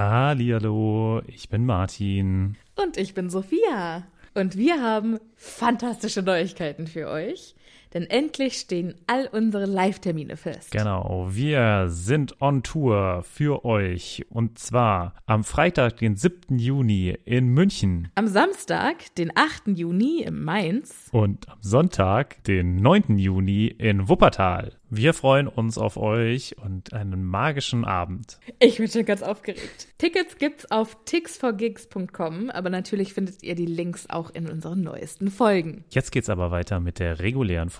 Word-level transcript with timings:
Hallihallo, 0.00 1.20
ich 1.26 1.50
bin 1.50 1.66
Martin. 1.66 2.56
Und 2.74 2.96
ich 2.96 3.12
bin 3.12 3.28
Sophia. 3.28 4.06
Und 4.32 4.56
wir 4.56 4.82
haben 4.82 5.18
fantastische 5.36 6.22
Neuigkeiten 6.22 6.86
für 6.86 7.10
euch. 7.10 7.54
Denn 7.92 8.04
endlich 8.04 8.54
stehen 8.54 8.94
all 9.06 9.28
unsere 9.32 9.66
Live-Termine 9.66 10.36
fest. 10.36 10.70
Genau, 10.70 11.28
wir 11.30 11.86
sind 11.88 12.40
on 12.40 12.62
Tour 12.62 13.24
für 13.24 13.64
euch. 13.64 14.24
Und 14.30 14.58
zwar 14.58 15.14
am 15.26 15.44
Freitag, 15.44 15.96
den 15.96 16.16
7. 16.16 16.58
Juni 16.58 17.16
in 17.24 17.48
München. 17.48 18.08
Am 18.14 18.28
Samstag, 18.28 19.14
den 19.16 19.32
8. 19.34 19.76
Juni 19.78 20.22
in 20.22 20.42
Mainz. 20.42 21.08
Und 21.12 21.48
am 21.48 21.58
Sonntag, 21.60 22.44
den 22.44 22.76
9. 22.76 23.18
Juni 23.18 23.66
in 23.66 24.08
Wuppertal. 24.08 24.76
Wir 24.92 25.14
freuen 25.14 25.46
uns 25.46 25.78
auf 25.78 25.96
euch 25.96 26.56
und 26.58 26.92
einen 26.92 27.24
magischen 27.24 27.84
Abend. 27.84 28.40
Ich 28.58 28.78
bin 28.78 28.88
schon 28.88 29.04
ganz 29.04 29.22
aufgeregt. 29.22 29.86
Tickets 29.98 30.36
gibt's 30.36 30.68
auf 30.72 30.96
tixforgigs.com, 31.04 32.50
aber 32.50 32.70
natürlich 32.70 33.14
findet 33.14 33.44
ihr 33.44 33.54
die 33.54 33.66
Links 33.66 34.10
auch 34.10 34.30
in 34.30 34.50
unseren 34.50 34.80
neuesten 34.80 35.30
Folgen. 35.30 35.84
Jetzt 35.90 36.10
geht's 36.10 36.28
aber 36.28 36.50
weiter 36.50 36.80
mit 36.80 36.98
der 36.98 37.20
regulären 37.20 37.70
Folge. 37.70 37.79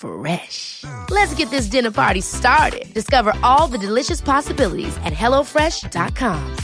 Fresh. 0.00 0.84
Let's 1.10 1.34
get 1.34 1.50
this 1.50 1.66
dinner 1.66 1.90
party 1.90 2.22
started. 2.22 2.92
Discover 2.94 3.34
all 3.42 3.68
the 3.68 3.76
delicious 3.76 4.22
possibilities 4.22 4.96
at 5.04 5.12
hellofresh.com. 5.12 6.56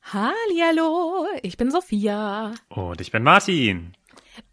Hallihallo, 0.00 1.26
ich 1.42 1.56
bin 1.58 1.70
Sophia. 1.70 2.54
Und 2.70 3.00
ich 3.00 3.10
bin 3.10 3.22
Martin. 3.22 3.92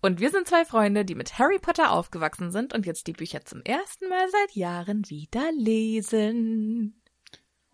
Und 0.01 0.19
wir 0.19 0.29
sind 0.29 0.47
zwei 0.47 0.65
Freunde, 0.65 1.05
die 1.05 1.15
mit 1.15 1.39
Harry 1.39 1.59
Potter 1.59 1.91
aufgewachsen 1.91 2.51
sind 2.51 2.73
und 2.73 2.85
jetzt 2.85 3.07
die 3.07 3.13
Bücher 3.13 3.45
zum 3.45 3.61
ersten 3.61 4.09
Mal 4.09 4.27
seit 4.29 4.55
Jahren 4.55 5.09
wieder 5.09 5.51
lesen. 5.53 7.01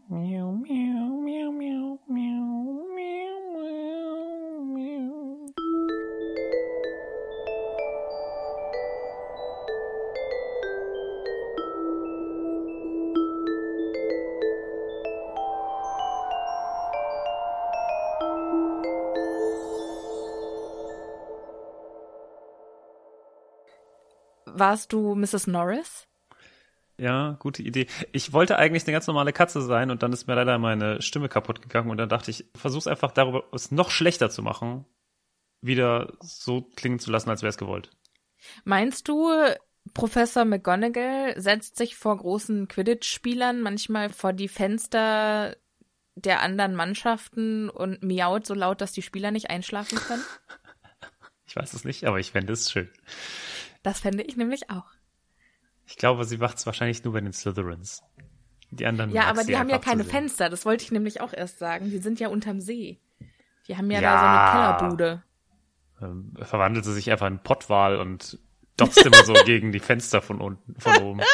Miau, 0.08 0.52
miau, 0.52 1.22
miau, 1.24 1.52
miau, 1.52 2.00
miau, 2.08 2.86
miau, 2.94 3.54
miau. 3.56 4.00
Warst 24.60 24.94
du 24.94 25.16
Mrs. 25.16 25.48
Norris? 25.48 26.08
Ja, 26.98 27.38
gute 27.40 27.64
Idee. 27.64 27.88
Ich 28.12 28.34
wollte 28.34 28.58
eigentlich 28.58 28.84
eine 28.84 28.92
ganz 28.92 29.08
normale 29.08 29.32
Katze 29.32 29.62
sein 29.62 29.90
und 29.90 30.04
dann 30.04 30.12
ist 30.12 30.28
mir 30.28 30.36
leider 30.36 30.58
meine 30.58 31.02
Stimme 31.02 31.30
kaputt 31.30 31.62
gegangen 31.62 31.90
und 31.90 31.98
dann 31.98 32.10
dachte 32.10 32.30
ich, 32.30 32.46
versuch's 32.56 32.88
einfach 32.88 33.12
darüber, 33.12 33.46
es 33.54 33.72
noch 33.72 33.90
schlechter 33.90 34.30
zu 34.30 34.44
machen, 34.44 34.86
wieder 35.62 36.12
so 36.20 36.62
klingen 36.76 37.00
zu 37.00 37.10
lassen, 37.10 37.30
als 37.30 37.42
wäre 37.42 37.52
es 37.52 37.58
gewollt. 37.58 37.90
Meinst 38.66 39.08
du, 39.08 39.32
Professor 39.94 40.44
McGonagall 40.44 41.40
setzt 41.40 41.78
sich 41.78 41.96
vor 41.96 42.18
großen 42.18 42.68
Quidditch-Spielern 42.68 43.62
manchmal 43.62 44.10
vor 44.10 44.34
die 44.34 44.50
Fenster 44.50 45.56
der 46.16 46.42
anderen 46.42 46.76
Mannschaften 46.76 47.70
und 47.70 48.04
miaut 48.04 48.46
so 48.46 48.54
laut, 48.54 48.82
dass 48.82 48.92
die 48.92 49.02
Spieler 49.02 49.32
nicht 49.32 49.50
einschlafen 49.50 49.98
können? 50.00 50.24
Ich 51.48 51.56
weiß 51.56 51.74
es 51.74 51.84
nicht, 51.84 52.04
aber 52.04 52.20
ich 52.20 52.32
fände 52.32 52.54
es 52.54 52.72
schön. 52.72 52.90
Das 53.84 54.00
fände 54.00 54.24
ich 54.24 54.36
nämlich 54.38 54.70
auch. 54.70 54.86
Ich 55.86 55.96
glaube, 55.96 56.24
sie 56.26 56.38
macht's 56.38 56.66
wahrscheinlich 56.66 57.04
nur 57.04 57.14
bei 57.14 57.22
den 57.22 57.34
Slytherins. 57.34 58.04
Die 58.72 58.86
anderen 58.86 59.12
Ja, 59.12 59.24
aber 59.24 59.44
die 59.44 59.58
haben 59.58 59.70
ja 59.70 59.80
keine. 59.80 60.04
Fenster. 60.04 60.50
Das 60.50 60.66
wollte 60.66 60.84
ich 60.84 60.92
nämlich 60.92 61.22
auch 61.22 61.34
erst 61.34 61.58
sagen. 61.58 61.90
Die 61.90 61.98
sind 61.98 62.20
ja 62.20 62.28
unterm 62.28 62.62
See. 62.62 63.00
Die 63.68 63.76
haben 63.78 63.90
ja, 63.90 64.00
Ja. 64.00 64.14
da 64.14 64.20
so 64.20 64.26
eine 64.26 64.52
Kellerbude. 64.90 65.24
Ähm, 66.02 66.34
verwandelt 66.46 66.86
sie 66.86 66.94
sich 66.94 67.10
einfach 67.12 67.28
in 67.28 67.40
Pottwal 67.40 67.98
und 67.98 68.38
dotzt 68.78 69.04
immer 69.06 69.24
so 69.26 69.34
gegen 69.46 69.72
die 69.72 69.80
Fenster 69.80 70.22
von 70.22 70.40
unten, 70.42 70.80
von 70.80 70.98
oben. 70.98 71.22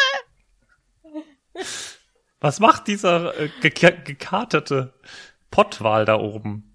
Was 2.40 2.60
macht 2.60 2.88
dieser 2.88 3.38
äh, 3.40 3.50
geka- 3.62 4.04
gekaterte 4.04 4.94
Pottwal 5.52 6.06
da 6.06 6.16
oben? 6.20 6.75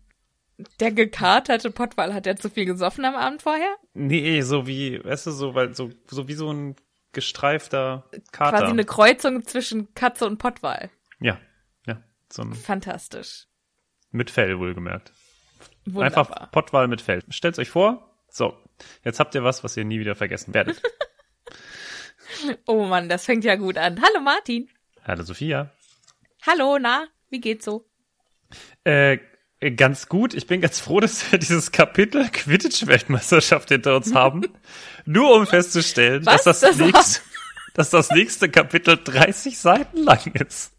Der 0.81 0.93
gekaterte 0.93 1.71
Pottwal, 1.71 2.15
hat 2.15 2.27
er 2.27 2.37
zu 2.37 2.51
viel 2.51 2.65
gesoffen 2.65 3.05
am 3.05 3.15
Abend 3.15 3.43
vorher? 3.43 3.77
Nee, 3.95 4.41
so 4.43 4.67
wie, 4.67 5.03
weißt 5.05 5.27
du, 5.27 5.31
so, 5.31 5.55
weil, 5.55 5.75
so, 5.75 5.91
so 6.09 6.29
wie 6.29 6.35
so 6.35 6.53
ein 6.53 6.77
gestreifter 7.13 8.09
Kater. 8.33 8.59
Quasi 8.59 8.71
eine 8.71 8.85
Kreuzung 8.85 9.45
zwischen 9.45 9.93
Katze 9.95 10.27
und 10.27 10.39
Pottwal. 10.39 10.91
ja, 11.21 11.39
ja, 11.87 12.03
so 12.33 12.43
ein, 12.43 12.55
Fantastisch. 12.55 13.47
mit 14.11 14.31
Fell 14.31 14.59
wohlgemerkt. 14.59 15.13
Wunderbar. 15.87 16.05
Einfach 16.31 16.51
Pottwal 16.53 16.89
mit 16.89 17.01
Fell. 17.01 17.23
Stellt's 17.31 17.59
euch 17.59 17.71
vor. 17.71 18.17
So, 18.29 18.57
jetzt 19.05 19.19
habt 19.19 19.35
ihr 19.35 19.43
was, 19.43 19.65
was 19.65 19.77
ihr 19.77 19.85
nie 19.85 19.99
wieder 20.01 20.15
vergessen 20.15 20.55
werdet. 20.55 20.81
Oh 22.67 22.85
Mann, 22.87 23.09
das 23.09 23.25
fängt 23.25 23.45
ja 23.45 23.57
gut 23.57 23.77
an. 23.77 24.01
Hallo 24.01 24.21
Martin. 24.23 24.69
Hallo 25.05 25.25
Sophia. 25.25 25.71
Hallo, 26.47 26.79
na, 26.79 27.09
wie 27.29 27.41
geht's 27.41 27.65
so? 27.65 27.91
Äh, 28.85 29.19
ganz 29.77 30.09
gut. 30.09 30.33
Ich 30.33 30.47
bin 30.47 30.61
ganz 30.63 30.81
froh, 30.81 31.01
dass 31.01 31.31
wir 31.31 31.39
dieses 31.39 31.71
Kapitel 31.71 32.25
Quidditch-Weltmeisterschaft 32.31 33.69
hinter 33.69 33.97
uns 33.97 34.15
haben. 34.15 34.43
Nur 35.05 35.37
um 35.37 35.47
festzustellen, 35.47 36.25
Was? 36.25 36.45
dass 36.45 36.61
das, 36.61 36.77
Das 36.77 36.79
nächste, 36.79 37.21
dass 37.75 37.91
das 37.91 38.11
nächste 38.11 38.49
Kapitel 38.49 38.99
30 39.03 39.59
Seiten 39.59 39.99
lang 40.05 40.33
ist. 40.35 40.73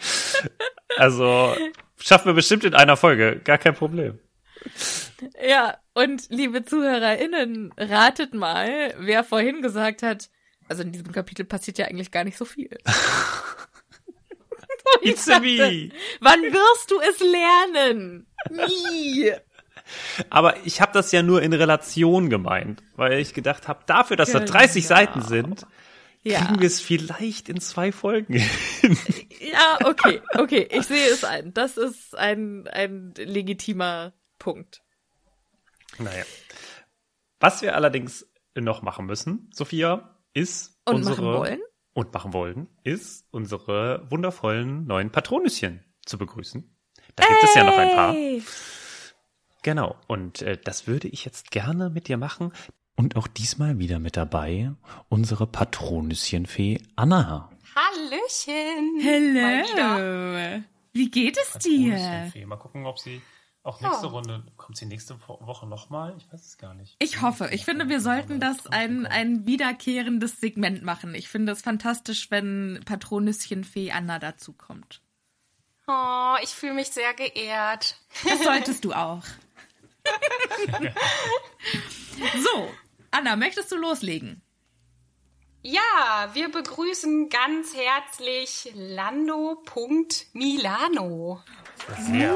Also, 0.96 1.54
schaffen 2.00 2.26
wir 2.26 2.34
bestimmt 2.34 2.64
in 2.64 2.74
einer 2.74 2.96
Folge. 2.96 3.40
Gar 3.44 3.58
kein 3.58 3.74
Problem. 3.74 4.18
Ja, 5.44 5.76
und 5.94 6.28
liebe 6.30 6.64
ZuhörerInnen, 6.64 7.72
ratet 7.76 8.32
mal, 8.32 8.94
wer 8.98 9.24
vorhin 9.24 9.60
gesagt 9.60 10.02
hat, 10.02 10.30
also 10.68 10.82
in 10.82 10.92
diesem 10.92 11.12
Kapitel 11.12 11.44
passiert 11.44 11.78
ja 11.78 11.86
eigentlich 11.86 12.10
gar 12.10 12.24
nicht 12.24 12.38
so 12.38 12.44
viel. 12.44 12.70
It's 15.02 15.28
a 15.28 15.40
me. 15.40 15.90
Wann 16.20 16.42
wirst 16.42 16.90
du 16.90 17.00
es 17.00 17.20
lernen? 17.20 18.26
Nie. 18.50 19.32
Aber 20.30 20.54
ich 20.66 20.80
habe 20.80 20.92
das 20.92 21.12
ja 21.12 21.22
nur 21.22 21.42
in 21.42 21.52
Relation 21.52 22.28
gemeint, 22.28 22.82
weil 22.96 23.18
ich 23.20 23.32
gedacht 23.34 23.68
habe, 23.68 23.80
dafür, 23.86 24.16
dass 24.16 24.32
da 24.32 24.40
Genau. 24.40 24.50
30 24.52 24.86
Seiten 24.86 25.22
sind, 25.22 25.66
Ja. 26.22 26.40
kriegen 26.44 26.60
wir 26.60 26.66
es 26.66 26.80
vielleicht 26.80 27.48
in 27.48 27.60
zwei 27.60 27.92
Folgen 27.92 28.34
hin. 28.34 28.98
Ja, 29.40 29.78
okay, 29.84 30.20
okay, 30.34 30.68
ich 30.70 30.82
sehe 30.86 31.08
es 31.08 31.24
ein. 31.24 31.54
Das 31.54 31.76
ist 31.78 32.14
ein, 32.18 32.66
ein 32.68 33.14
legitimer 33.16 34.12
Punkt. 34.38 34.82
Naja. 35.98 36.24
Was 37.40 37.62
wir 37.62 37.74
allerdings 37.76 38.26
noch 38.54 38.82
machen 38.82 39.06
müssen, 39.06 39.48
Sophia, 39.54 40.16
ist 40.34 40.76
Und 40.84 40.96
unsere 40.96 41.22
machen 41.22 41.34
wollen? 41.38 41.60
Und 41.98 42.14
machen 42.14 42.32
wollen, 42.32 42.68
ist 42.84 43.26
unsere 43.32 44.08
wundervollen 44.08 44.86
neuen 44.86 45.10
Patronüschen 45.10 45.82
zu 46.06 46.16
begrüßen. 46.16 46.62
Da 47.16 47.26
gibt 47.26 47.42
es 47.42 47.54
ja 47.56 47.64
noch 47.64 47.76
ein 47.76 47.90
paar. 47.90 48.12
Hey. 48.12 48.40
Genau. 49.64 49.96
Und 50.06 50.40
äh, 50.42 50.56
das 50.62 50.86
würde 50.86 51.08
ich 51.08 51.24
jetzt 51.24 51.50
gerne 51.50 51.90
mit 51.90 52.06
dir 52.06 52.16
machen. 52.16 52.52
Und 52.94 53.16
auch 53.16 53.26
diesmal 53.26 53.80
wieder 53.80 53.98
mit 53.98 54.16
dabei 54.16 54.70
unsere 55.08 55.48
Patronüschenfee 55.48 56.80
Anna. 56.94 57.50
Hallöchen. 57.74 59.00
Hello. 59.00 60.62
Wie 60.92 61.10
geht 61.10 61.36
es 61.36 61.58
dir? 61.58 62.30
Mal 62.46 62.56
gucken, 62.58 62.86
ob 62.86 63.00
sie 63.00 63.20
auch 63.68 63.80
nächste 63.80 64.06
Runde, 64.06 64.42
kommt 64.56 64.76
sie 64.76 64.86
nächste 64.86 65.18
Wo- 65.26 65.38
Woche 65.46 65.66
nochmal? 65.66 66.14
Ich 66.18 66.30
weiß 66.32 66.44
es 66.44 66.58
gar 66.58 66.74
nicht. 66.74 66.96
Ich 66.98 67.22
hoffe. 67.22 67.48
Ich 67.52 67.64
finde, 67.64 67.88
wir 67.88 68.00
sollten 68.00 68.40
das 68.40 68.66
ein, 68.66 69.06
ein 69.06 69.46
wiederkehrendes 69.46 70.40
Segment 70.40 70.82
machen. 70.82 71.14
Ich 71.14 71.28
finde 71.28 71.52
es 71.52 71.62
fantastisch, 71.62 72.30
wenn 72.30 72.80
Patronüschenfee 72.84 73.92
Anna 73.92 74.18
dazukommt. 74.18 75.00
Oh, 75.86 76.34
ich 76.42 76.50
fühle 76.50 76.74
mich 76.74 76.88
sehr 76.88 77.14
geehrt. 77.14 77.96
Das 78.24 78.42
solltest 78.42 78.84
du 78.84 78.92
auch. 78.92 79.22
so, 82.42 82.70
Anna, 83.10 83.36
möchtest 83.36 83.72
du 83.72 83.76
loslegen? 83.76 84.42
Ja, 85.62 86.28
wir 86.34 86.50
begrüßen 86.50 87.28
ganz 87.30 87.74
herzlich 87.74 88.70
Lando.Milano. 88.74 91.42
Sehr. 91.86 92.32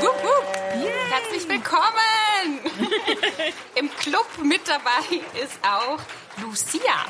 Wupp, 0.00 0.22
wupp. 0.24 0.46
Herzlich 1.10 1.48
willkommen! 1.48 2.60
Im 3.74 3.90
Club 3.96 4.26
mit 4.42 4.66
dabei 4.66 5.20
ist 5.42 5.58
auch 5.62 5.98
Lucia. 6.42 7.04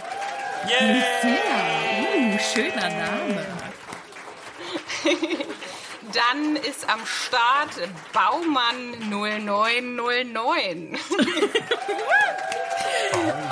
Uh, 0.64 2.38
schöner 2.38 2.88
Name. 2.90 3.46
Dann 6.12 6.56
ist 6.56 6.88
am 6.88 7.05
Start 7.06 7.70
Baumann 8.12 8.93
0909. 9.11 10.99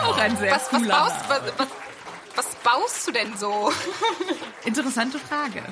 Auch 0.04 0.16
ein 0.18 0.36
sehr 0.36 0.50
Was, 0.52 0.72
was, 0.72 0.80
cooler 0.80 0.94
baust, 0.96 1.16
was, 1.28 1.40
Name. 1.40 1.52
was, 1.56 1.68
was 2.36 2.54
baust 2.56 3.06
du 3.06 3.12
denn 3.12 3.36
so? 3.36 3.72
Interessante 4.64 5.18
Frage. 5.18 5.62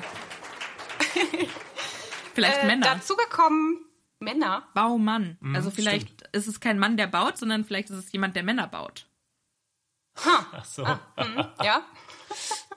Vielleicht 2.33 2.63
Äh, 2.63 2.65
Männer. 2.67 2.85
dazu 2.95 3.15
gekommen 3.15 3.79
Männer. 4.19 4.63
Baumann. 4.73 5.37
Mhm, 5.41 5.55
also 5.55 5.69
vielleicht 5.69 6.21
ist 6.31 6.47
es 6.47 6.59
kein 6.59 6.79
Mann, 6.79 6.95
der 6.97 7.07
baut, 7.07 7.37
sondern 7.37 7.65
vielleicht 7.65 7.89
ist 7.89 7.97
es 7.97 8.11
jemand, 8.11 8.35
der 8.35 8.43
Männer 8.43 8.67
baut. 8.67 9.05
Ach 10.15 10.63
so. 10.65 10.83
Ja. 11.63 11.81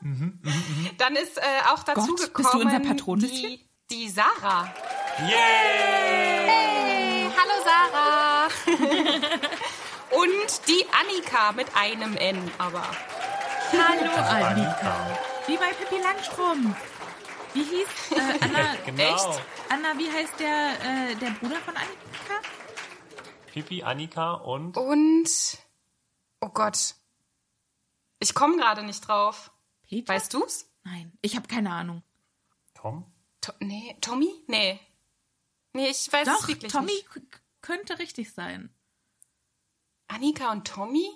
Dann 0.98 1.16
ist 1.16 1.38
äh, 1.38 1.42
auch 1.72 1.82
dazu 1.84 2.06
Gott, 2.08 2.16
bist 2.16 2.34
gekommen 2.34 2.60
du 2.60 2.66
unser 2.66 2.80
Patronüschen? 2.80 3.30
die, 3.48 3.68
die 3.90 4.08
Sarah. 4.08 4.72
Yay! 5.20 5.28
Hey, 6.46 7.30
hallo 7.36 7.64
Sarah. 7.64 8.48
Und 10.10 10.68
die 10.68 10.84
Annika 11.00 11.52
mit 11.52 11.66
einem 11.76 12.16
N, 12.16 12.50
aber. 12.58 12.84
Hallo 13.72 14.12
Annika. 14.46 15.18
Wie 15.46 15.56
bei 15.56 15.72
Pippi 15.72 16.02
Langstrumpf. 16.02 16.76
Wie 17.56 17.62
hieß 17.64 18.12
äh, 18.18 18.38
Anna? 18.44 18.74
Genau. 18.84 19.02
Echt? 19.14 19.42
Anna, 19.70 19.96
wie 19.98 20.10
heißt 20.10 20.38
der, 20.38 21.10
äh, 21.10 21.14
der 21.16 21.30
Bruder 21.30 21.56
von 21.56 21.74
Annika? 21.76 22.42
Pipi, 23.52 23.82
Annika 23.82 24.32
und 24.34 24.76
Und. 24.76 25.28
Oh 26.40 26.48
Gott. 26.50 26.94
Ich 28.20 28.34
komme 28.34 28.56
gerade 28.56 28.82
nicht 28.82 29.00
drauf. 29.08 29.50
Peter? 29.88 30.12
Weißt 30.12 30.34
du's? 30.34 30.66
Nein, 30.84 31.12
ich 31.22 31.34
habe 31.36 31.48
keine 31.48 31.70
Ahnung. 31.72 32.02
Tom? 32.74 33.04
To 33.40 33.52
nee, 33.60 33.96
Tommy? 34.00 34.30
Nee. 34.46 34.78
Nee, 35.72 35.88
ich 35.88 36.12
weiß 36.12 36.26
Doch, 36.28 36.40
es 36.40 36.48
wirklich 36.48 36.72
Tommy 36.72 36.92
nicht. 36.92 37.08
k- 37.10 37.20
könnte 37.62 37.98
richtig 37.98 38.32
sein. 38.32 38.70
Annika 40.08 40.52
und 40.52 40.66
Tommy? 40.66 41.08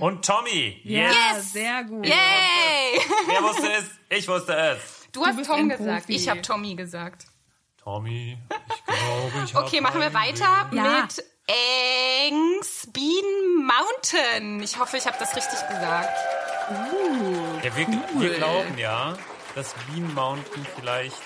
Und 0.00 0.24
Tommy! 0.24 0.80
Ja, 0.84 1.10
Yes! 1.34 1.52
sehr 1.52 1.84
gut. 1.84 2.04
Yay! 2.04 3.00
Wer 3.26 3.42
wusste 3.42 3.72
es? 3.72 3.84
Ich 4.10 4.26
wusste 4.26 4.54
es. 4.56 4.97
Du 5.12 5.24
hast 5.24 5.36
bist 5.36 5.50
Tom 5.50 5.68
gesagt. 5.68 6.06
Profi. 6.06 6.12
Ich 6.16 6.28
habe 6.28 6.42
Tommy 6.42 6.74
gesagt. 6.74 7.26
Tommy, 7.82 8.38
ich 8.68 8.84
glaube, 8.84 9.44
ich. 9.44 9.54
Okay, 9.56 9.80
machen 9.80 10.00
wir 10.00 10.12
weiter 10.14 10.68
Ja. 10.72 11.02
mit 11.02 11.24
Engs 12.26 12.88
Bean 12.92 13.66
Mountain. 13.66 14.62
Ich 14.62 14.78
hoffe, 14.78 14.96
ich 14.98 15.06
habe 15.06 15.16
das 15.18 15.34
richtig 15.34 15.58
gesagt. 15.68 16.10
Ja, 17.62 17.76
wir, 17.76 17.86
wir 18.20 18.34
glauben 18.34 18.76
ja, 18.76 19.16
dass 19.54 19.74
Bean 19.86 20.12
Mountain 20.14 20.66
vielleicht 20.76 21.16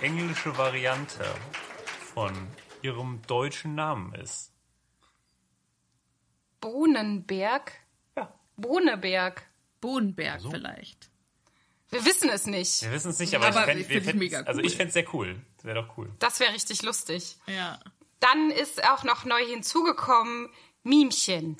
die 0.00 0.04
englische 0.04 0.56
Variante 0.58 1.24
von 2.14 2.32
ihrem 2.82 3.22
deutschen 3.26 3.74
Namen 3.74 4.12
ist. 4.14 4.52
Bohnenberg? 6.60 7.72
Ja. 8.16 8.32
Bohneberg. 8.56 9.42
Bohnenberg 9.80 10.42
vielleicht. 10.50 11.07
Wir 11.90 12.04
wissen 12.04 12.28
es 12.28 12.46
nicht. 12.46 12.82
Wir 12.82 12.92
wissen 12.92 13.10
es 13.10 13.18
nicht, 13.18 13.34
aber, 13.34 13.46
Aber 13.46 13.60
ich 13.60 13.64
fänd, 13.66 13.78
wir 13.78 13.86
find's 13.86 14.06
fänden- 14.06 14.18
mega 14.18 14.40
Also 14.42 14.60
cool. 14.60 14.66
ich 14.66 14.76
fände 14.76 14.88
es 14.88 14.94
sehr 14.94 15.14
cool. 15.14 15.40
Das 15.56 15.64
wäre 15.64 15.82
doch 15.82 15.96
cool. 15.96 16.10
Das 16.18 16.38
wäre 16.40 16.52
richtig 16.52 16.82
lustig. 16.82 17.36
Ja. 17.46 17.78
Dann 18.20 18.50
ist 18.50 18.84
auch 18.88 19.04
noch 19.04 19.24
neu 19.24 19.44
hinzugekommen 19.44 20.50
Mimchen. 20.82 21.56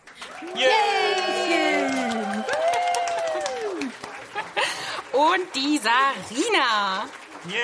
Und 5.12 5.54
die 5.54 5.78
Sarina. 5.78 7.06
Yeah! 7.48 7.56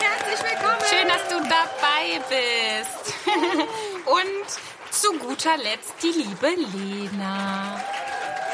Herzlich 0.00 0.50
willkommen. 0.50 0.78
Schön, 0.88 1.08
dass 1.08 1.28
du 1.28 1.40
dabei 1.48 2.20
bist. 2.28 3.14
Und 4.06 4.92
zu 4.92 5.12
guter 5.18 5.56
Letzt 5.58 5.94
die 6.02 6.08
liebe 6.22 6.48
Lena. 6.48 7.80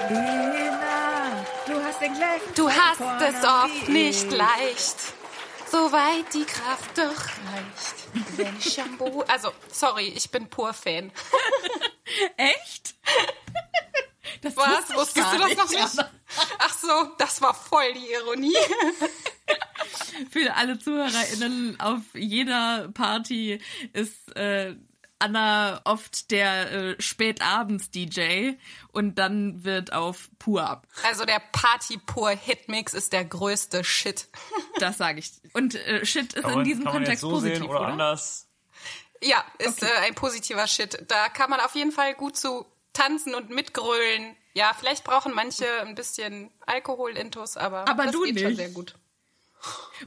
Lena, 0.09 0.78
du 2.55 2.71
hast 2.71 3.01
es 3.23 3.45
oft 3.45 3.89
nicht 3.89 4.25
ich. 4.25 4.31
leicht, 4.31 4.97
soweit 5.71 6.33
die 6.35 6.45
Kraft 6.45 6.97
doch 6.97 7.25
reicht. 7.53 8.37
Wenn 8.37 8.61
Shampoo... 8.61 9.23
Also, 9.23 9.53
sorry, 9.71 10.09
ich 10.09 10.31
bin 10.31 10.49
pur 10.49 10.73
Fan. 10.73 11.11
Echt? 12.37 12.95
Das 14.43 14.57
Was? 14.57 14.95
Wusstest 14.95 15.33
du 15.33 15.39
das 15.39 15.57
noch 15.57 15.71
nicht? 15.71 16.11
Ach 16.59 16.75
so, 16.79 17.13
das 17.19 17.41
war 17.41 17.55
voll 17.55 17.93
die 17.95 18.13
Ironie. 18.13 18.57
Für 20.31 20.55
alle 20.55 20.79
ZuhörerInnen 20.79 21.81
auf 21.81 22.01
jeder 22.15 22.89
Party 22.93 23.61
ist 23.93 24.37
äh, 24.37 24.77
Anna 25.19 25.81
oft 25.85 26.31
der 26.31 26.71
äh, 26.73 26.97
Spätabends-DJ 27.01 28.53
und 28.93 29.17
dann 29.17 29.65
wird 29.65 29.93
auf 29.93 30.29
pur 30.39 30.69
ab. 30.69 30.87
Also 31.05 31.25
der 31.25 31.41
Party 31.53 31.99
pur 31.99 32.31
Hitmix 32.31 32.95
ist 32.95 33.13
der 33.13 33.25
größte 33.25 33.85
Shit. 33.85 34.29
Das 34.79 34.97
sage 34.99 35.19
ich. 35.19 35.33
Und 35.55 35.75
äh, 35.75 36.07
Shit 36.07 36.35
ist 36.35 36.43
Kann 36.43 36.51
in 36.53 36.57
man, 36.59 36.65
diesem 36.65 36.85
man 36.85 36.93
Kontext 36.93 37.15
jetzt 37.15 37.21
so 37.23 37.31
positiv, 37.31 37.59
sehen 37.59 37.67
oder, 37.69 37.81
oder? 37.81 37.89
anders? 37.89 38.47
Ja, 39.21 39.45
ist 39.59 39.83
äh, 39.83 39.89
ein 40.07 40.15
positiver 40.15 40.67
Shit. 40.69 41.05
Da 41.09 41.29
kann 41.29 41.51
man 41.51 41.59
auf 41.61 41.75
jeden 41.75 41.91
Fall 41.91 42.15
gut 42.15 42.37
zu 42.37 42.65
tanzen 42.93 43.35
und 43.35 43.51
mitgrölen. 43.51 44.37
Ja, 44.55 44.73
vielleicht 44.79 45.03
brauchen 45.05 45.33
manche 45.35 45.67
ein 45.83 45.95
bisschen 45.97 46.51
Alkohol-Intus, 46.67 47.57
aber, 47.57 47.89
Aber 47.89 48.05
das 48.05 48.13
du 48.13 48.23
geht 48.23 48.39
schon 48.39 48.49
nicht. 48.51 48.57
sehr 48.59 48.71
gut. 48.71 48.95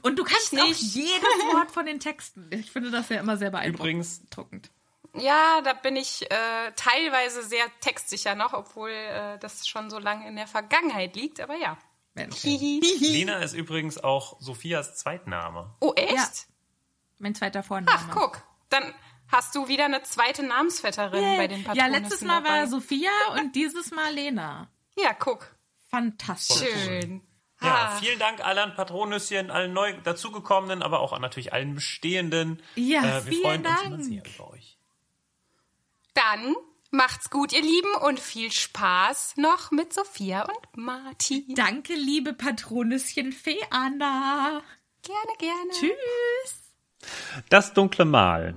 Und 0.01 0.17
du 0.17 0.23
kannst 0.23 0.57
auch 0.57 0.65
nicht. 0.65 0.81
jedes 0.81 1.21
Wort 1.53 1.71
von 1.71 1.85
den 1.85 1.99
Texten. 1.99 2.47
Ich 2.51 2.71
finde 2.71 2.91
das 2.91 3.09
ja 3.09 3.19
immer 3.19 3.35
sehr 3.35 3.49
Übrigens, 3.65 4.19
beeindruckend. 4.19 4.71
Ja, 5.15 5.61
da 5.61 5.73
bin 5.73 5.95
ich 5.97 6.29
äh, 6.31 6.71
teilweise 6.75 7.43
sehr 7.43 7.65
textsicher 7.81 8.35
noch, 8.35 8.53
obwohl 8.53 8.89
äh, 8.91 9.37
das 9.39 9.67
schon 9.67 9.89
so 9.89 9.99
lange 9.99 10.27
in 10.27 10.35
der 10.35 10.47
Vergangenheit 10.47 11.15
liegt. 11.15 11.41
Aber 11.41 11.55
ja. 11.55 11.77
Mensch. 12.13 12.43
Lena 12.43 13.37
ist 13.39 13.53
übrigens 13.53 13.97
auch 14.03 14.39
Sophias 14.39 14.95
Zweitname. 14.97 15.73
Oh, 15.79 15.93
echt? 15.95 16.13
Ja. 16.15 16.27
Mein 17.19 17.35
zweiter 17.35 17.63
Vorname. 17.63 17.97
Ach, 18.01 18.09
guck. 18.13 18.43
Dann 18.69 18.93
hast 19.27 19.55
du 19.55 19.67
wieder 19.67 19.85
eine 19.85 20.03
zweite 20.03 20.43
Namensvetterin 20.43 21.21
Yay. 21.23 21.37
bei 21.37 21.47
den 21.47 21.61
Ja, 21.61 21.67
Patronissen 21.67 22.01
letztes 22.03 22.21
Mal 22.21 22.41
dabei. 22.43 22.59
war 22.59 22.67
Sophia 22.67 23.11
und 23.39 23.55
dieses 23.55 23.91
Mal 23.91 24.13
Lena. 24.13 24.69
Ja, 24.97 25.13
guck. 25.13 25.55
Fantastisch. 25.89 26.67
Schön. 26.83 27.21
Ja, 27.61 27.95
vielen 27.99 28.17
Dank 28.17 28.43
allen 28.43 28.73
Patronüschen, 28.73 29.51
allen 29.51 29.71
neu 29.71 29.93
dazugekommenen, 30.01 30.81
aber 30.81 30.99
auch 30.99 31.17
natürlich 31.19 31.53
allen 31.53 31.75
bestehenden. 31.75 32.61
Ja, 32.75 33.19
äh, 33.19 33.25
wir 33.25 33.31
vielen 33.33 33.41
freuen 33.43 33.65
uns 33.65 33.81
immer 33.81 33.89
Dank. 33.97 34.03
sehr 34.05 34.25
über 34.35 34.49
euch. 34.51 34.77
Dann 36.13 36.55
macht's 36.91 37.29
gut, 37.29 37.53
ihr 37.53 37.61
Lieben, 37.61 37.93
und 38.01 38.19
viel 38.19 38.51
Spaß 38.51 39.35
noch 39.37 39.71
mit 39.71 39.93
Sophia 39.93 40.43
und 40.43 40.77
Martin. 40.77 41.45
Danke, 41.55 41.93
liebe 41.93 42.33
Patronüschen 42.33 43.31
Fee 43.31 43.61
Anna. 43.69 44.61
Gerne, 45.01 45.37
gerne. 45.39 45.71
Tschüss. 45.71 46.61
Das 47.49 47.73
dunkle 47.73 48.05
Mal 48.05 48.55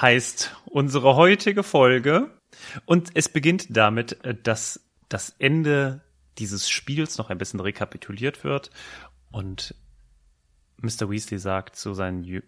heißt 0.00 0.54
unsere 0.66 1.16
heutige 1.16 1.62
Folge 1.62 2.38
und 2.84 3.10
es 3.14 3.28
beginnt 3.28 3.66
damit, 3.70 4.24
äh, 4.24 4.34
dass 4.34 4.80
das 5.08 5.34
Ende 5.38 6.02
dieses 6.38 6.68
Spiels 6.68 7.16
noch 7.16 7.30
ein 7.30 7.38
bisschen 7.38 7.60
rekapituliert 7.60 8.44
wird 8.44 8.70
und 9.30 9.74
Mr. 10.78 11.08
Weasley 11.10 11.38
sagt 11.38 11.76
zu 11.76 11.94
seinen 11.94 12.24
äh, 12.24 12.42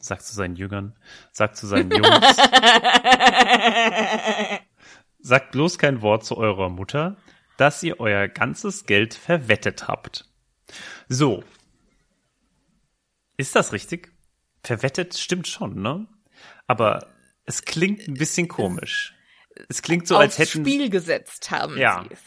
sagt 0.00 0.22
zu 0.22 0.34
seinen 0.34 0.56
Jüngern, 0.56 0.94
sagt 1.32 1.56
zu 1.56 1.66
seinen 1.66 1.90
Jungs, 1.90 2.08
sagt 5.20 5.52
bloß 5.52 5.78
kein 5.78 6.02
Wort 6.02 6.24
zu 6.24 6.36
eurer 6.36 6.68
Mutter, 6.68 7.16
dass 7.56 7.82
ihr 7.82 8.00
euer 8.00 8.28
ganzes 8.28 8.86
Geld 8.86 9.14
verwettet 9.14 9.88
habt. 9.88 10.26
So. 11.08 11.44
Ist 13.36 13.56
das 13.56 13.72
richtig? 13.72 14.12
Verwettet 14.62 15.16
stimmt 15.16 15.48
schon, 15.48 15.80
ne? 15.80 16.06
Aber 16.66 17.06
es 17.44 17.64
klingt 17.64 18.06
ein 18.08 18.14
bisschen 18.14 18.48
komisch. 18.48 19.14
Es 19.68 19.82
klingt 19.82 20.06
so, 20.06 20.16
als 20.16 20.38
hätten 20.38 20.64
Spiel 20.64 20.90
gesetzt 20.90 21.50
haben 21.50 21.76
Ja. 21.76 22.02
sie 22.02 22.14
es. 22.14 22.20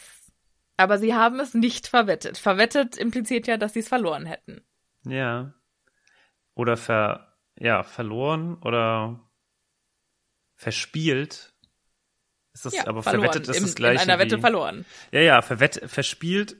Aber 0.76 0.98
sie 0.98 1.14
haben 1.14 1.38
es 1.40 1.54
nicht 1.54 1.86
verwettet. 1.86 2.36
Verwettet 2.36 2.96
impliziert 2.96 3.46
ja, 3.46 3.56
dass 3.56 3.72
sie 3.74 3.80
es 3.80 3.88
verloren 3.88 4.26
hätten. 4.26 4.62
ja 5.06 5.52
oder 6.56 6.76
ver 6.76 7.33
ja 7.58 7.82
verloren 7.82 8.56
oder 8.62 9.20
verspielt. 10.56 11.52
Ist 12.52 12.64
das, 12.66 12.74
Ja, 12.74 12.86
aber 12.86 13.02
verloren. 13.02 13.22
verwettet 13.32 13.48
ist 13.48 13.56
in, 13.58 13.62
das 13.64 13.74
gleiche 13.74 14.04
in 14.04 14.10
einer 14.10 14.18
Wette 14.20 14.36
wie, 14.36 14.40
verloren. 14.40 14.84
Ja, 15.10 15.20
ja, 15.20 15.42
verwett, 15.42 15.80
verspielt 15.86 16.56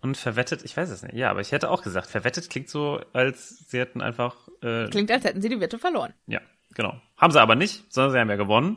und 0.00 0.16
verwettet, 0.16 0.62
ich 0.64 0.76
weiß 0.76 0.90
es 0.90 1.02
nicht. 1.02 1.14
Ja, 1.14 1.30
aber 1.30 1.40
ich 1.40 1.52
hätte 1.52 1.70
auch 1.70 1.82
gesagt, 1.82 2.08
verwettet 2.08 2.50
klingt 2.50 2.68
so, 2.68 3.00
als 3.12 3.64
sie 3.68 3.78
hätten 3.78 4.00
einfach, 4.02 4.48
äh, 4.62 4.88
Klingt, 4.90 5.10
als 5.10 5.24
hätten 5.24 5.40
sie 5.40 5.48
die 5.48 5.60
Wette 5.60 5.78
verloren. 5.78 6.12
ja, 6.26 6.40
genau. 6.74 7.00
Haben 7.16 7.32
sie 7.32 7.40
aber 7.40 7.54
nicht, 7.54 7.92
sondern 7.92 8.12
sie 8.12 8.18
haben 8.18 8.28
ja 8.30 8.36
gewonnen. 8.36 8.76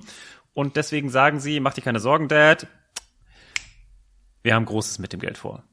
Und 0.54 0.76
deswegen 0.78 1.10
sagen 1.10 1.40
sie, 1.40 1.60
mach 1.60 1.74
dir 1.74 1.82
keine 1.82 2.00
Sorgen, 2.00 2.28
Dad. 2.28 2.68
Wir 4.44 4.56
haben 4.56 4.66
Großes 4.66 5.00
mit 5.00 5.14
dem 5.14 5.20
Geld 5.20 5.38
vor. 5.38 5.64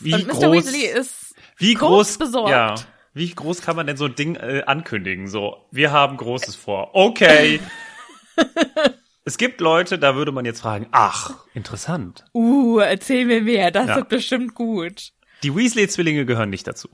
Wie 0.00 0.14
Und 0.14 0.26
Mr. 0.26 0.32
groß, 0.34 0.52
Weasley 0.52 0.86
ist 0.86 1.34
wie 1.56 1.74
groß, 1.74 2.18
besorgt. 2.18 2.50
ja, 2.50 2.74
wie 3.18 3.30
groß 3.34 3.60
kann 3.62 3.76
man 3.76 3.86
denn 3.86 3.96
so 3.96 4.06
ein 4.06 4.14
Ding 4.14 4.36
äh, 4.36 4.62
ankündigen? 4.66 5.28
So, 5.28 5.66
wir 5.70 5.92
haben 5.92 6.16
Großes 6.16 6.54
vor. 6.56 6.90
Okay. 6.94 7.60
es 9.24 9.36
gibt 9.36 9.60
Leute, 9.60 9.98
da 9.98 10.14
würde 10.14 10.32
man 10.32 10.44
jetzt 10.44 10.60
fragen, 10.60 10.86
ach, 10.92 11.34
interessant. 11.54 12.24
Uh, 12.32 12.78
erzähl 12.78 13.24
mir 13.24 13.42
mehr, 13.42 13.70
das 13.70 13.88
Ja. 13.88 13.96
wird 13.96 14.08
bestimmt 14.08 14.54
gut. 14.54 15.10
Die 15.42 15.54
Weasley-Zwillinge 15.54 16.26
gehören 16.26 16.50
nicht 16.50 16.66
dazu. 16.66 16.88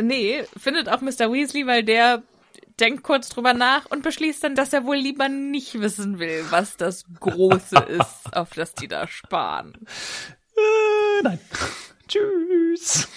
Nee, 0.00 0.44
findet 0.56 0.88
auch 0.88 1.00
Mr. 1.00 1.32
Weasley, 1.32 1.66
weil 1.66 1.84
der 1.84 2.22
denkt 2.78 3.02
kurz 3.02 3.28
drüber 3.28 3.52
nach 3.52 3.86
und 3.86 4.02
beschließt 4.02 4.44
dann, 4.44 4.54
dass 4.54 4.72
er 4.72 4.84
wohl 4.84 4.96
lieber 4.96 5.28
nicht 5.28 5.80
wissen 5.80 6.18
will, 6.18 6.44
was 6.50 6.76
das 6.76 7.04
Große 7.18 7.76
ist, 7.88 8.34
auf 8.34 8.50
das 8.54 8.74
die 8.74 8.88
da 8.88 9.06
sparen. 9.06 9.74
Äh, 10.56 11.22
nein. 11.22 11.38
Tschüss. 12.08 13.08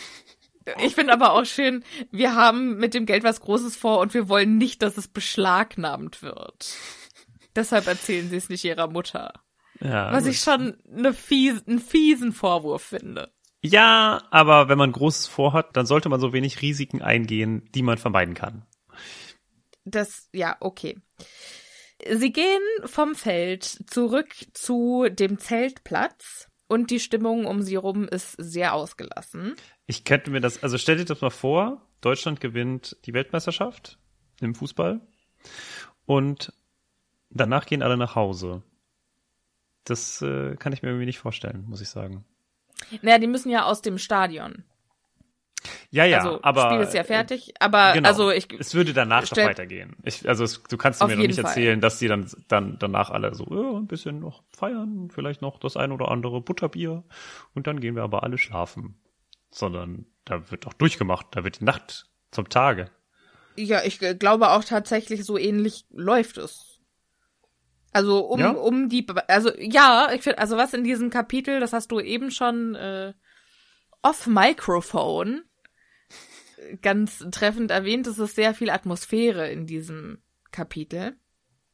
Ich 0.82 0.96
finde 0.96 1.14
aber 1.14 1.34
auch 1.34 1.46
schön, 1.46 1.84
wir 2.12 2.36
haben 2.36 2.78
mit 2.78 2.94
dem 2.94 3.06
Geld 3.06 3.24
was 3.24 3.42
Großes 3.42 3.76
vor 3.76 4.00
und 4.00 4.14
wir 4.14 4.30
wollen 4.30 4.58
nicht, 4.58 4.82
dass 4.82 4.98
es 4.98 5.08
beschlagnahmt 5.08 6.22
wird. 6.22 6.76
Deshalb 7.56 7.88
erzählen 7.88 8.30
sie 8.30 8.38
es 8.38 8.50
nicht 8.50 8.64
ihrer 8.64 8.88
Mutter. 8.88 9.34
Ja, 9.80 10.12
Was 10.14 10.26
ich 10.26 10.40
schon 10.40 10.78
eine 10.96 11.14
fies, 11.14 11.64
einen 11.68 11.80
fiesen 11.80 12.32
Vorwurf 12.32 12.84
finde. 12.84 13.32
ja, 13.62 14.22
aber 14.32 14.70
wenn 14.70 14.78
man 14.78 14.92
Großes 14.92 15.28
vorhat, 15.28 15.76
dann 15.76 15.86
sollte 15.86 16.10
man 16.10 16.20
so 16.20 16.32
wenig 16.34 16.62
Risiken 16.62 17.02
eingehen, 17.02 17.70
die 17.76 17.82
man 17.82 17.98
vermeiden 17.98 18.34
kann. 18.34 18.66
Das, 19.86 20.30
ja, 20.32 20.56
okay. 20.60 20.98
Sie 22.10 22.32
gehen 22.32 22.62
vom 22.86 23.16
Feld 23.16 23.64
zurück 23.64 24.34
zu 24.54 25.08
dem 25.10 25.40
Zeltplatz 25.40 26.48
und 26.68 26.90
die 26.92 27.00
Stimmung 27.00 27.46
um 27.46 27.62
sie 27.62 27.76
rum 27.76 28.08
ist 28.08 28.36
sehr 28.38 28.74
ausgelassen. 28.74 29.56
Ich 29.86 30.06
könnte 30.06 30.32
mir 30.32 30.40
das, 30.40 30.64
also 30.64 30.78
stell 30.78 30.98
dir 30.98 31.06
das 31.06 31.22
mal 31.22 31.30
vor, 31.30 31.82
Deutschland 32.02 32.40
gewinnt 32.40 32.98
die 33.06 33.14
Weltmeisterschaft 33.14 33.98
im 34.40 34.56
Fußball 34.56 35.02
und 36.06 36.54
danach 37.30 37.66
gehen 37.66 37.82
alle 37.82 37.98
nach 37.98 38.16
Hause. 38.16 38.64
Das 39.84 40.22
äh, 40.22 40.56
kann 40.56 40.72
ich 40.72 40.82
mir 40.82 40.90
irgendwie 40.90 41.06
nicht 41.06 41.20
vorstellen, 41.20 41.66
muss 41.68 41.82
ich 41.82 41.90
sagen. 41.90 42.26
Naja, 43.02 43.20
die 43.20 43.28
müssen 43.28 43.50
ja 43.50 43.66
aus 43.66 43.82
dem 43.82 43.98
Stadion. 43.98 44.64
Ja, 45.92 46.06
ja, 46.06 46.18
also, 46.20 46.40
aber 46.42 46.72
Spiel 46.72 46.80
ist 46.82 46.94
ja 46.94 47.04
fertig, 47.04 47.54
aber 47.60 47.94
Genau. 47.94 48.10
also 48.10 48.32
ich, 48.32 48.48
es 48.60 48.74
würde 48.74 48.94
danach 48.94 49.28
doch 49.28 49.38
weitergehen. 49.38 49.96
Ich, 50.04 50.28
also 50.28 50.44
es, 50.44 50.64
du 50.64 50.76
kannst 50.76 51.02
mir 51.02 51.08
doch 51.08 51.16
jeden 51.16 51.28
nicht 51.28 51.40
Fall. 51.40 51.52
erzählen, 51.52 51.80
dass 51.80 52.00
die 52.00 52.08
dann, 52.08 52.30
dann 52.48 52.78
danach 52.80 53.12
alle 53.12 53.34
so 53.36 53.46
ja, 53.50 53.78
ein 53.78 53.88
bisschen 53.88 54.20
noch 54.20 54.44
feiern, 54.52 55.10
vielleicht 55.14 55.42
noch 55.42 55.60
das 55.60 55.78
ein 55.78 55.92
oder 55.92 56.10
andere 56.10 56.42
Butterbier 56.42 57.04
und 57.54 57.68
dann 57.68 57.80
gehen 57.80 57.96
wir 57.96 58.04
aber 58.04 58.24
alle 58.24 58.38
schlafen. 58.38 58.96
Sondern 59.54 60.06
da 60.26 60.50
wird 60.52 60.66
auch 60.68 60.74
durchgemacht, 60.74 61.28
da 61.32 61.44
wird 61.44 61.60
die 61.60 61.66
Nacht 61.66 62.08
zum 62.32 62.50
Tage. 62.50 62.90
ja, 63.56 63.84
ich 63.84 64.00
glaube 64.00 64.50
auch 64.50 64.64
tatsächlich 64.64 65.26
so 65.26 65.38
ähnlich 65.38 65.86
läuft 65.92 66.38
es. 66.38 66.80
Also 67.92 68.26
um, 68.26 68.40
Ja? 68.40 68.50
um 68.50 68.90
die, 68.90 69.06
also 69.28 69.52
ja, 69.60 70.10
ich 70.14 70.24
finde, 70.24 70.40
also 70.40 70.58
was 70.58 70.74
in 70.74 70.84
diesem 70.84 71.12
Kapitel, 71.12 71.60
das 71.60 71.74
hast 71.74 71.92
du 71.92 72.00
eben 72.00 72.32
schon 72.32 72.74
äh, 72.74 73.14
off 74.02 74.26
Microphone 74.26 75.44
ganz 76.82 77.26
treffend 77.32 77.72
erwähnt, 77.72 78.08
es 78.08 78.18
ist 78.18 78.36
sehr 78.36 78.54
viel 78.54 78.70
Atmosphäre 78.70 79.50
in 79.52 79.68
diesem 79.68 80.24
Kapitel. 80.52 81.16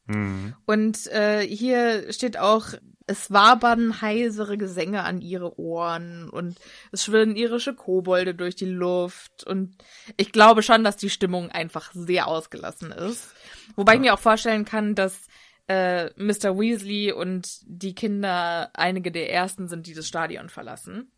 Mhm. 0.06 0.54
Und 0.66 1.06
äh, 1.08 1.40
hier 1.46 2.12
steht 2.12 2.38
auch, 2.38 2.74
es 3.10 3.32
wabern 3.32 4.00
heisere 4.00 4.56
Gesänge 4.56 5.02
an 5.02 5.20
ihre 5.20 5.58
Ohren 5.58 6.30
und 6.30 6.60
es 6.92 7.04
schwirren 7.04 7.34
irische 7.34 7.74
Kobolde 7.74 8.36
durch 8.36 8.54
die 8.54 8.66
Luft. 8.66 9.42
Und 9.44 9.76
ich 10.16 10.30
glaube 10.30 10.62
schon, 10.62 10.84
dass 10.84 10.96
die 10.96 11.10
Stimmung 11.10 11.50
einfach 11.50 11.90
sehr 11.92 12.28
ausgelassen 12.28 12.92
ist. 12.92 13.34
Wobei 13.74 13.94
ich 13.94 14.00
mir 14.00 14.14
auch 14.14 14.20
vorstellen 14.20 14.64
kann, 14.64 14.94
dass 14.94 15.26
äh, 15.66 16.10
Mr. 16.22 16.56
Weasley 16.56 17.10
und 17.10 17.48
die 17.64 17.96
Kinder 17.96 18.70
einige 18.74 19.10
der 19.10 19.32
ersten 19.32 19.66
sind, 19.66 19.88
die 19.88 19.94
das 19.94 20.06
Stadion 20.06 20.48
verlassen. 20.48 21.10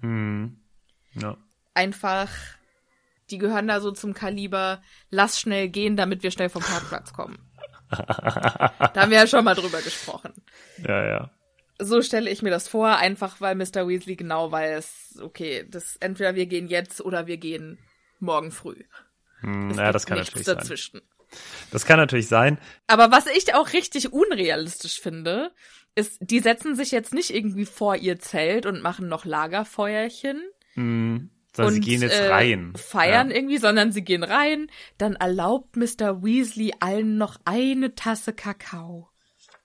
Mhm. 0.00 0.58
Ja. 1.14 1.36
Einfach, 1.74 2.28
die 3.30 3.38
gehören 3.38 3.68
da 3.68 3.80
so 3.80 3.92
zum 3.92 4.14
Kaliber, 4.14 4.82
lass 5.10 5.38
schnell 5.38 5.68
gehen, 5.68 5.96
damit 5.96 6.24
wir 6.24 6.32
schnell 6.32 6.48
vom 6.48 6.62
Parkplatz 6.62 7.12
kommen. 7.12 7.38
Da 7.90 8.92
haben 8.94 9.10
wir 9.10 9.18
ja 9.18 9.26
schon 9.26 9.44
mal 9.44 9.54
drüber 9.54 9.80
gesprochen. 9.82 10.32
ja, 10.86 11.06
ja. 11.06 11.30
So 11.82 12.02
stelle 12.02 12.28
ich 12.28 12.42
mir 12.42 12.50
das 12.50 12.68
vor, 12.68 12.88
einfach 12.96 13.40
weil 13.40 13.54
Mr. 13.54 13.88
Weasley 13.88 14.14
genau 14.14 14.52
weiß, 14.52 15.20
okay, 15.22 15.66
das 15.68 15.96
entweder 15.96 16.34
wir 16.34 16.44
gehen 16.44 16.68
jetzt 16.68 17.00
oder 17.00 17.26
wir 17.26 17.38
gehen 17.38 17.78
morgen 18.18 18.50
früh. 18.50 18.84
Hm, 19.40 19.70
ja, 19.70 19.90
das 19.90 20.04
kann 20.04 20.18
natürlich 20.18 20.44
sein. 20.44 20.58
dazwischen. 20.58 21.00
Das 21.70 21.86
kann 21.86 21.96
natürlich 21.96 22.28
sein. 22.28 22.58
Aber 22.86 23.10
was 23.10 23.26
ich 23.26 23.54
auch 23.54 23.72
richtig 23.72 24.12
unrealistisch 24.12 25.00
finde, 25.00 25.52
ist, 25.94 26.18
die 26.20 26.40
setzen 26.40 26.76
sich 26.76 26.90
jetzt 26.90 27.14
nicht 27.14 27.34
irgendwie 27.34 27.64
vor 27.64 27.96
ihr 27.96 28.18
Zelt 28.18 28.66
und 28.66 28.82
machen 28.82 29.08
noch 29.08 29.24
Lagerfeuerchen 29.24 30.42
Hm, 30.74 31.30
sondern 31.54 31.74
und 31.74 31.82
sie 31.84 31.90
gehen 31.90 32.02
jetzt 32.02 32.18
äh, 32.18 32.28
rein. 32.28 32.72
feiern 32.76 33.30
Ja. 33.30 33.36
irgendwie, 33.36 33.58
sondern 33.58 33.92
sie 33.92 34.02
gehen 34.02 34.22
rein, 34.22 34.68
dann 34.98 35.14
erlaubt 35.16 35.76
Mr. 35.76 36.22
Weasley 36.22 36.72
allen 36.80 37.16
noch 37.18 37.36
eine 37.44 37.94
Tasse 37.94 38.32
Kakao. 38.32 39.08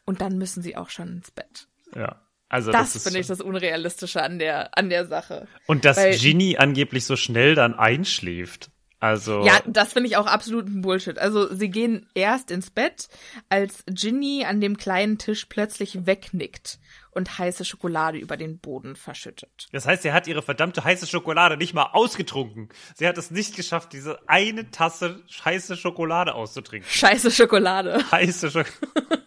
Und 0.05 0.21
dann 0.21 0.37
müssen 0.37 0.61
sie 0.61 0.75
auch 0.77 0.89
schon 0.89 1.09
ins 1.09 1.31
Bett. 1.31 1.67
ja. 1.95 2.21
Also 2.47 2.71
Das, 2.71 2.93
das, 2.93 3.03
finde 3.03 3.19
ich 3.19 3.25
das 3.27 3.41
Unrealistische 3.41 4.21
an 4.21 4.37
der, 4.37 4.77
an 4.77 4.89
der 4.91 5.07
Sache. 5.07 5.47
Und 5.65 5.83
dass 5.83 5.97
weil- 5.97 6.15
Ginny 6.15 6.57
angeblich 6.57 7.03
so 7.03 7.15
schnell 7.15 7.55
dann 7.55 7.73
einschläft. 7.73 8.69
Also 8.99 9.43
Ja, 9.43 9.59
das 9.65 9.93
finde 9.93 10.09
ich 10.09 10.15
auch 10.17 10.27
absolut 10.27 10.67
ein 10.67 10.81
Bullshit. 10.81 11.17
Also 11.17 11.51
sie 11.53 11.69
gehen 11.69 12.07
erst 12.13 12.51
ins 12.51 12.69
Bett, 12.69 13.09
als 13.49 13.83
Ginny 13.87 14.45
an 14.47 14.61
dem 14.61 14.77
kleinen 14.77 15.17
Tisch 15.17 15.45
plötzlich 15.45 16.05
wegnickt 16.05 16.79
und 17.15 17.39
heiße 17.39 17.65
Schokolade 17.65 18.17
über 18.17 18.37
den 18.37 18.59
Boden 18.59 18.95
verschüttet. 18.95 19.67
das 19.71 19.85
heißt, 19.85 20.03
sie 20.03 20.11
hat 20.11 20.27
ihre 20.27 20.41
verdammte 20.41 20.83
heiße 20.83 21.07
Schokolade 21.07 21.57
nicht 21.57 21.73
mal 21.73 21.89
ausgetrunken. 21.93 22.69
Sie 22.95 23.07
hat 23.07 23.17
es 23.17 23.31
nicht 23.31 23.55
geschafft, 23.55 23.93
diese 23.93 24.19
eine 24.27 24.69
Tasse 24.69 25.23
heiße 25.43 25.77
Schokolade 25.77 26.35
auszutrinken. 26.35 26.89
Scheiße 26.89 27.31
Schokolade. 27.31 28.03
Heiße 28.11 28.51
Schokolade. 28.51 29.25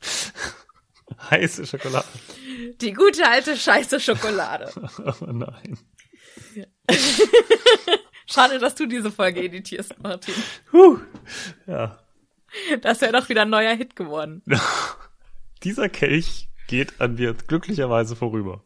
heiße 1.30 1.66
Schokolade. 1.66 2.06
Die 2.80 2.92
gute 2.92 3.26
alte 3.26 3.56
scheiße 3.56 4.00
Schokolade. 4.00 4.70
Oh 5.20 5.32
nein. 5.32 5.78
Schade, 8.26 8.58
dass 8.58 8.74
du 8.74 8.86
diese 8.86 9.10
Folge 9.10 9.42
editierst, 9.42 9.94
Martin. 10.02 10.34
Puh. 10.70 10.98
Ja. 11.66 11.98
Das 12.82 13.00
wäre 13.00 13.12
doch 13.12 13.28
wieder 13.28 13.42
ein 13.42 13.50
neuer 13.50 13.74
Hit 13.74 13.96
geworden. 13.96 14.42
Dieser 15.62 15.88
Kelch 15.88 16.48
geht 16.68 17.00
an 17.00 17.16
mir 17.16 17.34
glücklicherweise 17.34 18.14
vorüber. 18.14 18.62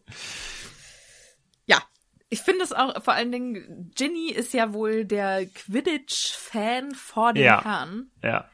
Ja. 1.66 1.82
Ich 2.28 2.40
finde 2.40 2.64
es 2.64 2.72
auch, 2.72 3.02
vor 3.02 3.14
allen 3.14 3.32
Dingen, 3.32 3.90
Ginny 3.94 4.30
ist 4.30 4.52
ja 4.52 4.72
wohl 4.74 5.04
der 5.04 5.46
Quidditch-Fan 5.46 6.94
vor 6.94 7.32
dem 7.32 7.44
Ja. 7.44 7.64
Herrn. 7.64 8.10
Ja. 8.22 8.50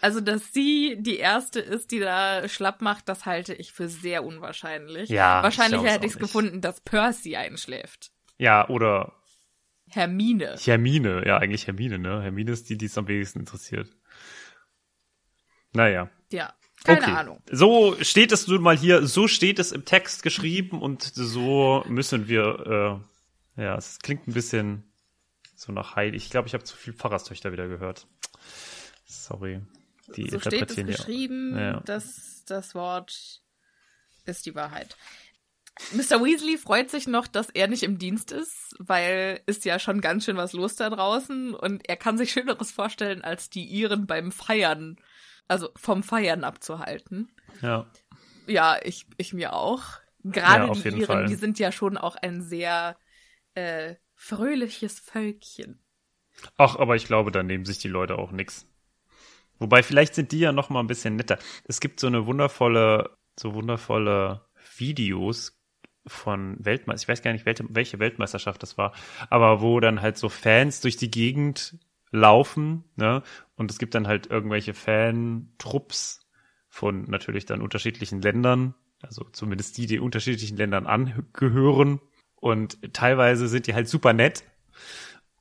Also, 0.00 0.20
dass 0.20 0.52
sie 0.52 0.96
die 0.98 1.18
erste 1.18 1.60
ist, 1.60 1.90
die 1.90 2.00
da 2.00 2.48
schlapp 2.48 2.80
macht, 2.80 3.08
das 3.08 3.26
halte 3.26 3.52
ich 3.54 3.72
für 3.72 3.88
sehr 3.88 4.24
unwahrscheinlich. 4.24 5.10
Ja, 5.10 5.42
Wahrscheinlich 5.42 5.82
ich 5.82 5.90
hätte 5.90 6.06
ich 6.06 6.12
es 6.12 6.18
gefunden, 6.18 6.60
dass 6.62 6.80
Percy 6.80 7.36
einschläft. 7.36 8.10
Ja, 8.38 8.66
oder 8.68 9.12
Hermine. 9.88 10.56
Hermine. 10.58 11.26
Ja, 11.26 11.36
eigentlich 11.36 11.66
Hermine, 11.66 11.98
ne? 11.98 12.22
Hermine 12.22 12.52
ist 12.52 12.70
die, 12.70 12.78
die 12.78 12.86
es 12.86 12.96
am 12.96 13.08
wenigsten 13.08 13.40
interessiert. 13.40 13.88
Naja. 15.72 16.08
Ja. 16.32 16.54
Keine 16.84 17.02
okay. 17.02 17.10
Ahnung. 17.12 17.42
So 17.50 17.96
steht 18.00 18.32
es 18.32 18.46
nun 18.46 18.62
mal 18.62 18.76
hier, 18.76 19.06
so 19.06 19.28
steht 19.28 19.58
es 19.58 19.72
im 19.72 19.84
Text 19.84 20.22
geschrieben 20.22 20.80
und 20.80 21.02
so 21.02 21.84
müssen 21.86 22.28
wir, 22.28 23.02
äh, 23.56 23.62
ja, 23.62 23.76
es 23.76 23.98
klingt 23.98 24.26
ein 24.26 24.32
bisschen 24.32 24.90
so 25.54 25.72
nach 25.72 25.94
Heil. 25.96 26.14
Ich 26.14 26.30
glaube, 26.30 26.48
ich 26.48 26.54
habe 26.54 26.64
zu 26.64 26.76
viel 26.76 26.94
Pfarrerstöchter 26.94 27.52
wieder 27.52 27.68
gehört. 27.68 28.06
Sorry. 29.04 29.60
Die 30.16 30.28
So 30.30 30.40
steht 30.40 30.70
es 30.70 30.76
geschrieben, 30.76 31.56
Ja. 31.56 31.80
dass 31.80 32.44
das 32.46 32.74
Wort 32.74 33.42
ist 34.24 34.46
die 34.46 34.54
Wahrheit. 34.54 34.96
Mr. 35.92 36.22
Weasley 36.22 36.58
freut 36.58 36.90
sich 36.90 37.06
noch, 37.06 37.26
dass 37.26 37.48
er 37.50 37.68
nicht 37.68 37.82
im 37.82 37.98
Dienst 37.98 38.32
ist, 38.32 38.74
weil 38.78 39.40
ist 39.46 39.64
ja 39.64 39.78
schon 39.78 40.00
ganz 40.00 40.24
schön 40.24 40.36
was 40.36 40.52
los 40.52 40.76
da 40.76 40.90
draußen 40.90 41.54
und 41.54 41.88
er 41.88 41.96
kann 41.96 42.18
sich 42.18 42.32
Schöneres 42.32 42.70
vorstellen, 42.70 43.22
als 43.22 43.50
die 43.50 43.64
Iren 43.64 44.06
beim 44.06 44.32
Feiern 44.32 44.96
also 45.50 45.70
vom 45.76 46.02
Feiern 46.02 46.44
abzuhalten. 46.44 47.30
Ja. 47.62 47.86
Ja, 48.46 48.78
ich, 48.82 49.06
ich 49.16 49.32
mir 49.32 49.52
auch. 49.54 49.84
Gerade 50.22 50.66
Ja, 50.66 50.74
die 50.74 50.88
Iren, 50.88 51.06
Fall. 51.06 51.26
die 51.26 51.34
sind 51.34 51.58
ja 51.58 51.72
schon 51.72 51.96
auch 51.96 52.16
ein 52.16 52.42
sehr 52.42 52.96
äh, 53.54 53.94
fröhliches 54.14 55.00
Völkchen. 55.00 55.82
Ach, 56.56 56.76
aber 56.76 56.96
ich 56.96 57.06
glaube, 57.06 57.32
da 57.32 57.42
nehmen 57.42 57.64
sich 57.64 57.78
die 57.78 57.88
Leute 57.88 58.18
auch 58.18 58.32
nix. 58.32 58.66
Wobei, 59.58 59.82
vielleicht 59.82 60.14
sind 60.14 60.32
die 60.32 60.38
ja 60.38 60.52
noch 60.52 60.70
mal 60.70 60.80
ein 60.80 60.86
bisschen 60.86 61.16
netter. 61.16 61.38
Es 61.64 61.80
gibt 61.80 62.00
so 62.00 62.06
eine 62.06 62.26
wundervolle, 62.26 63.16
so 63.38 63.54
wundervolle 63.54 64.46
Videos 64.76 65.58
von 66.06 66.56
Weltmeister, 66.64 67.04
ich 67.04 67.08
weiß 67.08 67.22
gar 67.22 67.32
nicht, 67.32 67.44
welche 67.46 67.98
Weltmeisterschaft 67.98 68.62
das 68.62 68.78
war, 68.78 68.94
aber 69.28 69.60
wo 69.60 69.80
dann 69.80 70.00
halt 70.00 70.16
so 70.16 70.30
Fans 70.30 70.80
durch 70.80 70.96
die 70.96 71.10
Gegend 71.10 71.76
laufen, 72.10 72.84
ne? 72.96 73.22
Und 73.56 73.70
es 73.70 73.78
gibt 73.78 73.94
dann 73.94 74.06
halt 74.06 74.26
irgendwelche 74.26 74.74
Fan-Trupps 74.74 76.26
von 76.68 77.04
natürlich 77.04 77.46
dann 77.46 77.62
unterschiedlichen 77.62 78.22
Ländern, 78.22 78.74
also 79.02 79.24
zumindest 79.32 79.76
die, 79.78 79.86
die 79.86 79.98
unterschiedlichen 79.98 80.56
Ländern 80.56 80.86
angehören. 80.86 82.00
Und 82.36 82.94
teilweise 82.94 83.48
sind 83.48 83.66
die 83.66 83.74
halt 83.74 83.88
super 83.88 84.12
nett 84.12 84.44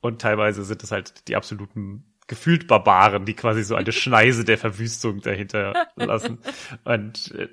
und 0.02 0.22
teilweise 0.22 0.64
sind 0.64 0.84
es 0.84 0.92
halt 0.92 1.28
die 1.28 1.36
absoluten 1.36 2.04
gefühlt 2.28 2.68
Barbaren, 2.68 3.26
die 3.26 3.34
quasi 3.34 3.64
so 3.64 3.76
eine 3.76 3.92
Schneise 3.94 4.44
der 4.44 4.58
Verwüstung 4.58 5.22
dahinter 5.22 5.88
lassen. 5.96 6.40
Und 6.84 7.32
äh, 7.32 7.48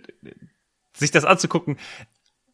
sich 0.92 1.10
das 1.10 1.24
anzugucken, 1.24 1.76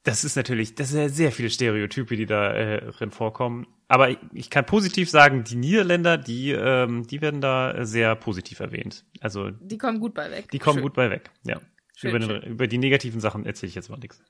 das 0.04 0.25
ist 0.25 0.37
natürlich, 0.37 0.75
das 0.75 0.90
sind 0.90 1.00
ja 1.00 1.09
sehr 1.09 1.32
viele 1.32 1.49
Stereotype, 1.50 2.16
die 2.16 2.26
da 2.26 2.52
äh, 2.54 2.90
drin 2.92 3.11
vorkommen. 3.11 3.66
Aber 3.88 4.11
ich, 4.11 4.18
ich 4.32 4.50
kann 4.50 4.64
positiv 4.66 5.11
sagen, 5.11 5.44
die 5.44 5.54
Niederländer, 5.56 6.16
die, 6.18 6.50
ähm, 6.50 7.06
die 7.06 7.21
werden 7.21 7.40
da 7.40 7.85
sehr 7.85 8.16
positiv 8.16 8.61
erwähnt. 8.61 9.04
Also 9.21 9.50
Die 9.50 9.78
kommen 9.78 10.00
gut 10.00 10.14
bei 10.14 10.30
weg. 10.30 10.50
die 10.50 10.59
kommen 10.59 10.76
Schön. 10.76 10.82
gut 10.82 10.94
bei 10.94 11.11
weg. 11.11 11.30
Ja. 11.44 11.61
Schön, 11.94 12.11
über, 12.11 12.18
den, 12.18 12.28
schön. 12.30 12.42
über 12.42 12.66
die 12.66 12.78
negativen 12.78 13.21
Sachen 13.21 13.44
erzähle 13.47 13.68
ich 13.68 13.75
jetzt 13.75 13.90
mal 13.90 13.99
nichts. 13.99 14.23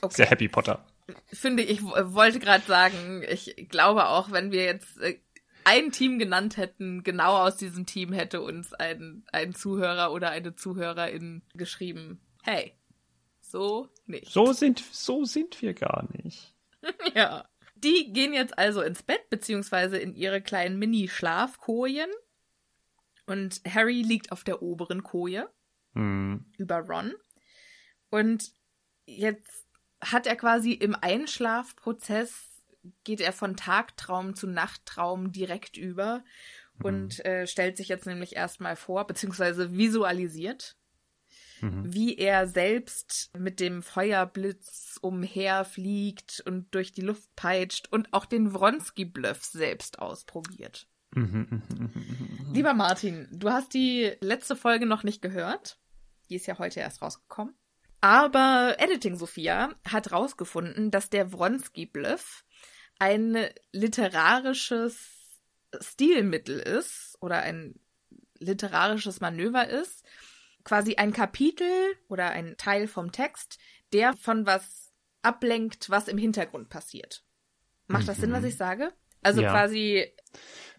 Okay. 0.00 0.14
Sehr 0.16 0.26
Happy 0.26 0.48
Potter. 0.48 0.84
Finde 1.32 1.62
ich, 1.62 1.82
w- 1.82 2.14
wollte 2.14 2.38
gerade 2.40 2.64
sagen, 2.64 3.22
ich 3.28 3.68
glaube 3.68 4.06
auch, 4.08 4.32
wenn 4.32 4.50
wir 4.50 4.64
jetzt 4.64 4.98
äh, 5.00 5.18
ein 5.64 5.92
Team 5.92 6.18
genannt 6.18 6.56
hätten, 6.56 7.02
genau 7.02 7.36
aus 7.44 7.56
diesem 7.56 7.86
Team 7.86 8.12
hätte 8.12 8.40
uns 8.40 8.72
ein, 8.72 9.24
ein 9.32 9.54
Zuhörer 9.54 10.12
oder 10.12 10.30
eine 10.30 10.54
Zuhörerin 10.56 11.42
geschrieben, 11.54 12.20
hey, 12.42 12.72
so 13.40 13.88
nicht. 14.08 14.30
So 14.32 14.52
sind, 14.52 14.82
so 14.92 15.24
sind 15.24 15.60
wir 15.62 15.74
gar 15.74 16.08
nicht. 16.22 16.54
Ja. 17.14 17.48
Die 17.74 18.12
gehen 18.12 18.32
jetzt 18.32 18.56
also 18.58 18.80
ins 18.80 19.02
Bett, 19.02 19.28
beziehungsweise 19.28 19.98
in 19.98 20.14
ihre 20.14 20.40
kleinen 20.40 20.78
Mini-Schlafkojen. 20.78 22.08
Und 23.26 23.60
Harry 23.68 24.02
liegt 24.02 24.32
auf 24.32 24.44
der 24.44 24.62
oberen 24.62 25.02
Koje 25.02 25.48
Hm. 25.94 26.46
über 26.58 26.78
Ron. 26.78 27.12
Und 28.10 28.52
jetzt 29.04 29.66
hat 30.00 30.26
er 30.26 30.36
quasi 30.36 30.72
im 30.72 30.94
Einschlafprozess, 30.94 32.62
geht 33.04 33.20
er 33.20 33.32
von 33.32 33.56
Tagtraum 33.56 34.34
zu 34.34 34.46
Nachttraum 34.46 35.32
direkt 35.32 35.76
über 35.76 36.24
und 36.82 37.24
äh, 37.24 37.46
stellt 37.46 37.76
sich 37.76 37.88
jetzt 37.88 38.06
nämlich 38.06 38.36
erstmal 38.36 38.76
vor, 38.76 39.06
beziehungsweise 39.06 39.76
visualisiert, 39.76 40.76
Mhm. 41.60 41.92
wie 41.92 42.16
er 42.16 42.46
selbst 42.46 43.30
mit 43.36 43.60
dem 43.60 43.82
Feuerblitz 43.82 44.98
umherfliegt 45.00 46.42
und 46.44 46.74
durch 46.74 46.92
die 46.92 47.00
Luft 47.00 47.34
peitscht 47.36 47.88
und 47.90 48.12
auch 48.12 48.26
den 48.26 48.52
Wronski-Bluff 48.52 49.44
selbst 49.44 49.98
ausprobiert. 49.98 50.86
Mhm, 51.14 51.46
mhm, 51.48 51.62
mhm. 51.78 52.52
Lieber 52.52 52.74
Martin, 52.74 53.28
du 53.32 53.50
hast 53.50 53.72
die 53.72 54.12
letzte 54.20 54.56
Folge 54.56 54.86
noch 54.86 55.02
nicht 55.02 55.22
gehört. 55.22 55.78
Die 56.28 56.36
ist 56.36 56.46
ja 56.46 56.58
heute 56.58 56.80
erst 56.80 57.00
rausgekommen. 57.00 57.54
Aber 58.00 58.76
Editing 58.78 59.16
Sophia 59.16 59.70
hat 59.86 60.12
rausgefunden, 60.12 60.90
dass 60.90 61.10
der 61.10 61.32
Wronski-Bluff 61.32 62.44
ein 62.98 63.36
literarisches 63.72 64.98
Stilmittel 65.80 66.58
ist 66.58 67.16
oder 67.20 67.40
ein 67.40 67.78
literarisches 68.38 69.20
Manöver 69.20 69.68
ist. 69.68 70.04
Quasi 70.66 70.96
ein 70.96 71.12
Kapitel 71.12 71.94
oder 72.08 72.30
ein 72.30 72.56
Teil 72.58 72.88
vom 72.88 73.12
Text, 73.12 73.58
der 73.92 74.14
von 74.14 74.46
was 74.46 74.92
ablenkt, 75.22 75.88
was 75.90 76.08
im 76.08 76.18
Hintergrund 76.18 76.68
passiert. 76.70 77.22
Macht 77.86 78.08
das 78.08 78.16
Sinn, 78.16 78.32
was 78.32 78.42
ich 78.42 78.56
sage? 78.56 78.92
Also 79.22 79.42
Ja. 79.42 79.52
quasi, 79.52 80.12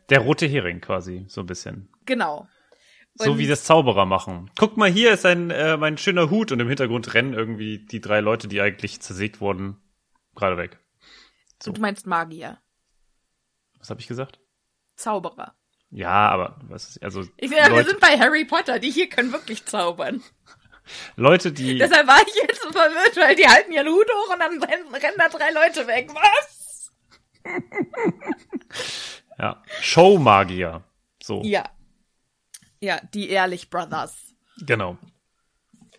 Der 0.10 0.20
rote 0.20 0.46
Hering 0.46 0.82
quasi, 0.82 1.24
so 1.30 1.40
ein 1.42 1.46
bisschen. 1.48 1.90
genau. 2.06 2.48
So 3.16 3.32
Und- 3.32 3.38
wie 3.40 3.48
das 3.48 3.64
Zauberer 3.64 4.06
machen. 4.06 4.52
Guck 4.60 4.76
mal, 4.78 4.92
hier 4.92 5.14
ist 5.14 5.26
ein 5.26 5.50
äh, 5.52 5.78
mein 5.78 5.98
schöner 5.98 6.30
Hut 6.30 6.52
und 6.52 6.60
im 6.60 6.68
Hintergrund 6.68 7.14
rennen 7.14 7.34
irgendwie 7.34 7.80
die 7.86 8.02
drei 8.02 8.20
Leute, 8.20 8.48
die 8.50 8.60
eigentlich 8.62 9.00
zersägt 9.00 9.40
wurden, 9.42 9.78
gerade 10.36 10.58
weg. 10.58 10.80
So. 11.64 11.72
Du 11.72 11.80
meinst 11.82 12.06
Magier. 12.06 12.62
Was 13.80 13.90
habe 13.90 14.02
ich 14.02 14.08
gesagt? 14.08 14.40
Zauberer. 14.98 15.56
Ja, 15.90 16.30
aber 16.30 16.60
was 16.68 16.90
ist, 16.90 17.04
also 17.04 17.24
Ich, 17.38 17.50
wir 17.50 17.70
Leute, 17.70 17.90
sind 17.90 18.00
bei 18.00 18.20
Harry 18.20 18.46
Potter, 18.46 18.80
die 18.80 18.92
hier 18.92 19.08
können 19.10 19.32
wirklich 19.32 19.66
zaubern. 19.66 20.22
Leute, 21.16 21.52
die 21.52 21.78
Deshalb 21.78 22.08
war 22.08 22.22
ich 22.26 22.36
jetzt 22.36 22.62
so 22.62 22.72
verwirrt, 22.72 23.16
weil 23.18 23.36
die 23.36 23.48
halten 23.48 23.72
ihren 23.72 23.88
Hut 23.88 24.08
hoch 24.10 24.34
und 24.34 24.40
dann 24.40 24.64
rennen, 24.64 24.94
rennen 24.94 25.18
da 25.18 25.30
drei 25.30 25.52
Leute 25.52 25.88
weg. 25.88 26.10
Was? 26.14 26.92
ja, 29.40 29.64
Showmagier. 29.82 30.84
So, 31.22 31.42
Ja. 31.44 31.64
Ja, 32.80 33.00
die 33.14 33.30
Ehrlich 33.30 33.70
Brothers. 33.70 34.16
genau. 34.60 34.98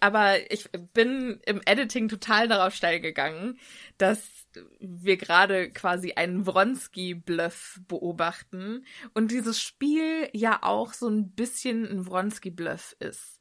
Aber 0.00 0.50
ich 0.50 0.70
bin 0.92 1.40
im 1.46 1.61
Editing 1.64 2.08
total 2.08 2.48
darauf 2.48 2.74
steil 2.74 3.00
gegangen, 3.00 3.58
dass 3.96 4.46
wir 4.80 5.16
gerade 5.16 5.70
quasi 5.70 6.12
einen 6.14 6.46
Wronski-Bluff 6.46 7.80
beobachten 7.87 8.84
und 9.14 9.30
dieses 9.30 9.61
Spiel 9.61 10.28
ja 10.32 10.61
auch 10.62 10.92
so 10.92 11.08
ein 11.08 11.32
bisschen 11.32 11.87
ein 11.87 12.06
Wronski-Bluff 12.06 12.96
ist. 12.98 13.38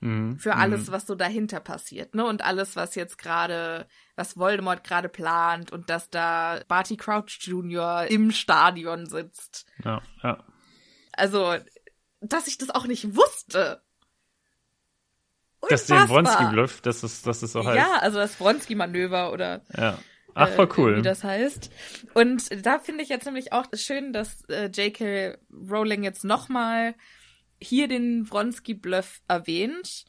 Mhm. 0.00 0.38
für 0.38 0.54
alles, 0.54 0.92
was 0.92 1.08
so 1.08 1.16
dahinter 1.16 1.58
passiert, 1.58 2.14
ne? 2.14 2.24
Und 2.24 2.44
alles, 2.44 2.76
was 2.76 2.94
jetzt 2.94 3.18
gerade, 3.18 3.88
was 4.14 4.36
Voldemort 4.36 4.84
gerade 4.84 5.08
plant 5.08 5.72
und 5.72 5.90
dass 5.90 6.08
da 6.08 6.60
Barty 6.68 6.96
Crouch 6.96 7.38
Jr. 7.40 8.06
im 8.08 8.30
Stadion 8.30 9.06
sitzt. 9.06 9.66
Ja, 9.84 10.00
ja. 10.22 10.44
Also, 11.12 11.56
dass 12.20 12.46
ich 12.46 12.58
das 12.58 12.70
auch 12.70 12.86
nicht 12.86 13.16
wusste. 13.16 13.82
Das 15.68 15.86
den 15.86 15.96
Unfassbar. 15.96 16.24
Wronski-Bluff, 16.24 16.80
das 16.82 17.02
ist, 17.02 17.26
das 17.26 17.42
ist 17.42 17.52
so 17.52 17.64
heißt. 17.64 17.76
Ja, 17.76 17.98
also 18.00 18.18
das 18.18 18.38
Wronski-Manöver 18.40 19.32
oder 19.32 19.62
Ja. 19.76 19.98
Ach, 20.34 20.48
äh, 20.50 20.52
voll 20.52 20.68
cool. 20.76 20.96
wie 20.98 21.02
das 21.02 21.24
heißt. 21.24 21.70
Und 22.14 22.64
da 22.64 22.78
finde 22.78 23.02
ich 23.02 23.08
jetzt 23.08 23.24
nämlich 23.24 23.52
auch 23.52 23.66
schön, 23.74 24.12
dass 24.12 24.44
äh, 24.44 24.66
J.K. 24.66 25.36
Rowling 25.50 26.04
jetzt 26.04 26.24
nochmal 26.24 26.94
hier 27.60 27.88
den 27.88 28.30
Wronski-Bluff 28.30 29.20
erwähnt 29.26 30.04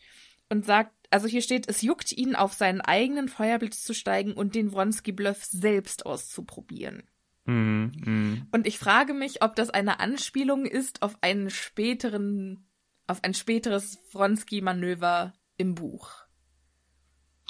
und 0.49 0.65
sagt, 0.65 0.93
also 1.09 1.27
hier 1.27 1.41
steht, 1.41 1.67
es 1.67 1.81
juckt 1.81 2.11
ihn, 2.11 2.35
auf 2.35 2.53
seinen 2.53 2.81
eigenen 2.81 3.27
Feuerblitz 3.27 3.83
zu 3.83 3.93
steigen 3.93 4.33
und 4.33 4.53
den 4.53 4.71
Wronski-Bluff 4.71 5.43
selbst 5.43 6.05
auszuprobieren. 6.05 7.03
Mhm, 7.45 7.91
mhm. 7.95 8.47
Und 8.51 8.67
ich 8.67 8.77
frage 8.77 9.15
mich, 9.15 9.41
ob 9.41 9.55
das 9.55 9.71
eine 9.71 9.99
Anspielung 9.99 10.65
ist 10.65 11.01
auf 11.01 11.17
einen 11.21 11.49
späteren, 11.49 12.67
auf 13.07 13.23
ein 13.23 13.33
späteres 13.33 13.99
Wronski-Manöver 14.11 15.33
im 15.59 15.75
Buch. 15.75 16.09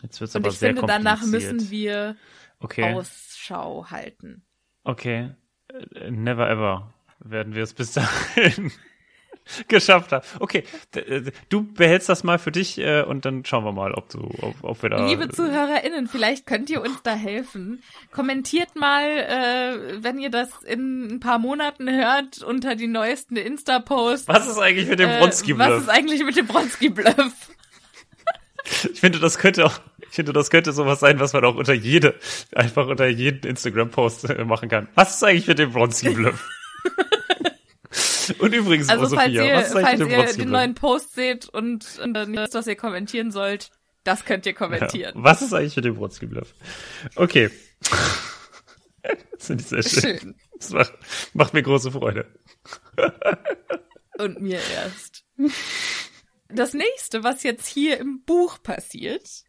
Jetzt 0.02 0.20
wird's 0.20 0.36
Und 0.36 0.42
aber 0.44 0.52
ich 0.52 0.60
sehr 0.60 0.70
finde, 0.70 0.86
danach 0.86 1.24
müssen 1.26 1.70
wir 1.70 2.18
Okay. 2.60 2.94
Ausschau 2.94 3.86
halten. 3.90 4.44
Okay. 4.84 5.32
Äh, 5.96 6.12
Never 6.12 6.50
ever 6.50 6.94
werden 7.20 7.56
wir 7.56 7.64
es 7.64 7.74
bis 7.74 7.94
dahin 7.94 8.72
geschafft 9.68 10.12
haben. 10.12 10.26
Okay, 10.40 10.64
äh, 10.96 11.32
du 11.50 11.64
behältst 11.74 12.08
das 12.10 12.24
mal 12.24 12.38
für 12.38 12.52
dich 12.52 12.78
äh, 12.80 13.02
und 13.04 13.26
dann 13.26 13.46
schauen 13.46 13.64
wir 13.64 13.72
mal, 13.72 13.94
ob 13.94 14.10
du, 14.10 14.20
ob, 14.42 14.56
ob 14.64 14.84
wir 14.84 14.90
da. 14.90 15.08
Liebe 15.08 15.30
ZuhörerInnen, 15.30 16.08
vielleicht 16.08 16.46
könnt 16.46 16.70
ihr 16.70 16.82
uns 16.82 17.02
da 17.04 17.14
helfen. 17.14 17.82
Kommentiert 18.12 18.76
mal, 18.76 19.04
äh, 19.06 20.04
wenn 20.04 20.20
ihr 20.20 20.30
das 20.30 20.64
in 20.64 21.08
ein 21.16 21.20
paar 21.20 21.40
Monaten 21.40 21.90
hört, 21.90 22.42
unter 22.44 22.76
die 22.76 22.88
neuesten 22.88 23.36
Insta-Posts. 23.38 24.28
Was 24.28 24.48
ist 24.48 24.60
eigentlich 24.60 24.88
mit 24.90 25.00
dem 25.00 25.10
Äh, 25.10 25.20
Bronski-Bluff? 25.20 25.68
was 25.70 25.82
ist 25.84 25.90
eigentlich 25.90 26.24
mit 26.24 26.36
dem 26.38 26.48
Bronski-Bluff? 26.48 27.50
Ich 28.94 29.00
finde, 29.00 29.20
das 29.20 29.38
könnte 29.38 29.66
auch, 29.66 29.80
ich 30.00 30.16
finde, 30.16 30.34
das 30.34 30.50
könnte 30.50 30.72
sowas 30.74 31.00
sein, 31.00 31.20
was 31.20 31.34
man 31.34 31.44
auch 31.46 31.56
unter 31.56 31.74
jede, 31.74 32.16
einfach 32.54 32.88
unter 32.88 33.08
jeden 33.08 33.48
Instagram-Post 33.48 34.30
äh, 34.30 34.46
machen 34.46 34.70
kann. 34.70 34.88
Was 34.96 35.16
ist 35.16 35.24
eigentlich 35.24 35.48
mit 35.48 35.60
dem 35.60 35.72
Bronski-Bluff? 35.72 36.48
und 38.40 38.54
übrigens, 38.54 38.90
Also 38.90 39.16
falls 39.16 39.32
Sophia, 39.34 39.46
ihr, 39.46 39.54
was 39.56 39.68
ist 39.68 39.74
falls 39.74 40.00
mit 40.00 40.12
dem 40.12 40.20
ihr 40.20 40.34
den 40.34 40.50
neuen 40.50 40.76
Post 40.76 41.16
seht 41.16 41.50
und, 41.50 42.00
und 42.04 42.14
dann 42.14 42.32
nichts, 42.32 42.54
was 42.54 42.68
ihr 42.68 42.76
kommentieren 42.76 43.32
sollt, 43.32 43.72
das 44.04 44.26
könnt 44.26 44.46
ihr 44.46 44.54
Ja. 44.54 44.58
kommentieren. 44.58 45.14
Was 45.16 45.42
ist 45.42 45.54
eigentlich 45.54 45.76
mit 45.76 45.86
dem 45.86 45.96
Bronski-Bluff? 45.96 46.54
Okay. 47.16 47.50
das 49.02 49.48
finde 49.48 49.64
ich 49.64 49.70
sehr 49.70 49.84
schön. 49.84 50.20
Schön. 50.20 50.36
Das 50.60 50.70
macht, 50.72 50.94
macht 51.34 51.54
mir 51.54 51.64
große 51.64 51.92
Freude. 51.92 52.28
Und 54.18 54.42
mir 54.42 54.60
erst. 54.76 55.24
Das 56.50 56.74
nächste, 56.74 57.24
was 57.24 57.44
jetzt 57.44 57.68
hier 57.68 57.98
im 58.00 58.24
Buch 58.24 58.62
passiert, 58.64 59.44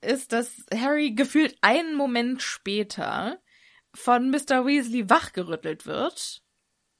ist, 0.00 0.32
dass 0.32 0.50
Harry 0.74 1.12
gefühlt 1.12 1.56
einen 1.60 1.94
Moment 1.94 2.42
später 2.42 3.38
von 3.94 4.30
Mr. 4.30 4.66
Weasley 4.66 5.08
wachgerüttelt 5.10 5.86
wird. 5.86 6.42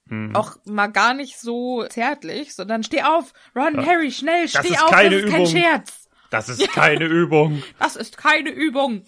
Mhm. 0.05 0.35
Auch 0.35 0.57
mal 0.65 0.87
gar 0.87 1.13
nicht 1.13 1.39
so 1.39 1.85
zärtlich, 1.87 2.53
sondern 2.55 2.83
steh 2.83 3.03
auf, 3.03 3.33
Ron, 3.55 3.75
Ja. 3.75 3.85
Harry, 3.85 4.11
schnell, 4.11 4.47
Das 4.47 4.65
steh 4.65 4.73
ist 4.73 4.83
auf, 4.83 4.89
das 4.89 5.01
ist 5.03 5.09
kein 5.11 5.13
Übung. 5.13 5.45
Scherz. 5.47 6.09
Das 6.29 6.49
ist 6.49 6.67
keine 6.71 7.05
Übung. 7.05 7.63
Das 7.79 7.95
ist 7.95 8.17
keine 8.17 8.49
Übung. 8.51 9.03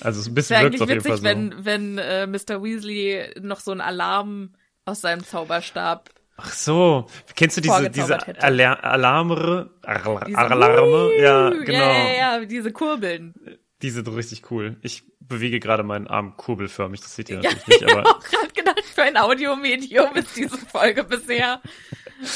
Also 0.00 0.20
ein 0.20 0.28
Es 0.28 0.34
bisschen 0.34 0.54
wäre 0.56 0.64
wirkt 0.72 0.80
eigentlich 0.80 0.82
auf 0.82 0.88
jeden 0.88 1.02
Fall 1.02 1.12
witzig, 1.12 1.22
so. 1.22 1.64
wenn, 1.64 1.64
wenn 1.64 1.98
äh, 1.98 2.26
Mr. 2.26 2.62
Weasley 2.62 3.34
noch 3.40 3.60
so 3.60 3.72
einen 3.72 3.80
Alarm 3.80 4.54
aus 4.84 5.00
seinem 5.00 5.24
Zauberstab. 5.24 6.10
Ach 6.40 6.52
so, 6.52 7.08
kennst 7.34 7.56
du 7.56 7.60
diese, 7.60 7.90
diese 7.90 8.06
vorgezaubert 8.06 8.26
hätte. 8.28 8.42
Alar 8.44 8.84
Alarme? 8.84 9.70
Ar 9.82 10.24
Diese 10.24 10.38
Alarme? 10.38 11.10
Ja, 11.18 11.50
Wuh, 11.50 11.64
genau. 11.64 11.78
Ja, 11.78 11.92
ja, 11.92 12.38
ja, 12.38 12.44
diese 12.44 12.72
Kurbeln. 12.72 13.34
Die 13.82 13.90
sind 13.90 14.08
richtig 14.08 14.48
cool. 14.52 14.76
Ich 14.82 15.02
bewege 15.18 15.58
gerade 15.58 15.82
meinen 15.82 16.06
Arm 16.06 16.36
kurbelförmig, 16.36 17.00
das 17.00 17.16
seht 17.16 17.28
ihr 17.28 17.40
Ja, 17.40 17.50
natürlich 17.50 17.66
nicht, 17.66 17.82
ich 17.82 17.88
habe 17.88 18.00
aber 18.00 18.16
auch 18.16 18.20
gerade 18.20 18.52
gedacht, 18.52 18.84
für 18.84 19.02
ein 19.02 19.16
Audiomedium 19.16 20.14
ist 20.14 20.36
diese 20.36 20.56
Folge 20.56 21.02
bisher. 21.02 21.60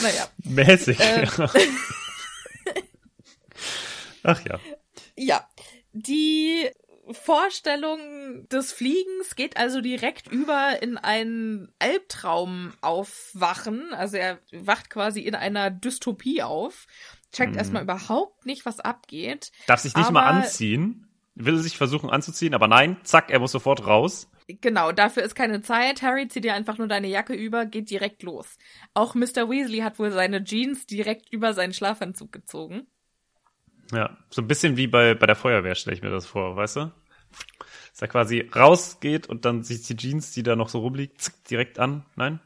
Naja. 0.03 0.27
mäßig. 0.45 0.99
Äh. 0.99 1.25
ja. 1.25 1.51
Ach 4.25 4.45
ja. 4.45 4.59
Ja, 5.17 5.49
die 5.93 6.69
Vorstellung 7.11 8.49
des 8.49 8.73
Fliegens 8.73 9.35
geht 9.35 9.57
also 9.57 9.81
direkt 9.81 10.29
über 10.31 10.83
in 10.83 10.99
einen 10.99 11.73
Albtraum 11.79 12.73
aufwachen. 12.81 13.93
Also 13.93 14.17
er 14.17 14.39
wacht 14.53 14.89
quasi 14.91 15.21
in 15.21 15.35
einer 15.35 15.71
Dystopie 15.71 16.43
auf, 16.43 16.87
checkt 17.33 17.53
Mhm. 17.53 17.59
erstmal 17.59 17.83
überhaupt 17.83 18.47
nicht, 18.47 18.65
was 18.67 18.81
abgeht. 18.81 19.51
Darf 19.67 19.81
sich 19.81 19.97
nicht 19.97 20.11
mal 20.11 20.25
anziehen. 20.25 21.09
Will 21.35 21.57
sich 21.59 21.79
versuchen 21.79 22.11
anzuziehen, 22.11 22.53
aber 22.53 22.69
nein, 22.69 22.99
zack, 23.05 23.31
er 23.31 23.39
muss 23.39 23.53
sofort 23.53 23.87
raus. 23.87 24.29
Genau, 24.49 24.93
dafür 24.93 25.23
ist 25.23 25.35
keine 25.35 25.63
Zeit. 25.63 26.03
Harry, 26.03 26.29
zieh 26.29 26.43
dir 26.43 26.53
einfach 26.53 26.77
nur 26.77 26.89
deine 26.89 27.09
Jacke 27.09 27.33
über, 27.33 27.65
geht 27.65 27.89
direkt 27.89 28.23
los. 28.23 28.59
Auch 28.93 29.15
Mr. 29.15 29.49
Weasley 29.49 29.79
hat 29.79 29.99
wohl 29.99 30.11
seine 30.11 30.45
Jeans 30.45 30.85
direkt 30.87 31.33
über 31.33 31.55
seinen 31.55 31.73
Schlafanzug 31.73 32.33
gezogen. 32.33 32.87
Ja, 33.93 34.17
so 34.31 34.43
ein 34.43 34.49
bisschen 34.49 34.77
wie 34.77 34.87
bei, 34.87 35.15
bei 35.15 35.27
der 35.27 35.37
Feuerwehr 35.37 35.75
stelle 35.75 35.97
ich 35.97 36.03
mir 36.03 36.11
das 36.11 36.27
vor, 36.27 36.57
weißt 36.57 36.77
du? 36.77 36.93
Dass 37.91 38.01
er 38.01 38.09
quasi 38.09 38.51
rausgeht 38.55 39.29
und 39.29 39.45
dann 39.45 39.63
sich 39.63 39.83
die 39.83 39.97
Jeans, 39.97 40.33
die 40.33 40.43
da 40.43 40.57
noch 40.57 40.71
so 40.71 40.81
rumliegt, 40.81 41.21
zick, 41.21 41.45
direkt 41.45 41.79
an. 41.79 42.07
Nein? 42.17 42.41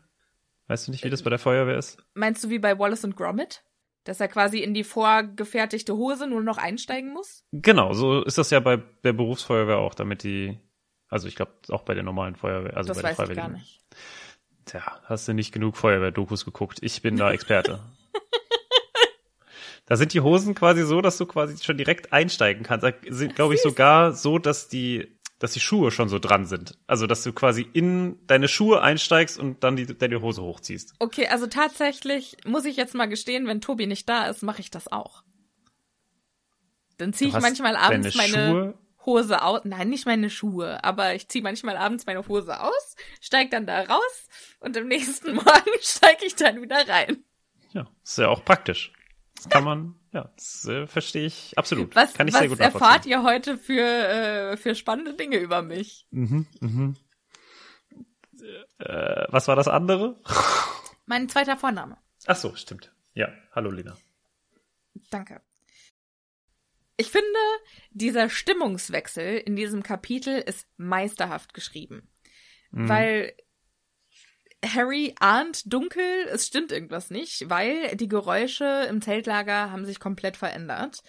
Weißt 0.66 0.88
du 0.88 0.90
nicht, 0.90 1.04
wie 1.04 1.10
das 1.10 1.22
bei 1.22 1.30
der 1.30 1.38
Feuerwehr 1.38 1.78
ist? 1.78 1.98
Meinst 2.14 2.42
du 2.42 2.50
wie 2.50 2.58
bei 2.58 2.78
Wallace 2.78 3.04
und 3.04 3.16
Gromit? 3.16 3.62
Dass 4.02 4.20
er 4.20 4.28
quasi 4.28 4.58
in 4.58 4.74
die 4.74 4.84
vorgefertigte 4.84 5.96
Hose 5.96 6.26
nur 6.26 6.42
noch 6.42 6.58
einsteigen 6.58 7.12
muss? 7.12 7.44
Genau, 7.52 7.92
so 7.92 8.22
ist 8.22 8.38
das 8.38 8.50
ja 8.50 8.60
bei 8.60 8.76
der 9.04 9.12
Berufsfeuerwehr 9.12 9.78
auch, 9.78 9.94
damit 9.94 10.24
die, 10.24 10.58
also 11.08 11.28
ich 11.28 11.36
glaube 11.36 11.52
auch 11.70 11.82
bei 11.82 11.94
der 11.94 12.02
normalen 12.02 12.34
Feuerwehr, 12.34 12.76
also 12.76 12.88
das 12.88 12.98
bei 12.98 13.02
der 13.02 13.18
weiß 13.18 13.28
ich 13.30 13.36
gar 13.36 13.44
Freiwilligen. 13.46 13.52
nicht. 13.60 13.84
Tja, 14.64 15.00
hast 15.04 15.28
du 15.28 15.32
nicht 15.32 15.52
genug 15.52 15.76
Feuerwehr-Dokus 15.76 16.44
geguckt. 16.44 16.78
Ich 16.82 17.02
bin 17.02 17.16
da 17.16 17.30
Experte. 17.30 17.80
da 19.86 19.96
sind 19.96 20.12
die 20.14 20.20
Hosen 20.20 20.54
quasi 20.54 20.84
so, 20.84 21.00
dass 21.00 21.16
du 21.16 21.26
quasi 21.26 21.62
schon 21.62 21.76
direkt 21.78 22.12
einsteigen 22.12 22.62
kannst. 22.64 22.84
Da 22.84 22.92
sind, 23.08 23.34
glaube 23.36 23.54
ich, 23.54 23.62
sogar 23.62 24.12
so, 24.12 24.38
dass 24.38 24.68
die, 24.68 25.16
dass 25.38 25.52
die 25.52 25.60
Schuhe 25.60 25.90
schon 25.90 26.08
so 26.08 26.18
dran 26.18 26.44
sind. 26.46 26.76
Also, 26.86 27.06
dass 27.06 27.22
du 27.22 27.32
quasi 27.32 27.68
in 27.72 28.18
deine 28.26 28.48
Schuhe 28.48 28.82
einsteigst 28.82 29.38
und 29.38 29.62
dann 29.62 29.76
die, 29.76 29.86
deine 29.86 30.20
Hose 30.22 30.42
hochziehst. 30.42 30.94
Okay, 30.98 31.28
also 31.28 31.46
tatsächlich 31.46 32.36
muss 32.44 32.64
ich 32.64 32.76
jetzt 32.76 32.94
mal 32.94 33.06
gestehen, 33.06 33.46
wenn 33.46 33.60
Tobi 33.60 33.86
nicht 33.86 34.08
da 34.08 34.26
ist, 34.26 34.42
mache 34.42 34.60
ich 34.60 34.70
das 34.70 34.90
auch. 34.90 35.22
Dann 36.98 37.12
ziehe 37.12 37.28
ich 37.28 37.34
manchmal 37.38 37.76
abends 37.76 38.14
meine 38.16 38.32
Schuhe- 38.32 38.74
Hose 39.04 39.42
aus. 39.42 39.60
Nein, 39.64 39.88
nicht 39.90 40.06
meine 40.06 40.30
Schuhe, 40.30 40.82
aber 40.82 41.14
ich 41.14 41.28
ziehe 41.28 41.42
manchmal 41.44 41.76
abends 41.76 42.06
meine 42.06 42.26
Hose 42.26 42.60
aus, 42.60 42.96
steig 43.20 43.50
dann 43.52 43.66
da 43.66 43.82
raus 43.82 44.28
und 44.58 44.76
am 44.76 44.88
nächsten 44.88 45.34
Morgen 45.34 45.70
steige 45.80 46.24
ich 46.24 46.34
dann 46.34 46.60
wieder 46.60 46.88
rein. 46.88 47.22
Ja, 47.72 47.86
ist 48.02 48.18
ja 48.18 48.28
auch 48.28 48.44
praktisch. 48.44 48.92
Das 49.36 49.48
kann 49.50 49.64
man, 49.64 49.94
ja, 50.12 50.30
das 50.34 50.64
äh, 50.66 50.86
verstehe 50.86 51.26
ich 51.26 51.56
absolut. 51.56 51.94
Was, 51.94 52.14
kann 52.14 52.26
ich 52.26 52.34
was 52.34 52.40
sehr 52.40 52.48
gut 52.48 52.60
erfahrt 52.60 53.06
ihr 53.06 53.22
heute 53.22 53.58
für, 53.58 53.82
äh, 53.82 54.56
für 54.56 54.74
spannende 54.74 55.14
Dinge 55.14 55.36
über 55.36 55.62
mich? 55.62 56.06
Mhm, 56.10 56.46
mhm. 56.60 56.96
Äh, 58.78 59.26
was 59.28 59.48
war 59.48 59.56
das 59.56 59.68
andere? 59.68 60.20
Mein 61.06 61.28
zweiter 61.28 61.56
Vorname. 61.56 61.98
Ach 62.26 62.36
so, 62.36 62.54
stimmt. 62.56 62.92
Ja, 63.14 63.28
hallo 63.52 63.70
Lena. 63.70 63.96
Danke. 65.10 65.40
Ich 66.96 67.10
finde, 67.10 67.38
dieser 67.90 68.30
Stimmungswechsel 68.30 69.36
in 69.38 69.54
diesem 69.54 69.82
Kapitel 69.82 70.38
ist 70.38 70.66
meisterhaft 70.76 71.52
geschrieben. 71.52 72.10
Mhm. 72.70 72.88
Weil 72.88 73.36
Harry 74.74 75.14
ahnt 75.20 75.72
dunkel, 75.72 76.26
es 76.30 76.46
stimmt 76.46 76.72
irgendwas 76.72 77.10
nicht, 77.10 77.48
weil 77.48 77.96
die 77.96 78.08
Geräusche 78.08 78.86
im 78.88 79.00
Zeltlager 79.02 79.70
haben 79.70 79.84
sich 79.84 80.00
komplett 80.00 80.36
verändert. 80.36 81.02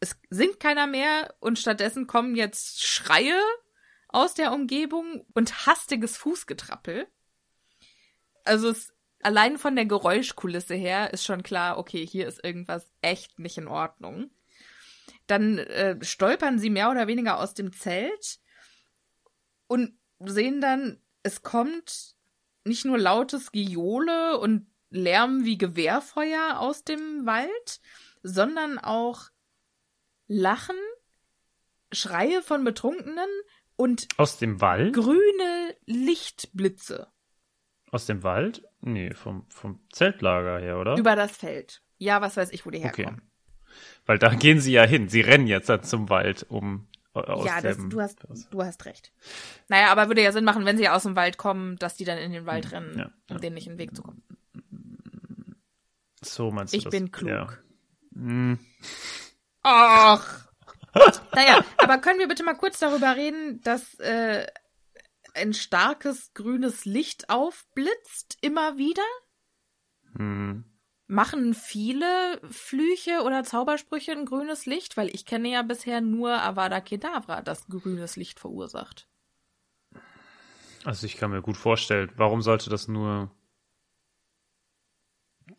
Es 0.00 0.16
singt 0.30 0.60
keiner 0.60 0.86
mehr 0.86 1.34
und 1.40 1.58
stattdessen 1.58 2.06
kommen 2.06 2.34
jetzt 2.34 2.84
Schreie 2.84 3.40
aus 4.08 4.34
der 4.34 4.52
Umgebung 4.52 5.24
und 5.34 5.66
hastiges 5.66 6.16
Fußgetrappel. 6.16 7.06
Also 8.44 8.70
es, 8.70 8.92
allein 9.22 9.58
von 9.58 9.76
der 9.76 9.86
Geräuschkulisse 9.86 10.74
her 10.74 11.12
ist 11.12 11.24
schon 11.24 11.42
klar, 11.42 11.78
okay, 11.78 12.06
hier 12.06 12.26
ist 12.26 12.44
irgendwas 12.44 12.90
echt 13.00 13.38
nicht 13.38 13.58
in 13.58 13.68
Ordnung. 13.68 14.30
Dann 15.26 15.58
äh, 15.58 15.96
stolpern 16.04 16.58
sie 16.58 16.70
mehr 16.70 16.90
oder 16.90 17.06
weniger 17.06 17.38
aus 17.38 17.54
dem 17.54 17.72
Zelt 17.72 18.38
und 19.66 19.96
sehen 20.20 20.60
dann, 20.60 21.00
es 21.22 21.42
kommt 21.42 22.16
nicht 22.64 22.84
nur 22.84 22.98
lautes 22.98 23.52
Gejohle 23.52 24.38
und 24.38 24.66
Lärm 24.90 25.44
wie 25.44 25.58
Gewehrfeuer 25.58 26.58
aus 26.60 26.84
dem 26.84 27.24
Wald, 27.24 27.80
sondern 28.22 28.78
auch 28.78 29.30
Lachen, 30.26 30.76
Schreie 31.92 32.42
von 32.42 32.64
Betrunkenen 32.64 33.28
und 33.76 34.08
Aus 34.16 34.38
dem 34.38 34.60
Wald? 34.60 34.94
grüne 34.94 35.76
Lichtblitze 35.86 37.08
Aus 37.90 38.06
dem 38.06 38.22
Wald? 38.22 38.62
Nee, 38.80 39.14
vom, 39.14 39.46
vom 39.48 39.80
Zeltlager 39.92 40.58
her, 40.58 40.78
oder? 40.78 40.96
über 40.96 41.16
das 41.16 41.36
Feld. 41.36 41.82
Ja, 41.98 42.20
was 42.20 42.36
weiß 42.36 42.50
ich, 42.52 42.66
wo 42.66 42.70
die 42.70 42.78
okay. 42.78 43.04
herkommen. 43.04 43.22
Weil 44.06 44.18
da 44.18 44.34
gehen 44.34 44.60
sie 44.60 44.72
ja 44.72 44.84
hin. 44.84 45.08
Sie 45.08 45.20
rennen 45.20 45.46
jetzt 45.46 45.68
dann 45.68 45.82
zum 45.82 46.10
Wald, 46.10 46.44
um 46.48 46.88
ja, 47.14 47.60
das, 47.60 47.76
du, 47.88 48.00
hast, 48.00 48.18
du 48.50 48.62
hast 48.64 48.84
recht. 48.86 49.12
Naja, 49.68 49.90
aber 49.92 50.08
würde 50.08 50.22
ja 50.22 50.32
Sinn 50.32 50.44
machen, 50.44 50.64
wenn 50.64 50.78
sie 50.78 50.88
aus 50.88 51.02
dem 51.02 51.16
Wald 51.16 51.36
kommen, 51.38 51.76
dass 51.76 51.96
die 51.96 52.04
dann 52.04 52.18
in 52.18 52.32
den 52.32 52.46
Wald 52.46 52.72
rennen, 52.72 52.92
Hm, 52.92 52.98
ja, 52.98 53.04
um 53.28 53.36
ja. 53.36 53.38
denen 53.38 53.54
nicht 53.54 53.66
in 53.66 53.74
den 53.74 53.78
Weg 53.78 53.94
zu 53.94 54.02
kommen. 54.02 54.22
So 56.24 56.50
meinst 56.50 56.72
du 56.72 56.78
Ich 56.78 56.84
das? 56.84 56.90
bin 56.90 57.10
klug. 57.12 57.28
Ja. 57.30 57.48
Hm, 58.14 58.58
Ach. 59.62 60.48
naja, 61.34 61.64
aber 61.78 61.98
können 61.98 62.18
wir 62.18 62.28
bitte 62.28 62.44
mal 62.44 62.54
kurz 62.54 62.78
darüber 62.78 63.16
reden, 63.16 63.60
dass 63.62 63.94
äh, 63.98 64.46
ein 65.34 65.54
starkes 65.54 66.32
grünes 66.34 66.84
Licht 66.84 67.30
aufblitzt 67.30 68.36
immer 68.42 68.76
wieder? 68.76 69.02
hm. 70.16 70.64
Machen 71.08 71.52
viele 71.54 72.40
Flüche 72.50 73.22
oder 73.24 73.44
Zaubersprüche 73.44 74.12
ein 74.12 74.24
grünes 74.24 74.66
Licht? 74.66 74.96
Weil 74.96 75.08
ich 75.14 75.26
kenne 75.26 75.48
ja 75.50 75.62
bisher 75.62 76.00
nur 76.00 76.40
Avada 76.40 76.80
Kedavra, 76.80 77.42
das 77.42 77.66
grünes 77.66 78.16
Licht 78.16 78.40
verursacht. 78.40 79.08
Also 80.84 81.06
ich 81.06 81.16
kann 81.16 81.30
mir 81.30 81.42
gut 81.42 81.56
vorstellen, 81.56 82.10
warum 82.16 82.40
sollte 82.42 82.70
das 82.70 82.88
nur 82.88 83.30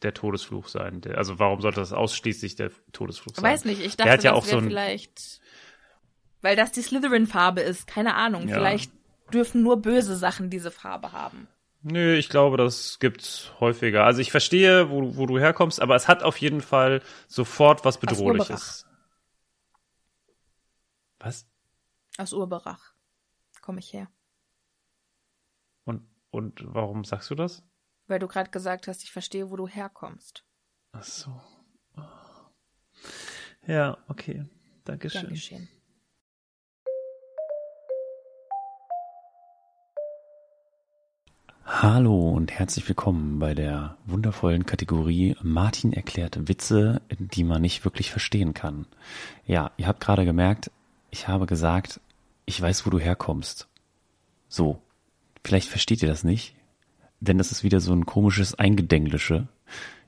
der 0.02 0.14
Todesfluch 0.14 0.68
sein? 0.68 1.02
Der, 1.02 1.18
also 1.18 1.40
warum 1.40 1.62
sollte 1.62 1.80
das 1.80 1.94
ausschließlich 1.94 2.56
der 2.56 2.72
Todesfluch 2.92 3.36
sein? 3.36 3.44
Weiß 3.44 3.66
nicht, 3.66 3.80
ich 3.82 3.96
Der 3.96 4.06
dachte, 4.06 4.12
hat 4.18 4.24
ja 4.24 4.32
das 4.32 4.40
auch 4.40 4.46
wäre 4.48 4.58
so 4.60 4.64
ein- 4.66 4.70
vielleicht, 4.70 5.42
weil 6.42 6.56
das 6.56 6.72
die 6.72 6.82
Slytherin-Farbe 6.82 7.62
ist. 7.62 7.88
Keine 7.88 8.16
Ahnung. 8.16 8.48
Ja. 8.48 8.56
Vielleicht 8.56 8.92
dürfen 9.34 9.62
nur 9.62 9.78
böse 9.82 10.16
Sachen 10.16 10.50
diese 10.50 10.72
Farbe 10.72 11.12
haben. 11.12 11.48
Nö, 11.84 12.16
ich 12.16 12.30
glaube, 12.30 12.56
das 12.56 12.98
gibt's 13.00 13.52
häufiger. 13.60 14.06
Also 14.06 14.22
ich 14.22 14.32
verstehe, 14.32 14.90
wo, 14.90 15.18
wo 15.18 15.26
du 15.26 15.38
herkommst, 15.38 15.82
aber 15.82 15.96
es 15.96 16.08
hat 16.08 16.24
auf 16.24 16.38
jeden 16.38 16.62
Fall 16.62 17.02
sofort 17.28 17.84
was 17.84 17.98
Bedrohliches. 17.98 18.86
Was? 21.20 21.46
Aus 22.18 22.32
Urberach 22.32 22.94
komme 23.62 23.80
ich 23.80 23.92
her. 23.92 24.10
Und, 25.84 26.08
und 26.32 26.64
warum 26.66 27.04
sagst 27.04 27.30
du 27.30 27.36
das? 27.36 27.64
Weil 28.08 28.20
du 28.20 28.28
gerade 28.28 28.50
gesagt 28.50 28.88
hast, 28.88 29.04
ich 29.04 29.12
verstehe, 29.12 29.52
wo 29.52 29.58
du 29.58 29.68
herkommst. 29.68 30.46
Ach 30.94 31.04
so. 31.04 31.42
Ja, 33.68 33.98
okay. 34.08 34.46
Dankeschön. 34.86 35.34
Gern 35.34 35.68
Hallo 41.66 42.30
und 42.30 42.52
herzlich 42.52 42.86
willkommen 42.90 43.40
bei 43.40 43.54
der 43.54 43.96
wundervollen 44.06 44.66
Kategorie 44.66 45.38
Martin 45.42 45.94
erklärt 45.94 46.50
Witze, 46.50 47.02
die 47.18 47.46
man 47.46 47.62
nicht 47.62 47.86
wirklich 47.86 48.12
verstehen 48.12 48.54
kann. 48.54 48.86
Ja, 49.48 49.72
ihr 49.78 49.88
habt 49.88 50.02
gerade 50.02 50.26
gemerkt, 50.26 50.72
ich 51.10 51.30
habe 51.30 51.46
gesagt, 51.46 52.02
ich 52.46 52.62
weiß, 52.62 52.86
wo 52.86 52.90
du 52.90 53.00
herkommst. 53.00 53.70
So, 54.50 54.82
vielleicht 55.42 55.70
versteht 55.70 56.02
ihr 56.02 56.10
das 56.10 56.26
nicht, 56.26 56.54
denn 57.22 57.38
das 57.38 57.54
ist 57.54 57.64
wieder 57.64 57.80
so 57.80 57.94
ein 57.94 58.06
komisches 58.06 58.56
Eingedenglische. 58.56 59.48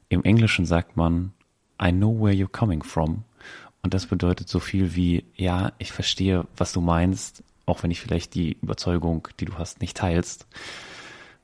Im 0.10 0.26
Englischen 0.26 0.66
sagt 0.66 0.98
man 0.98 1.32
I 1.82 1.94
know 1.94 2.20
where 2.20 2.36
you're 2.36 2.52
coming 2.52 2.84
from 2.84 3.24
und 3.82 3.94
das 3.94 4.08
bedeutet 4.08 4.50
so 4.50 4.60
viel 4.60 4.94
wie 4.96 5.24
ja, 5.38 5.72
ich 5.78 5.94
verstehe, 5.94 6.48
was 6.58 6.74
du 6.74 6.82
meinst, 6.82 7.46
auch 7.66 7.82
wenn 7.82 7.92
ich 7.92 8.02
vielleicht 8.02 8.36
die 8.36 8.58
Überzeugung, 8.62 9.30
die 9.40 9.46
du 9.46 9.58
hast, 9.58 9.80
nicht 9.80 9.96
teilst. 9.96 10.48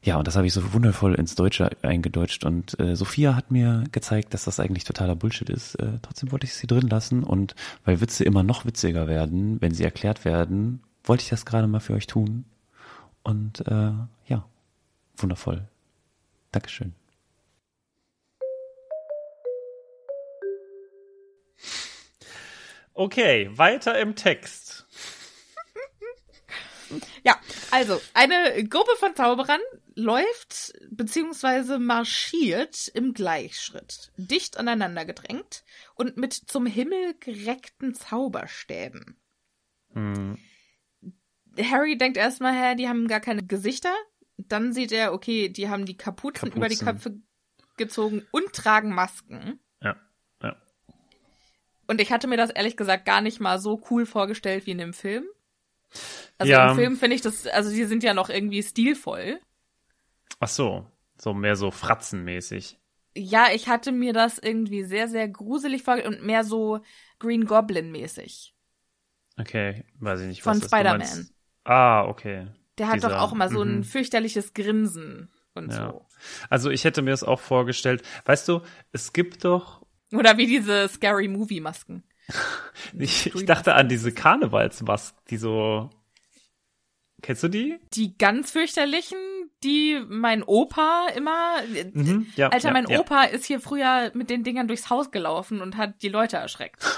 Ja, 0.04 0.18
und 0.18 0.28
das 0.28 0.36
habe 0.36 0.48
ich 0.48 0.54
so 0.54 0.74
wundervoll 0.74 1.14
ins 1.14 1.36
Deutsche 1.36 1.70
eingedeutscht. 1.84 2.44
Und 2.44 2.80
äh, 2.80 2.96
Sophia 2.96 3.36
hat 3.36 3.52
mir 3.52 3.84
gezeigt, 3.92 4.34
dass 4.34 4.46
das 4.46 4.60
eigentlich 4.60 4.84
totaler 4.84 5.16
Bullshit 5.16 5.50
ist. 5.50 5.76
Äh, 5.76 6.00
trotzdem 6.02 6.32
wollte 6.32 6.48
ich 6.48 6.56
sie 6.56 6.66
drin 6.66 6.88
lassen. 6.88 7.24
Und 7.24 7.54
weil 7.86 8.02
Witze 8.02 8.24
immer 8.24 8.42
noch 8.42 8.66
witziger 8.66 9.08
werden, 9.08 9.62
wenn 9.62 9.76
sie 9.76 9.84
erklärt 9.84 10.26
werden, 10.26 10.82
wollte 11.04 11.24
ich 11.24 11.30
das 11.30 11.46
gerade 11.46 11.68
mal 11.68 11.80
für 11.80 11.94
euch 11.94 12.08
tun. 12.08 12.46
Und 13.22 13.62
äh, 13.68 13.92
ja, 14.26 14.46
wundervoll. 15.18 15.68
Dankeschön. 16.52 16.94
Okay, 22.96 23.50
weiter 23.54 24.00
im 24.00 24.16
Text. 24.16 24.86
Ja, 27.24 27.38
also 27.72 28.02
eine 28.14 28.64
Gruppe 28.68 28.92
von 28.98 29.16
Zauberern 29.16 29.62
läuft 29.96 30.74
bzw. 30.90 31.78
marschiert 31.78 32.88
im 32.94 33.14
Gleichschritt, 33.14 34.12
dicht 34.18 34.58
aneinander 34.58 35.06
gedrängt 35.06 35.64
und 35.96 36.18
mit 36.18 36.34
zum 36.34 36.66
Himmel 36.66 37.16
gereckten 37.20 37.94
Zauberstäben. 37.94 39.18
Hm. 39.94 40.38
Harry 41.60 41.98
denkt 41.98 42.18
erstmal, 42.18 42.54
hä, 42.54 42.76
die 42.76 42.88
haben 42.88 43.08
gar 43.08 43.20
keine 43.20 43.44
Gesichter. 43.44 43.94
Dann 44.38 44.74
sieht 44.74 44.92
er, 44.92 45.14
okay, 45.14 45.50
die 45.50 45.70
haben 45.70 45.86
die 45.86 45.98
Kapuzen, 45.98 46.50
Kapuzen. 46.50 46.58
über 46.58 46.70
die 46.70 46.78
Köpfe 46.78 47.20
gezogen 47.78 48.26
und 48.32 48.54
tragen 48.54 48.94
Masken. 48.94 49.60
Ja, 49.82 49.98
ja. 50.42 50.56
Und 51.88 52.00
ich 52.00 52.12
hatte 52.12 52.28
mir 52.28 52.38
das 52.38 52.50
ehrlich 52.52 52.78
gesagt 52.78 53.06
gar 53.06 53.22
nicht 53.22 53.40
mal 53.40 53.60
so 53.60 53.82
cool 53.90 54.06
vorgestellt 54.06 54.66
wie 54.66 54.72
in 54.72 54.78
dem 54.78 54.94
Film. 54.94 55.26
Also 56.38 56.52
ja. 56.52 56.72
im 56.72 56.78
Film 56.78 56.96
finde 56.96 57.16
ich 57.16 57.22
das, 57.22 57.46
also 57.48 57.70
die 57.70 57.84
sind 57.84 58.04
ja 58.04 58.14
noch 58.14 58.30
irgendwie 58.30 58.64
stilvoll. 58.64 59.42
Ach 60.40 60.48
so, 60.48 60.88
so 61.18 61.34
mehr 61.34 61.56
so 61.56 61.72
fratzenmäßig. 61.72 62.78
Ja, 63.16 63.48
ich 63.54 63.68
hatte 63.68 63.92
mir 63.92 64.14
das 64.14 64.38
irgendwie 64.38 64.84
sehr, 64.84 65.08
sehr 65.08 65.28
gruselig 65.28 65.84
vorgestellt 65.84 66.20
und 66.20 66.26
mehr 66.26 66.44
so 66.44 66.80
Green 67.20 67.46
Goblin 67.46 67.92
mäßig. 67.92 68.56
Okay, 69.38 69.84
weiß 70.00 70.22
ich 70.22 70.28
nicht, 70.28 70.46
was 70.46 70.60
Von 70.60 70.68
Spider-Man. 70.68 71.30
Ah, 71.64 72.06
okay. 72.06 72.48
Der 72.78 72.88
hat 72.88 72.96
Dieser, 72.96 73.10
doch 73.10 73.18
auch 73.18 73.34
immer 73.34 73.50
so 73.50 73.62
ein 73.62 73.78
mhm. 73.78 73.84
fürchterliches 73.84 74.54
Grinsen 74.54 75.30
und 75.54 75.72
ja. 75.72 75.92
so. 75.92 76.06
Also 76.50 76.70
ich 76.70 76.84
hätte 76.84 77.02
mir 77.02 77.12
das 77.12 77.24
auch 77.24 77.40
vorgestellt. 77.40 78.04
Weißt 78.26 78.48
du, 78.48 78.62
es 78.92 79.14
gibt 79.14 79.44
doch. 79.44 79.86
Oder 80.12 80.38
wie 80.38 80.48
diese 80.48 80.88
Scary 80.88 81.28
Movie 81.28 81.62
Masken. 81.62 82.04
ich, 82.98 83.34
ich 83.34 83.46
dachte 83.46 83.76
an 83.76 83.90
diese 83.90 84.14
Karnevalsmasken, 84.14 85.22
die 85.30 85.38
so. 85.38 85.90
Kennst 87.22 87.44
du 87.44 87.50
die? 87.50 87.80
Die 87.94 88.18
ganz 88.18 88.52
fürchterlichen, 88.52 89.18
die 89.64 90.02
mein 90.08 90.44
Opa 90.44 91.08
immer. 91.16 91.56
Mhm, 91.94 92.28
ja, 92.36 92.50
Alter, 92.50 92.70
ja, 92.70 92.74
mein 92.74 92.88
ja. 92.88 93.00
Opa 93.00 93.24
ist 93.24 93.46
hier 93.46 93.60
früher 93.60 94.12
mit 94.14 94.30
den 94.30 94.44
Dingern 94.44 94.68
durchs 94.68 94.90
Haus 94.90 95.12
gelaufen 95.12 95.62
und 95.62 95.78
hat 95.78 96.02
die 96.02 96.10
Leute 96.10 96.38
erschreckt. 96.38 96.84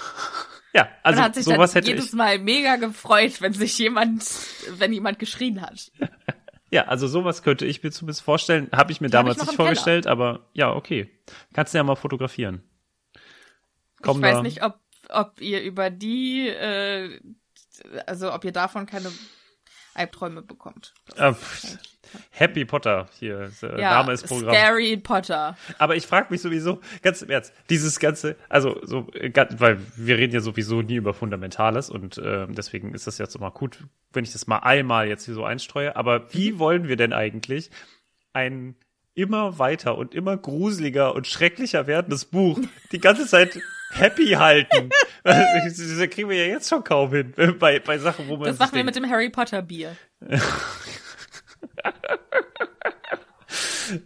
Ja, 0.76 0.90
also 1.04 1.20
und 1.20 1.26
hat 1.26 1.36
sich 1.36 1.44
sowas 1.44 1.74
dann 1.74 1.84
jedes. 1.84 2.14
Mal 2.14 2.40
mega 2.40 2.78
gefreut, 2.78 3.42
wenn 3.42 3.54
sich 3.54 3.78
jemand, 3.78 4.26
wenn 4.80 4.92
jemand 4.92 5.20
geschrien 5.20 5.62
hat. 5.62 5.92
Ja, 6.72 6.86
also 6.86 7.06
sowas 7.06 7.44
könnte 7.44 7.68
ich 7.68 7.84
mir 7.84 7.92
zumindest 7.92 8.24
vorstellen. 8.24 8.70
Habe 8.72 8.92
ich 8.92 9.00
mir 9.00 9.06
die 9.06 9.12
damals 9.12 9.38
ich 9.38 9.46
nicht 9.46 9.56
vorgestellt, 9.56 10.06
Keller. 10.06 10.12
aber 10.12 10.50
ja, 10.54 10.74
okay. 10.74 11.12
Kannst 11.54 11.76
du 11.76 11.78
ja 11.78 11.84
mal 11.84 11.96
fotografieren. 11.96 12.64
Komm 14.02 14.18
ich 14.18 14.24
weiß 14.24 14.42
nicht, 14.42 14.64
ob 14.64 14.80
ob 15.10 15.40
ihr 15.42 15.62
über 15.62 15.90
die, 15.90 16.48
äh, 16.48 17.20
also 18.06 18.34
ob 18.34 18.44
ihr 18.46 18.52
davon 18.52 18.86
keine 18.86 19.12
Albträume 19.96 20.42
bekommt. 20.42 20.94
Äh, 21.16 21.34
Happy 22.30 22.66
Potter 22.66 23.08
hier, 23.20 23.52
äh, 23.62 23.82
ja, 23.82 23.92
Name 23.92 24.14
ist 24.14 24.28
Programm. 24.28 24.54
Scary 24.54 24.98
Potter. 24.98 25.58
Aber 25.80 25.96
ich 25.96 26.06
frage 26.06 26.28
mich 26.30 26.42
sowieso, 26.42 26.80
ganz 27.02 27.22
im 27.22 27.30
Ernst, 27.30 27.54
dieses 27.70 28.00
ganze, 28.00 28.36
also 28.50 28.80
so, 28.84 29.08
weil 29.08 29.80
wir 29.96 30.18
reden 30.18 30.34
ja 30.34 30.42
sowieso 30.42 30.82
nie 30.82 30.96
über 30.96 31.14
Fundamentales 31.14 31.90
und 31.90 32.18
äh, 32.18 32.48
deswegen 32.50 32.94
ist 32.94 33.08
das 33.08 33.18
jetzt 33.18 33.36
immer 33.36 33.52
gut, 33.52 33.80
wenn 34.12 34.24
ich 34.24 34.34
das 34.34 34.48
mal 34.48 34.60
einmal 34.60 35.08
jetzt 35.08 35.26
hier 35.26 35.34
so 35.34 35.44
einstreue. 35.44 35.96
Aber 35.96 36.34
wie 36.34 36.54
mhm. 36.54 36.60
wollen 36.60 36.88
wir 36.88 36.96
denn 36.96 37.14
eigentlich 37.14 37.72
ein 38.34 38.76
immer 39.16 39.60
weiter 39.60 39.98
und 39.98 40.16
immer 40.16 40.38
gruseliger 40.38 41.14
und 41.14 41.28
schrecklicher 41.28 41.86
werdendes 41.88 42.26
Buch 42.26 42.60
die 42.92 43.00
ganze 43.00 43.28
Zeit 43.28 43.60
happy 43.96 44.30
halten. 44.32 44.90
das 45.24 46.10
kriegen 46.10 46.30
wir 46.30 46.48
ja 46.48 46.54
jetzt 46.54 46.70
schon 46.70 46.84
kaum 46.84 47.12
hin 47.12 47.34
bei, 47.60 47.80
bei 47.80 47.98
Sachen, 47.98 48.28
wo 48.28 48.38
man. 48.38 48.46
Das 48.46 48.60
machen 48.60 48.76
wir 48.76 48.84
mit 48.84 48.96
dem 48.96 49.10
Harry 49.10 49.30
Potter 49.30 49.62
Bier. 49.62 49.96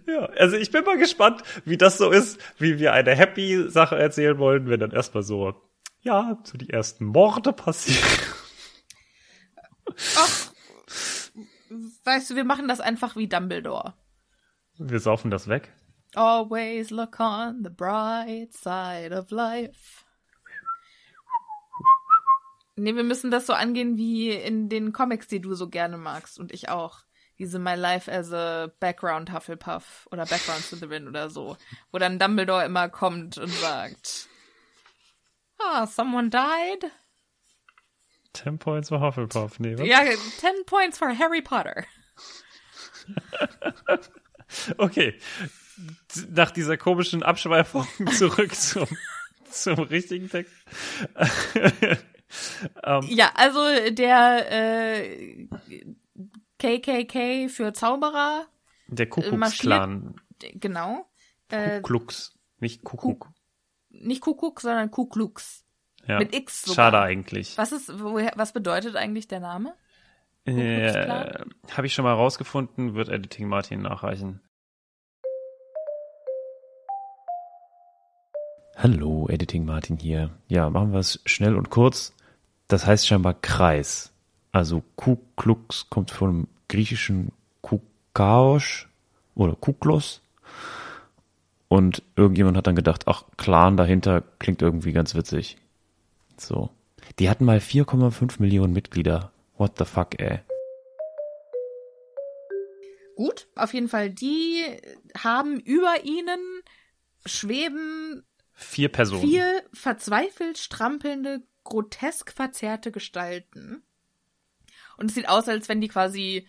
ja, 0.07 0.25
also 0.37 0.57
ich 0.57 0.71
bin 0.71 0.83
mal 0.83 0.97
gespannt, 0.97 1.41
wie 1.65 1.77
das 1.77 1.97
so 1.97 2.11
ist, 2.11 2.39
wie 2.57 2.79
wir 2.79 2.93
eine 2.93 3.15
happy 3.15 3.69
Sache 3.69 3.97
erzählen 3.97 4.37
wollen, 4.37 4.69
wenn 4.69 4.79
dann 4.79 4.91
erstmal 4.91 5.23
so, 5.23 5.55
ja, 6.01 6.37
so 6.43 6.57
die 6.57 6.69
ersten 6.69 7.05
Morde 7.05 7.53
passieren. 7.53 8.07
Ach, 10.17 10.51
weißt 12.03 12.29
du, 12.31 12.35
wir 12.35 12.43
machen 12.43 12.67
das 12.67 12.79
einfach 12.79 13.15
wie 13.15 13.27
Dumbledore. 13.27 13.93
Wir 14.77 14.99
saufen 14.99 15.31
das 15.31 15.47
weg. 15.47 15.73
Always 16.17 16.89
look 16.89 17.19
on 17.19 17.61
the 17.61 17.69
bright 17.69 18.51
side 18.51 19.13
of 19.13 19.29
life. 19.29 20.03
Nee, 22.75 22.95
wir 22.95 23.03
müssen 23.03 23.29
das 23.29 23.45
so 23.45 23.53
angehen 23.53 23.97
wie 23.97 24.31
in 24.31 24.67
den 24.67 24.93
Comics, 24.93 25.27
die 25.27 25.39
du 25.39 25.53
so 25.53 25.69
gerne 25.69 25.97
magst 25.97 26.39
und 26.39 26.51
ich 26.51 26.69
auch. 26.69 27.03
Diese 27.37 27.59
My 27.59 27.75
Life 27.75 28.11
as 28.11 28.33
a 28.33 28.71
Background 28.79 29.31
Hufflepuff 29.31 30.07
oder 30.11 30.25
Background 30.25 30.61
Slytherin 30.61 31.07
oder 31.07 31.29
so, 31.29 31.55
wo 31.91 31.99
dann 31.99 32.17
Dumbledore 32.17 32.65
immer 32.65 32.89
kommt 32.89 33.37
und 33.37 33.51
sagt, 33.51 34.27
ah, 35.59 35.85
someone 35.85 36.31
died? 36.31 36.91
Ten 38.33 38.57
points 38.57 38.89
for 38.89 38.99
Hufflepuff, 38.99 39.59
nee, 39.59 39.77
was? 39.77 39.87
Ja, 39.87 39.99
ten 40.39 40.65
points 40.65 40.97
for 40.97 41.15
Harry 41.15 41.43
Potter. 41.43 41.85
okay, 44.79 45.19
nach 46.29 46.51
dieser 46.51 46.77
komischen 46.77 47.23
Abschweifung 47.23 47.87
zurück 48.17 48.53
zum, 48.55 48.87
zum 49.49 49.79
richtigen 49.79 50.29
Text. 50.29 50.53
um. 51.15 51.97
Ähm. 52.83 53.03
Ja, 53.07 53.31
also 53.35 53.59
der 53.91 54.51
äh, 54.51 55.47
KKK 56.59 57.47
für 57.47 57.71
Zauberer. 57.71 58.47
Der 58.87 59.07
Kuckucksklan. 59.07 60.15
Genau. 60.55 61.09
Äh, 61.49 61.81
Kuckucks, 61.81 62.37
nicht 62.59 62.83
Kuckuck. 62.83 63.29
nicht 63.89 64.21
Kuckuck, 64.21 64.59
sondern 64.59 64.91
Kucklux. 64.91 65.63
Ja. 66.05 66.19
Mit 66.19 66.35
X 66.35 66.63
sogar. 66.63 66.75
Schade 66.75 66.99
eigentlich. 66.99 67.57
Was 67.57 67.71
ist, 67.71 67.97
woher, 68.01 68.33
was 68.35 68.53
bedeutet 68.53 68.95
eigentlich 68.95 69.27
der 69.27 69.39
Name? 69.39 69.73
Äh, 70.45 71.43
Habe 71.71 71.87
ich 71.87 71.93
schon 71.93 72.03
mal 72.03 72.13
rausgefunden, 72.13 72.95
wird 72.95 73.09
Editing 73.09 73.47
Martin 73.47 73.81
nachreichen. 73.81 74.41
Hallo, 78.79 79.27
Editing 79.27 79.65
Martin 79.65 79.97
hier. 79.97 80.29
Ja, 80.49 80.69
machen 80.69 80.93
wir 80.93 80.99
es 80.99 81.19
schnell 81.25 81.55
und 81.55 81.71
kurz. 81.71 82.13
Das 82.67 82.85
heißt 82.85 83.07
scheinbar 83.07 83.33
Kreis. 83.33 84.13
Also 84.51 84.83
Ku 84.95 85.17
Klux 85.35 85.89
kommt 85.89 86.11
vom 86.11 86.47
griechischen 86.69 87.31
Kukaosch 87.61 88.87
oder 89.33 89.55
Kuklos. 89.55 90.21
Und 91.67 92.03
irgendjemand 92.15 92.55
hat 92.55 92.67
dann 92.67 92.75
gedacht, 92.75 93.07
ach, 93.07 93.23
Clan 93.35 93.77
dahinter 93.77 94.21
klingt 94.37 94.61
irgendwie 94.61 94.91
ganz 94.91 95.15
witzig. 95.15 95.57
So. 96.37 96.69
Die 97.17 97.31
hatten 97.31 97.45
mal 97.45 97.57
4,5 97.57 98.39
Millionen 98.39 98.73
Mitglieder. 98.73 99.31
What 99.57 99.79
the 99.79 99.85
fuck, 99.85 100.19
ey. 100.19 100.41
Gut, 103.15 103.47
auf 103.55 103.73
jeden 103.73 103.87
Fall. 103.87 104.11
Die 104.11 104.63
haben 105.17 105.59
über 105.61 106.03
ihnen 106.03 106.61
schweben 107.25 108.23
Vier 108.59 108.89
Personen. 108.89 109.21
Vier 109.21 109.63
verzweifelt 109.71 110.57
strampelnde, 110.57 111.43
grotesk 111.63 112.31
verzerrte 112.31 112.91
Gestalten. 112.91 113.83
Und 114.97 115.09
es 115.11 115.15
sieht 115.15 115.29
aus, 115.29 115.47
als 115.47 115.69
wenn 115.69 115.79
die 115.79 115.89
quasi 115.89 116.47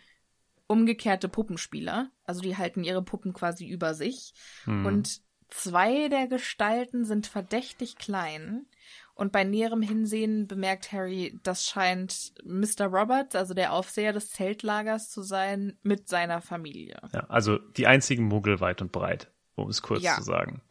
umgekehrte 0.66 1.28
Puppenspieler. 1.28 2.10
Also 2.24 2.40
die 2.40 2.56
halten 2.56 2.82
ihre 2.82 3.02
Puppen 3.02 3.34
quasi 3.34 3.66
über 3.68 3.92
sich. 3.92 4.32
Hm. 4.64 4.86
Und 4.86 5.20
zwei 5.48 6.08
der 6.08 6.28
Gestalten 6.28 7.04
sind 7.04 7.26
verdächtig 7.26 7.96
klein. 7.96 8.66
Und 9.14 9.30
bei 9.30 9.44
näherem 9.44 9.82
Hinsehen 9.82 10.46
bemerkt 10.46 10.92
Harry, 10.92 11.38
das 11.42 11.66
scheint 11.66 12.32
Mr. 12.44 12.86
Roberts, 12.86 13.34
also 13.34 13.52
der 13.52 13.74
Aufseher 13.74 14.14
des 14.14 14.30
Zeltlagers 14.30 15.10
zu 15.10 15.22
sein, 15.22 15.76
mit 15.82 16.08
seiner 16.08 16.40
Familie. 16.40 16.96
Ja, 17.12 17.26
also 17.28 17.58
die 17.58 17.86
einzigen 17.86 18.24
Muggel 18.24 18.60
weit 18.60 18.80
und 18.80 18.92
breit, 18.92 19.30
um 19.56 19.68
es 19.68 19.82
kurz 19.82 20.02
Ja. 20.02 20.14
zu 20.16 20.22
sagen. 20.22 20.62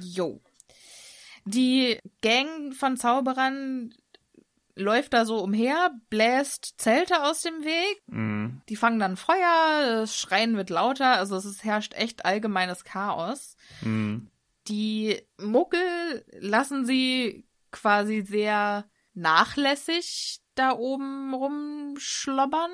Jo. 0.00 0.40
Die 1.44 1.98
Gang 2.20 2.74
von 2.74 2.96
Zauberern 2.96 3.94
läuft 4.74 5.12
da 5.12 5.24
so 5.24 5.38
umher, 5.38 5.92
bläst 6.08 6.74
Zelte 6.78 7.22
aus 7.22 7.42
dem 7.42 7.64
Weg. 7.64 8.02
Mhm. 8.06 8.62
Die 8.68 8.76
fangen 8.76 8.98
dann 8.98 9.16
Feuer, 9.16 10.00
das 10.00 10.16
Schreien 10.16 10.56
wird 10.56 10.70
lauter, 10.70 11.16
also 11.16 11.36
es 11.36 11.44
ist, 11.44 11.64
herrscht 11.64 11.94
echt 11.94 12.24
allgemeines 12.24 12.84
Chaos. 12.84 13.56
Mhm. 13.82 14.30
Die 14.68 15.20
Muggel 15.38 16.24
lassen 16.38 16.86
sie 16.86 17.46
quasi 17.70 18.22
sehr 18.22 18.88
nachlässig 19.14 20.40
da 20.54 20.72
oben 20.72 21.34
rumschlobbern. 21.34 22.70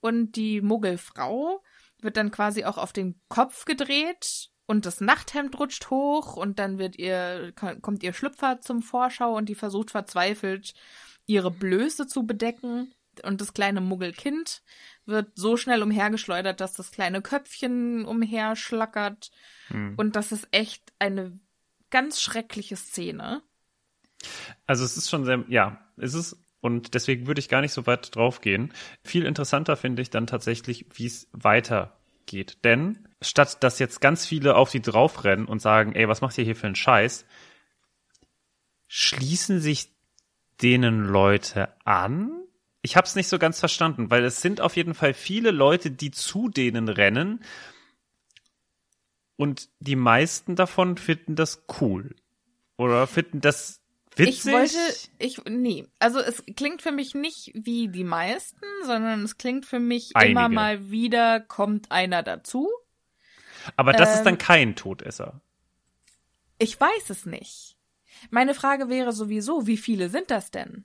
Und 0.00 0.32
die 0.36 0.60
Muggelfrau 0.60 1.62
wird 2.00 2.16
dann 2.16 2.30
quasi 2.30 2.64
auch 2.64 2.76
auf 2.76 2.92
den 2.92 3.20
Kopf 3.28 3.64
gedreht 3.64 4.50
und 4.66 4.86
das 4.86 5.00
Nachthemd 5.00 5.58
rutscht 5.58 5.90
hoch 5.90 6.36
und 6.36 6.58
dann 6.58 6.78
wird 6.78 6.96
ihr, 6.96 7.52
kommt 7.82 8.02
ihr 8.02 8.12
Schlüpfer 8.12 8.60
zum 8.60 8.82
Vorschau 8.82 9.36
und 9.36 9.48
die 9.48 9.54
versucht 9.54 9.90
verzweifelt, 9.90 10.74
ihre 11.26 11.50
Blöße 11.50 12.06
zu 12.06 12.26
bedecken. 12.26 12.94
Und 13.22 13.40
das 13.40 13.54
kleine 13.54 13.80
Muggelkind 13.80 14.62
wird 15.06 15.28
so 15.36 15.56
schnell 15.56 15.82
umhergeschleudert, 15.82 16.60
dass 16.60 16.72
das 16.72 16.90
kleine 16.90 17.22
Köpfchen 17.22 18.04
umherschlackert. 18.04 19.30
Mhm. 19.68 19.94
Und 19.96 20.16
das 20.16 20.32
ist 20.32 20.48
echt 20.50 20.92
eine 20.98 21.38
ganz 21.90 22.20
schreckliche 22.20 22.76
Szene. 22.76 23.42
Also 24.66 24.84
es 24.84 24.96
ist 24.96 25.10
schon 25.10 25.24
sehr, 25.24 25.44
ja, 25.48 25.78
es 25.96 26.14
ist, 26.14 26.36
und 26.60 26.94
deswegen 26.94 27.26
würde 27.26 27.38
ich 27.38 27.48
gar 27.48 27.60
nicht 27.60 27.72
so 27.72 27.86
weit 27.86 28.16
drauf 28.16 28.40
gehen. 28.40 28.72
Viel 29.04 29.26
interessanter 29.26 29.76
finde 29.76 30.02
ich 30.02 30.10
dann 30.10 30.26
tatsächlich, 30.26 30.86
wie 30.94 31.06
es 31.06 31.28
weitergeht. 31.32 32.58
Denn 32.64 33.06
statt 33.26 33.62
dass 33.62 33.78
jetzt 33.78 34.00
ganz 34.00 34.26
viele 34.26 34.56
auf 34.56 34.70
die 34.70 34.82
draufrennen 34.82 35.46
und 35.46 35.60
sagen, 35.60 35.94
ey, 35.94 36.08
was 36.08 36.20
macht 36.20 36.38
ihr 36.38 36.44
hier 36.44 36.56
für 36.56 36.66
einen 36.66 36.76
Scheiß, 36.76 37.26
schließen 38.86 39.60
sich 39.60 39.90
denen 40.62 41.04
Leute 41.04 41.68
an? 41.84 42.30
Ich 42.82 42.96
habe 42.96 43.06
es 43.06 43.16
nicht 43.16 43.28
so 43.28 43.38
ganz 43.38 43.60
verstanden, 43.60 44.10
weil 44.10 44.24
es 44.24 44.42
sind 44.42 44.60
auf 44.60 44.76
jeden 44.76 44.94
Fall 44.94 45.14
viele 45.14 45.50
Leute, 45.50 45.90
die 45.90 46.10
zu 46.10 46.48
denen 46.48 46.88
rennen 46.88 47.42
und 49.36 49.68
die 49.80 49.96
meisten 49.96 50.56
davon 50.56 50.96
finden 50.96 51.34
das 51.34 51.64
cool 51.80 52.14
oder 52.76 53.06
finden 53.06 53.40
das 53.40 53.80
witzig. 54.16 54.46
Ich 54.46 54.52
wollte, 54.52 54.78
ich, 55.18 55.44
nee, 55.48 55.86
also 55.98 56.20
es 56.20 56.44
klingt 56.56 56.82
für 56.82 56.92
mich 56.92 57.14
nicht 57.14 57.50
wie 57.54 57.88
die 57.88 58.04
meisten, 58.04 58.64
sondern 58.84 59.22
es 59.24 59.36
klingt 59.36 59.66
für 59.66 59.80
mich 59.80 60.10
immer 60.10 60.44
Einige. 60.44 60.54
mal 60.54 60.90
wieder 60.90 61.40
kommt 61.40 61.90
einer 61.90 62.22
dazu. 62.22 62.68
Aber 63.76 63.92
das 63.92 64.12
ist 64.12 64.18
ähm, 64.18 64.24
dann 64.24 64.38
kein 64.38 64.76
Todesser. 64.76 65.40
Ich 66.58 66.80
weiß 66.80 67.10
es 67.10 67.26
nicht. 67.26 67.76
Meine 68.30 68.54
Frage 68.54 68.88
wäre 68.88 69.12
sowieso, 69.12 69.66
wie 69.66 69.76
viele 69.76 70.08
sind 70.08 70.30
das 70.30 70.50
denn? 70.50 70.84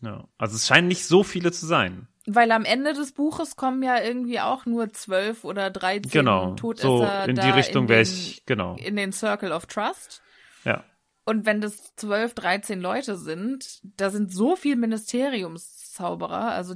Ja. 0.00 0.26
Also 0.38 0.56
es 0.56 0.66
scheinen 0.66 0.88
nicht 0.88 1.04
so 1.04 1.22
viele 1.22 1.52
zu 1.52 1.66
sein. 1.66 2.08
Weil 2.26 2.52
am 2.52 2.64
Ende 2.64 2.92
des 2.92 3.12
Buches 3.12 3.56
kommen 3.56 3.82
ja 3.82 4.00
irgendwie 4.00 4.40
auch 4.40 4.66
nur 4.66 4.92
zwölf 4.92 5.44
oder 5.44 5.70
dreizehn 5.70 6.10
Genau. 6.10 6.54
Todesser 6.54 7.24
So 7.24 7.30
in 7.30 7.36
die 7.36 7.50
Richtung 7.50 7.84
in 7.84 7.88
wäre 7.88 8.04
den, 8.04 8.12
ich, 8.12 8.46
genau. 8.46 8.76
in 8.76 8.96
den 8.96 9.12
Circle 9.12 9.52
of 9.52 9.66
Trust. 9.66 10.22
Ja. 10.64 10.84
Und 11.24 11.46
wenn 11.46 11.60
das 11.60 11.94
zwölf, 11.96 12.34
dreizehn 12.34 12.80
Leute 12.80 13.16
sind, 13.16 13.80
da 13.82 14.10
sind 14.10 14.32
so 14.32 14.56
viel 14.56 14.76
Ministeriumszauberer, 14.76 16.52
also 16.52 16.74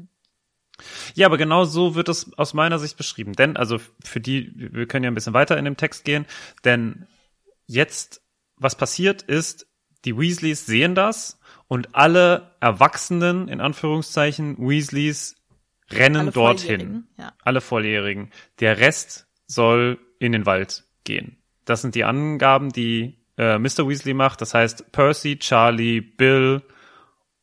Ja, 1.14 1.26
aber 1.26 1.38
genau 1.38 1.64
so 1.64 1.94
wird 1.94 2.08
es 2.08 2.32
aus 2.38 2.54
meiner 2.54 2.78
Sicht 2.78 2.96
beschrieben. 2.96 3.35
Denn, 3.35 3.56
also 3.56 3.78
für 4.02 4.20
die, 4.20 4.52
wir 4.54 4.87
können 4.87 5.04
ja 5.04 5.11
ein 5.11 5.14
bisschen 5.14 5.35
weiter 5.35 5.56
in 5.56 5.64
dem 5.64 5.76
Text 5.76 6.04
gehen, 6.04 6.26
denn 6.64 7.06
jetzt, 7.66 8.22
was 8.56 8.76
passiert 8.76 9.22
ist, 9.22 9.66
die 10.04 10.16
Weasleys 10.16 10.66
sehen 10.66 10.94
das 10.94 11.38
und 11.68 11.94
alle 11.94 12.56
Erwachsenen, 12.61 13.48
in 13.48 13.61
Anführungszeichen, 13.61 14.56
Weasleys, 14.58 15.37
rennen 15.90 16.22
alle 16.22 16.30
dorthin. 16.32 17.06
Ja. 17.18 17.32
Alle 17.42 17.61
Volljährigen. 17.61 18.30
Der 18.61 18.78
Rest 18.78 19.26
soll 19.46 19.98
in 20.18 20.32
den 20.32 20.46
Wald 20.46 20.85
gehen. 21.04 21.38
Das 21.64 21.82
sind 21.82 21.94
die 21.94 22.04
Angaben, 22.04 22.70
die 22.70 23.18
äh, 23.37 23.58
Mr. 23.58 23.88
Weasley 23.88 24.14
macht. 24.14 24.40
Das 24.40 24.54
heißt, 24.54 24.92
Percy, 24.92 25.38
Charlie, 25.38 26.00
Bill 26.00 26.62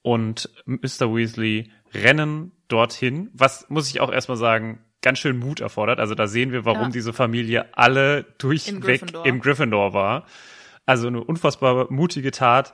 und 0.01 0.49
Mr. 0.65 1.13
Weasley 1.13 1.71
rennen 1.93 2.51
dorthin, 2.67 3.29
was, 3.33 3.69
muss 3.69 3.89
ich 3.89 3.99
auch 4.01 4.11
erstmal 4.11 4.37
sagen, 4.37 4.83
ganz 5.01 5.19
schön 5.19 5.37
Mut 5.37 5.59
erfordert. 5.61 5.99
Also 5.99 6.13
da 6.15 6.27
sehen 6.27 6.51
wir, 6.51 6.65
warum 6.65 6.83
Ja. 6.83 6.89
diese 6.89 7.13
Familie 7.13 7.77
alle 7.77 8.23
durchweg 8.37 8.81
Gryffindor. 8.81 9.25
im 9.25 9.39
Gryffindor 9.39 9.93
war. 9.93 10.25
Also 10.85 11.07
eine 11.07 11.23
unfassbar 11.23 11.91
mutige 11.91 12.31
Tat, 12.31 12.73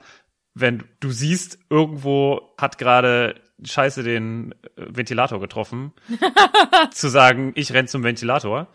wenn 0.54 0.82
du 1.00 1.10
siehst, 1.10 1.58
irgendwo 1.70 2.54
hat 2.58 2.78
gerade 2.78 3.34
Scheiße 3.62 4.02
den 4.02 4.52
äh, 4.52 4.56
Ventilator 4.88 5.38
getroffen, 5.40 5.92
zu 6.92 7.08
sagen, 7.08 7.52
ich 7.54 7.72
renn 7.72 7.88
zum 7.88 8.02
Ventilator. 8.04 8.68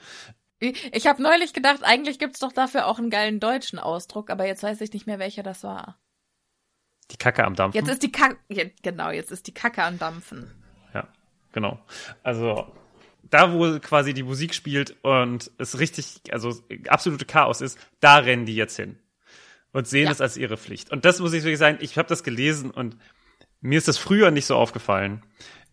Ich, 0.59 0.93
ich 0.93 1.07
habe 1.07 1.21
neulich 1.21 1.53
gedacht, 1.53 1.79
eigentlich 1.83 2.19
gibt's 2.19 2.39
doch 2.39 2.51
dafür 2.51 2.85
auch 2.87 2.99
einen 2.99 3.09
geilen 3.09 3.39
deutschen 3.39 3.79
Ausdruck, 3.79 4.29
aber 4.29 4.45
jetzt 4.45 4.63
weiß 4.63 4.79
ich 4.81 4.93
nicht 4.93 5.07
mehr, 5.07 5.19
welcher 5.19 5.43
das 5.43 5.63
war. 5.63 5.97
Die 7.11 7.17
Kacke 7.17 7.43
am 7.43 7.55
Dampfen. 7.55 7.77
Jetzt 7.79 7.91
ist 7.91 8.03
die 8.03 8.11
Kacke, 8.11 8.37
genau, 8.81 9.11
jetzt 9.11 9.31
ist 9.31 9.47
die 9.47 9.53
Kacke 9.53 9.83
am 9.83 9.97
Dampfen. 9.99 10.49
Ja, 10.93 11.07
genau. 11.51 11.79
Also 12.23 12.71
da, 13.29 13.53
wo 13.53 13.79
quasi 13.79 14.13
die 14.13 14.23
Musik 14.23 14.53
spielt 14.53 14.95
und 15.03 15.51
es 15.57 15.79
richtig, 15.79 16.21
also 16.31 16.53
absolute 16.87 17.25
Chaos 17.25 17.61
ist, 17.61 17.77
da 17.99 18.17
rennen 18.17 18.45
die 18.45 18.55
jetzt 18.55 18.75
hin 18.75 18.97
und 19.71 19.87
sehen 19.87 20.05
Ja. 20.05 20.11
es 20.11 20.21
als 20.21 20.37
ihre 20.37 20.57
Pflicht. 20.57 20.91
Und 20.91 21.05
das 21.05 21.19
muss 21.19 21.33
ich 21.33 21.43
wirklich 21.43 21.59
sagen, 21.59 21.77
ich 21.81 21.97
habe 21.97 22.09
das 22.09 22.23
gelesen 22.23 22.71
und 22.71 22.97
mir 23.61 23.77
ist 23.77 23.87
das 23.87 23.97
früher 23.97 24.31
nicht 24.31 24.45
so 24.45 24.55
aufgefallen. 24.55 25.23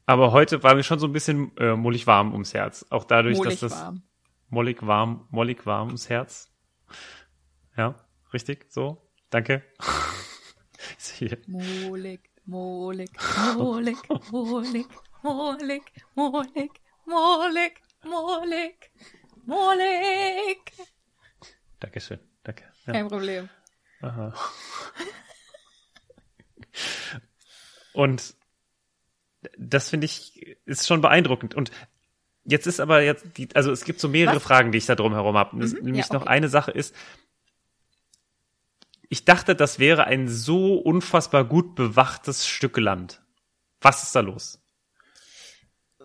Aber 0.07 0.33
heute 0.33 0.63
war 0.63 0.75
mir 0.75 0.85
schon 0.85 0.99
so 0.99 1.07
ein 1.07 1.13
bisschen 1.13 1.57
äh, 1.59 1.75
mullig 1.75 2.07
warm 2.07 2.33
ums 2.33 2.55
Herz. 2.55 2.87
Auch 2.91 3.05
dadurch, 3.05 3.37
Mollig 3.39 3.59
dass 3.61 3.73
das 3.73 3.81
warm. 3.81 4.03
mollig 4.49 4.87
warm, 4.87 5.27
mollig 5.31 5.67
warm 5.67 5.89
ums 5.89 6.09
Herz. 6.09 6.51
Ja, 7.77 7.95
richtig, 8.33 8.67
so. 8.71 9.03
Danke. 9.31 9.63
Sehe- 10.99 11.39
Molig, 11.47 12.21
molig, 12.45 13.11
molig, 13.57 13.97
molig, 14.31 14.87
molig, 15.23 15.83
molig, 16.15 16.73
molig, 17.07 17.73
molig, 18.05 18.91
molig. 19.47 20.59
Dankeschön, 21.81 22.19
danke. 22.43 22.65
Ja. 22.87 22.93
Kein 22.93 23.09
Problem. 23.09 23.49
Aha. 24.03 24.35
Und 27.93 28.35
das 29.57 29.91
finde 29.91 30.05
ich 30.07 30.59
ist 30.65 30.87
schon 30.87 31.01
beeindruckend. 31.01 31.55
Und 31.55 31.71
jetzt 32.45 32.67
ist 32.67 32.81
aber 32.81 33.03
jetzt 33.03 33.25
die, 33.37 33.49
also 33.55 33.71
es 33.73 33.85
gibt 33.85 34.01
so 34.01 34.09
mehrere 34.09 34.37
Was? 34.37 34.43
Fragen, 34.43 34.73
die 34.73 34.79
ich 34.79 34.87
da 34.87 34.95
drum 34.95 35.13
herum 35.15 35.37
habe. 35.37 35.57
Mhm, 35.57 35.79
Nämlich 35.83 36.07
ja, 36.09 36.15
noch 36.15 36.23
okay. 36.23 36.31
eine 36.31 36.49
Sache 36.49 36.71
ist, 36.71 36.95
ich 39.09 39.25
dachte, 39.25 39.55
das 39.55 39.79
wäre 39.79 40.05
ein 40.05 40.29
so 40.29 40.77
unfassbar 40.77 41.45
gut 41.45 41.75
bewachtes 41.75 42.47
Stück 42.47 42.77
Land. 42.77 43.23
Was 43.81 44.03
ist 44.03 44.15
da 44.15 44.21
los? 44.21 44.61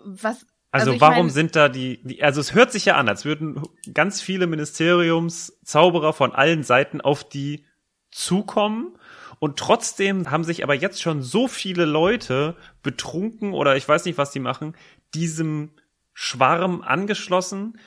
Was? 0.05 0.45
Also, 0.71 0.93
ich 0.93 1.01
warum 1.01 1.27
mein, 1.27 1.29
sind 1.29 1.55
da 1.55 1.69
die, 1.69 2.01
die, 2.03 2.23
also 2.23 2.41
es 2.41 2.55
hört 2.55 2.71
sich 2.71 2.85
ja 2.85 2.95
an, 2.95 3.07
als 3.07 3.25
würden 3.25 3.61
ganz 3.93 4.21
viele 4.21 4.47
Ministeriumszauberer 4.47 6.13
von 6.13 6.33
allen 6.33 6.63
Seiten 6.63 6.99
auf 6.99 7.23
die 7.23 7.65
zukommen 8.09 8.97
und 9.39 9.59
trotzdem 9.59 10.31
haben 10.31 10.43
sich 10.43 10.63
aber 10.63 10.73
jetzt 10.73 11.01
schon 11.01 11.21
so 11.21 11.47
viele 11.47 11.85
Leute 11.85 12.55
betrunken 12.81 13.53
oder 13.53 13.75
ich 13.75 13.87
weiß 13.87 14.05
nicht, 14.05 14.17
was 14.17 14.31
die 14.31 14.39
machen, 14.39 14.75
diesem 15.13 15.71
Schwarm 16.13 16.81
angeschlossen, 16.81 17.77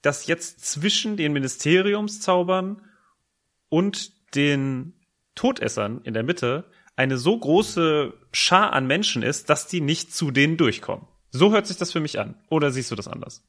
dass 0.00 0.26
jetzt 0.26 0.64
zwischen 0.64 1.16
den 1.16 1.32
Ministeriumszaubern 1.32 2.82
und 3.68 4.12
den 4.34 4.94
Todessern 5.34 6.00
in 6.02 6.14
der 6.14 6.22
Mitte 6.22 6.70
eine 6.96 7.16
so 7.16 7.38
große 7.38 8.12
Schar 8.32 8.72
an 8.72 8.86
Menschen 8.86 9.22
ist, 9.22 9.48
dass 9.48 9.66
die 9.66 9.80
nicht 9.80 10.14
zu 10.14 10.30
denen 10.30 10.56
durchkommen. 10.56 11.06
So 11.30 11.50
hört 11.52 11.66
sich 11.66 11.78
das 11.78 11.92
für 11.92 12.00
mich 12.00 12.18
an. 12.20 12.34
Oder 12.50 12.70
siehst 12.70 12.90
du 12.90 12.94
das 12.94 13.08
anders? 13.08 13.42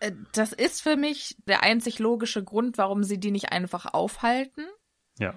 äh, 0.00 0.12
Das 0.32 0.52
ist 0.52 0.80
für 0.82 0.96
mich 0.96 1.36
der 1.46 1.62
einzig 1.62 1.98
logische 1.98 2.42
Grund, 2.42 2.78
warum 2.78 3.04
sie 3.04 3.20
die 3.20 3.30
nicht 3.30 3.52
einfach 3.52 3.92
aufhalten. 3.92 4.64
Ja. 5.18 5.34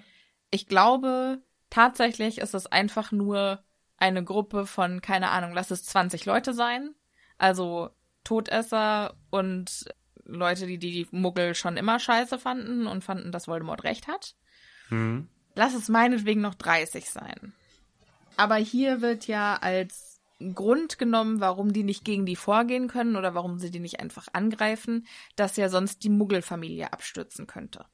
Ich 0.52 0.68
glaube, 0.68 1.42
tatsächlich 1.70 2.38
ist 2.38 2.54
es 2.56 2.66
einfach 2.68 3.12
nur 3.12 3.62
eine 3.98 4.24
Gruppe 4.24 4.66
von, 4.66 5.02
keine 5.02 5.30
Ahnung, 5.30 5.52
lass 5.54 5.72
es 5.72 5.84
20 5.84 6.26
Leute 6.26 6.54
sein. 6.54 6.96
Also 7.38 7.90
Todesser 8.24 9.18
und 9.30 9.86
Leute, 10.24 10.68
die 10.68 10.78
die 10.78 11.08
Muggel 11.12 11.56
schon 11.56 11.76
immer 11.76 12.00
scheiße 12.00 12.40
fanden 12.40 12.88
und 12.88 13.04
fanden, 13.04 13.32
dass 13.32 13.48
Voldemort 13.48 13.84
recht 13.84 14.08
hat. 14.08 14.36
Hm. 14.90 15.28
Lass 15.56 15.74
es 15.74 15.90
meinetwegen 15.90 16.42
noch 16.42 16.56
30 16.56 17.10
sein. 17.10 17.54
Aber 18.38 18.56
hier 18.56 19.02
wird 19.02 19.28
ja 19.28 19.56
als 19.56 20.22
Grund 20.54 20.98
genommen, 20.98 21.42
warum 21.42 21.74
die 21.74 21.84
nicht 21.84 22.06
gegen 22.06 22.26
die 22.26 22.38
vorgehen 22.38 22.88
können 22.88 23.18
oder 23.18 23.34
warum 23.36 23.60
sie 23.60 23.72
die 23.72 23.80
nicht 23.82 24.00
einfach 24.00 24.28
angreifen, 24.32 25.06
dass 25.36 25.58
ja 25.58 25.68
sonst 25.68 26.04
die 26.04 26.10
Muggelfamilie 26.10 26.94
abstürzen 26.94 27.46
könnte. 27.46 27.86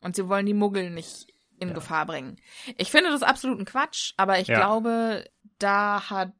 Und 0.00 0.14
sie 0.14 0.28
wollen 0.28 0.46
die 0.46 0.54
Muggel 0.54 0.90
nicht 0.90 1.26
in 1.58 1.68
Ja. 1.68 1.74
Gefahr 1.74 2.06
bringen. 2.06 2.36
Ich 2.76 2.90
finde 2.90 3.10
das 3.10 3.22
absoluten 3.22 3.64
Quatsch, 3.64 4.12
aber 4.16 4.38
ich 4.38 4.46
Ja. 4.48 4.58
glaube, 4.58 5.28
da 5.58 6.08
hat, 6.10 6.32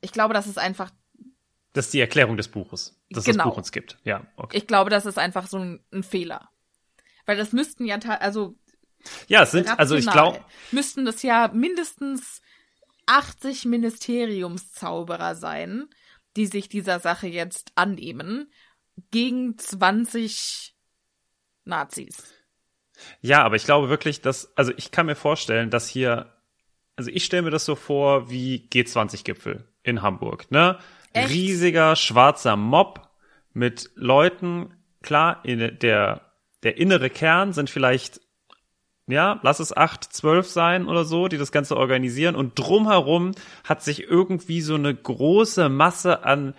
ich 0.00 0.12
glaube, 0.12 0.34
das 0.34 0.46
ist 0.48 0.58
einfach 0.58 0.90
Das 1.74 1.86
ist 1.86 1.94
die 1.94 2.00
Erklärung 2.00 2.36
des 2.36 2.48
Buches, 2.48 3.00
dass 3.10 3.24
Genau. 3.24 3.44
das 3.44 3.50
Buch 3.50 3.56
uns 3.56 3.72
gibt. 3.72 3.98
Ja, 4.04 4.26
okay. 4.36 4.56
Ich 4.58 4.66
glaube, 4.66 4.90
das 4.90 5.06
ist 5.06 5.18
einfach 5.18 5.46
so 5.46 5.58
ein, 5.58 5.80
ein 5.92 6.02
Fehler. 6.02 6.50
Weil 7.24 7.36
das 7.38 7.52
müssten 7.52 7.86
ja, 7.86 7.98
also, 8.20 8.56
ja, 9.28 9.42
es 9.42 9.50
sind, 9.52 9.68
also 9.78 9.94
ich 9.96 10.06
rational 10.06 10.32
glaube, 10.32 10.44
müssten 10.70 11.04
das 11.04 11.22
ja 11.22 11.50
mindestens 11.52 12.40
80 13.06 13.64
Ministeriumszauberer 13.64 15.34
sein, 15.34 15.88
die 16.36 16.46
sich 16.46 16.68
dieser 16.68 17.00
Sache 17.00 17.26
jetzt 17.26 17.72
annehmen, 17.74 18.50
gegen 19.10 19.58
20 19.58 20.74
Nazis. 21.64 22.34
ja, 23.20 23.42
aber 23.42 23.56
ich 23.56 23.64
glaube 23.64 23.88
wirklich, 23.88 24.20
dass, 24.20 24.56
also 24.56 24.72
ich 24.76 24.90
kann 24.90 25.06
mir 25.06 25.14
vorstellen, 25.14 25.70
dass 25.70 25.88
hier, 25.88 26.32
also 26.96 27.10
ich 27.10 27.24
stelle 27.24 27.42
mir 27.42 27.50
das 27.50 27.64
so 27.64 27.74
vor 27.74 28.30
wie 28.30 28.68
G20-Gipfel 28.72 29.68
in 29.82 30.02
Hamburg, 30.02 30.50
ne? 30.50 30.78
Echt? 31.12 31.30
Riesiger 31.30 31.96
schwarzer 31.96 32.56
Mob 32.56 33.10
mit 33.52 33.90
Leuten, 33.94 34.74
klar, 35.02 35.44
in 35.44 35.78
der, 35.78 36.32
der 36.62 36.76
innere 36.78 37.10
Kern 37.10 37.52
sind 37.52 37.68
vielleicht 37.68 38.20
ja, 39.12 39.38
lass 39.42 39.60
es 39.60 39.76
acht, 39.76 40.04
zwölf 40.04 40.48
sein 40.48 40.86
oder 40.86 41.04
so, 41.04 41.28
die 41.28 41.38
das 41.38 41.52
Ganze 41.52 41.76
organisieren. 41.76 42.34
Und 42.34 42.58
drumherum 42.58 43.32
hat 43.64 43.82
sich 43.82 44.04
irgendwie 44.04 44.60
so 44.60 44.74
eine 44.74 44.94
große 44.94 45.68
Masse 45.68 46.24
an 46.24 46.54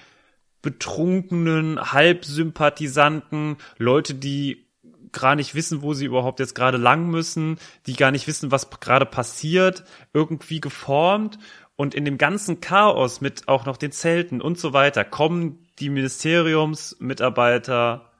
betrunkenen, 0.62 1.91
Halbsympathisanten, 1.91 3.58
Leute, 3.78 4.16
die 4.16 4.68
gar 5.12 5.36
nicht 5.36 5.56
wissen, 5.56 5.82
wo 5.82 5.93
sie 5.93 6.06
überhaupt 6.06 6.39
jetzt 6.39 6.56
gerade 6.56 6.78
lang 6.78 7.08
müssen, 7.08 7.58
die 7.86 7.93
gar 7.93 8.12
nicht 8.12 8.28
wissen, 8.28 8.51
was 8.51 8.70
gerade 8.70 9.06
passiert, 9.06 9.84
irgendwie 10.14 10.62
geformt. 10.62 11.38
Und 11.76 11.95
in 11.95 12.06
dem 12.06 12.18
ganzen 12.18 12.62
Chaos 12.62 13.20
mit 13.22 13.47
auch 13.47 13.66
noch 13.66 13.78
den 13.78 13.91
Zelten 13.91 14.41
und 14.41 14.60
so 14.60 14.74
weiter 14.74 15.04
kommen 15.04 15.68
die 15.80 15.89
Ministeriumsmitarbeiter 15.89 18.12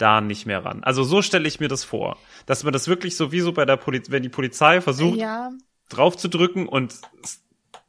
da 0.00 0.20
nicht 0.20 0.46
mehr 0.46 0.64
ran. 0.64 0.82
Also 0.84 1.04
so 1.04 1.22
stelle 1.22 1.46
ich 1.48 1.60
mir 1.60 1.68
das 1.68 1.84
vor, 1.84 2.16
dass 2.46 2.64
man 2.64 2.72
das 2.72 2.88
wirklich 2.88 3.16
so 3.16 3.32
wie 3.32 3.40
so 3.40 3.52
bei 3.52 3.64
der 3.64 3.76
Polizei, 3.76 4.12
wenn 4.12 4.22
die 4.22 4.28
Polizei 4.28 4.80
versucht 4.80 5.18
Ja, 5.18 5.50
draufzudrücken 5.88 6.68
und 6.68 6.94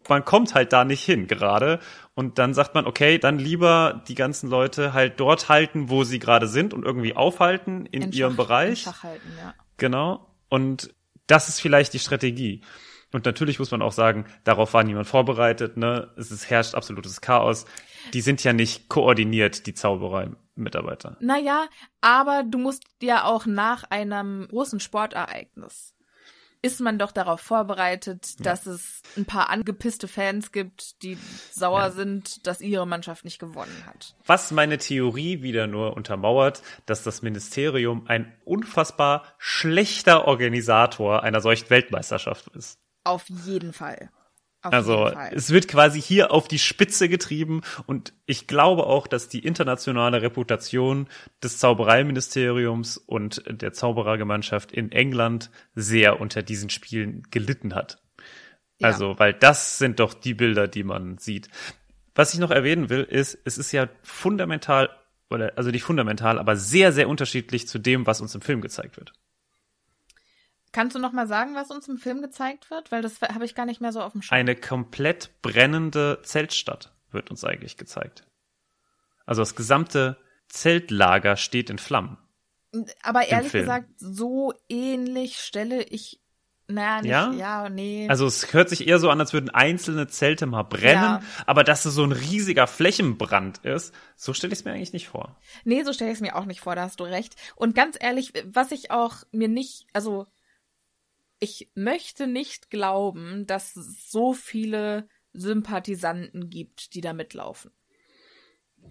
man 0.10 0.26
kommt 0.26 0.56
halt 0.56 0.74
da 0.74 0.84
nicht 0.84 1.04
hin 1.04 1.28
gerade 1.28 1.80
und 2.16 2.40
dann 2.40 2.54
sagt 2.54 2.76
man, 2.76 2.86
okay, 2.86 3.18
dann 3.18 3.40
lieber 3.40 4.04
die 4.08 4.16
ganzen 4.16 4.50
Leute 4.50 4.94
halt 4.94 5.20
dort 5.20 5.48
halten, 5.48 5.90
wo 5.90 6.04
sie 6.04 6.20
gerade 6.20 6.48
sind 6.48 6.74
und 6.74 6.84
irgendwie 6.84 7.16
aufhalten 7.16 7.86
in, 7.86 8.04
in 8.04 8.12
ihrem 8.12 8.32
Schach- 8.32 8.38
Bereich. 8.38 8.70
In 8.70 8.76
Schach 8.94 9.04
halten, 9.04 9.32
ja. 9.38 9.54
Genau. 9.78 10.28
Und 10.50 10.94
das 11.28 11.48
ist 11.48 11.62
vielleicht 11.62 11.94
die 11.94 12.00
Strategie. 12.00 12.62
Und 13.14 13.26
natürlich 13.26 13.60
muss 13.60 13.72
man 13.72 13.82
auch 13.82 13.92
sagen, 13.92 14.26
darauf 14.44 14.74
war 14.74 14.84
niemand 14.84 15.08
vorbereitet, 15.08 15.78
ne? 15.78 16.10
Es 16.18 16.32
ist, 16.32 16.50
herrscht 16.50 16.76
absolutes 16.76 17.22
Chaos. 17.22 17.66
Die 18.14 18.22
sind 18.22 18.44
ja 18.44 18.54
nicht 18.54 18.90
koordiniert, 18.90 19.68
die 19.68 19.74
Zauberei-Mitarbeiter. 20.56 21.18
Naja, 21.20 21.66
aber 22.02 22.44
du 22.44 22.58
musst 22.58 22.84
ja 23.02 23.26
auch 23.26 23.46
nach 23.46 23.84
einem 23.90 24.48
großen 24.50 24.80
Sportereignis 24.80 25.94
ist 26.64 26.80
man 26.80 27.00
doch 27.00 27.12
darauf 27.12 27.42
vorbereitet, 27.42 28.46
dass 28.46 28.68
es 28.68 29.02
ein 29.18 29.26
paar 29.26 29.50
angepisste 29.50 30.08
Fans 30.08 30.52
gibt, 30.52 31.02
die 31.02 31.18
sauer 31.52 31.86
Ja. 31.86 31.92
sind, 31.92 32.46
dass 32.46 32.62
ihre 32.62 32.86
Mannschaft 32.86 33.26
nicht 33.26 33.40
gewonnen 33.40 33.84
hat. 33.88 34.16
Was 34.28 34.52
meine 34.52 34.78
Theorie 34.78 35.42
wieder 35.42 35.66
nur 35.66 35.96
untermauert, 35.98 36.62
dass 36.86 37.04
das 37.04 37.24
Ministerium 37.24 38.06
ein 38.08 38.32
unfassbar 38.46 39.24
schlechter 39.40 40.28
Organisator 40.28 41.24
einer 41.24 41.42
solchen 41.42 41.70
Weltmeisterschaft 41.72 42.48
ist. 42.50 42.80
Auf 43.04 43.28
jeden 43.28 43.74
Fall. 43.74 44.12
Auf 44.64 44.74
Also 44.74 45.12
es 45.32 45.50
wird 45.50 45.68
quasi 45.68 46.00
hier 46.00 46.32
auf 46.32 46.48
die 46.48 46.60
Spitze 46.60 47.10
getrieben 47.10 47.62
und 47.88 48.14
ich 48.28 48.46
glaube 48.46 48.86
auch, 48.86 49.08
dass 49.08 49.28
die 49.28 49.40
internationale 49.40 50.22
Reputation 50.22 51.08
des 51.44 51.58
Zaubereiministeriums 51.58 52.98
und 52.98 53.44
der 53.48 53.74
Zauberergemeinschaft 53.74 54.72
in 54.72 54.92
England 54.92 55.50
sehr 55.74 56.22
unter 56.22 56.44
diesen 56.44 56.70
Spielen 56.70 57.24
gelitten 57.32 57.74
hat. 57.74 58.04
Ja. 58.80 58.90
Also, 58.90 59.18
weil 59.18 59.34
das 59.34 59.80
sind 59.80 60.00
doch 60.00 60.14
die 60.14 60.36
Bilder, 60.36 60.68
die 60.68 60.84
man 60.84 61.18
sieht. 61.18 61.50
Was 62.14 62.34
ich 62.34 62.40
noch 62.40 62.52
erwähnen 62.52 62.90
will, 62.90 63.04
ist, 63.04 63.40
es 63.46 63.58
ist 63.58 63.72
ja 63.72 63.88
fundamental, 64.04 64.90
oder 65.30 65.54
also 65.56 65.72
nicht 65.72 65.84
fundamental, 65.84 66.38
aber 66.38 66.56
sehr, 66.56 66.92
sehr 66.92 67.10
unterschiedlich 67.10 67.68
zu 67.68 67.80
dem, 67.80 68.06
was 68.06 68.22
uns 68.22 68.36
im 68.36 68.42
Film 68.42 68.62
gezeigt 68.62 68.98
wird. 68.98 69.14
Kannst 70.72 70.96
du 70.96 71.00
noch 71.00 71.12
mal 71.12 71.28
sagen, 71.28 71.54
was 71.56 71.70
uns 71.70 71.88
im 71.90 71.98
Film 71.98 72.22
gezeigt 72.22 72.70
wird? 72.72 72.92
Weil 72.92 73.02
das 73.02 73.20
habe 73.22 73.46
ich 73.46 73.56
gar 73.56 73.66
nicht 73.66 73.82
mehr 73.82 73.92
so 73.92 74.02
auf 74.02 74.14
dem 74.14 74.22
Schirm. 74.22 74.38
Eine 74.38 74.56
komplett 74.56 75.42
brennende 75.42 76.20
Zeltstadt 76.24 76.94
wird 77.12 77.30
uns 77.30 77.44
eigentlich 77.44 77.78
gezeigt. 77.78 78.26
Also 79.26 79.42
das 79.42 79.56
gesamte 79.56 80.18
Zeltlager 80.48 81.36
steht 81.36 81.70
in 81.70 81.78
Flammen. 81.78 82.18
Aber 83.04 83.28
ehrlich 83.28 83.52
gesagt, 83.52 83.90
so 83.98 84.54
ähnlich 84.70 85.40
stelle 85.40 85.84
ich. 85.84 86.20
Naja, 86.68 87.02
nicht, 87.02 87.12
Ja? 87.12 87.32
ja, 87.34 87.70
nee. 87.70 88.08
Also 88.10 88.26
es 88.26 88.54
hört 88.54 88.70
sich 88.70 88.88
eher 88.88 88.98
so 89.00 89.10
an, 89.10 89.20
als 89.20 89.34
würden 89.34 89.50
einzelne 89.50 90.08
Zelte 90.08 90.46
mal 90.46 90.64
brennen, 90.64 91.02
Ja. 91.04 91.22
aber 91.46 91.66
dass 91.66 91.84
es 91.84 91.94
so 91.96 92.04
ein 92.06 92.14
riesiger 92.14 92.66
Flächenbrand 92.66 93.58
ist, 93.66 93.94
so 94.16 94.34
stelle 94.34 94.54
ich 94.54 94.60
es 94.60 94.66
mir 94.66 94.72
eigentlich 94.72 94.94
nicht 94.94 95.10
vor. 95.10 95.38
Nee, 95.66 95.84
so 95.84 95.92
stelle 95.92 96.12
ich 96.12 96.16
es 96.18 96.22
mir 96.22 96.34
auch 96.38 96.46
nicht 96.46 96.62
vor, 96.62 96.76
da 96.76 96.84
hast 96.84 97.02
du 97.02 97.04
recht. 97.04 97.36
Und 97.58 97.76
ganz 97.76 97.98
ehrlich, 98.00 98.32
was 98.46 98.72
ich 98.72 98.90
auch 98.90 99.16
mir 99.34 99.50
nicht, 99.50 99.86
also 99.92 100.28
ich 101.42 101.72
möchte 101.74 102.28
nicht 102.28 102.70
glauben, 102.70 103.48
dass 103.48 103.76
es 103.76 104.10
so 104.12 104.32
viele 104.32 105.10
Sympathisanten 105.34 106.50
gibt, 106.52 106.94
die 106.94 107.02
da 107.02 107.14
mitlaufen. 107.14 107.72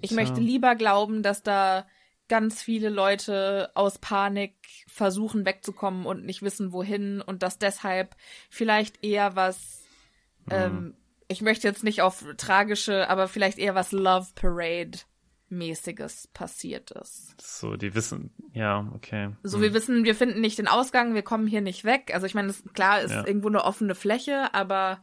Ich 0.01 0.11
Tja. 0.11 0.21
möchte 0.21 0.41
lieber 0.41 0.75
glauben, 0.75 1.23
dass 1.23 1.45
da 1.45 1.87
ganz 2.29 2.61
viele 2.61 2.89
Leute 2.91 3.71
aus 3.75 3.99
Panik 3.99 4.57
versuchen 4.89 5.47
wegzukommen 5.47 6.07
und 6.07 6.25
nicht 6.25 6.43
wissen, 6.43 6.73
wohin 6.73 7.21
und 7.21 7.45
dass 7.45 7.59
deshalb 7.59 8.17
vielleicht 8.51 9.05
eher 9.05 9.37
was, 9.37 9.85
ähm, 10.51 10.97
ich 11.29 11.43
möchte 11.43 11.69
jetzt 11.69 11.85
nicht 11.85 12.03
auf 12.03 12.25
tragische, 12.37 13.09
aber 13.09 13.29
vielleicht 13.29 13.59
eher 13.59 13.77
was 13.77 13.93
Love 13.93 14.29
Parade 14.35 14.99
mäßiges 15.51 16.29
passiert 16.29 16.91
ist. 16.93 17.35
So, 17.41 17.77
die 17.77 17.95
wissen, 17.95 18.33
ja, 18.53 18.91
okay. 18.95 19.31
So, 19.43 19.61
wir 19.61 19.75
wissen, 19.75 20.05
wir 20.05 20.15
finden 20.15 20.41
nicht 20.41 20.59
den 20.59 20.69
Ausgang, 20.69 21.15
wir 21.15 21.23
kommen 21.23 21.47
hier 21.47 21.61
nicht 21.61 21.85
weg. 21.85 22.11
Also 22.15 22.27
ich 22.27 22.35
meine, 22.35 22.49
es- 22.49 22.65
klar 22.73 23.01
ist 23.01 23.11
Ja. 23.11 23.27
irgendwo 23.27 23.49
eine 23.49 23.65
offene 23.65 23.95
Fläche, 23.95 24.55
aber 24.55 25.03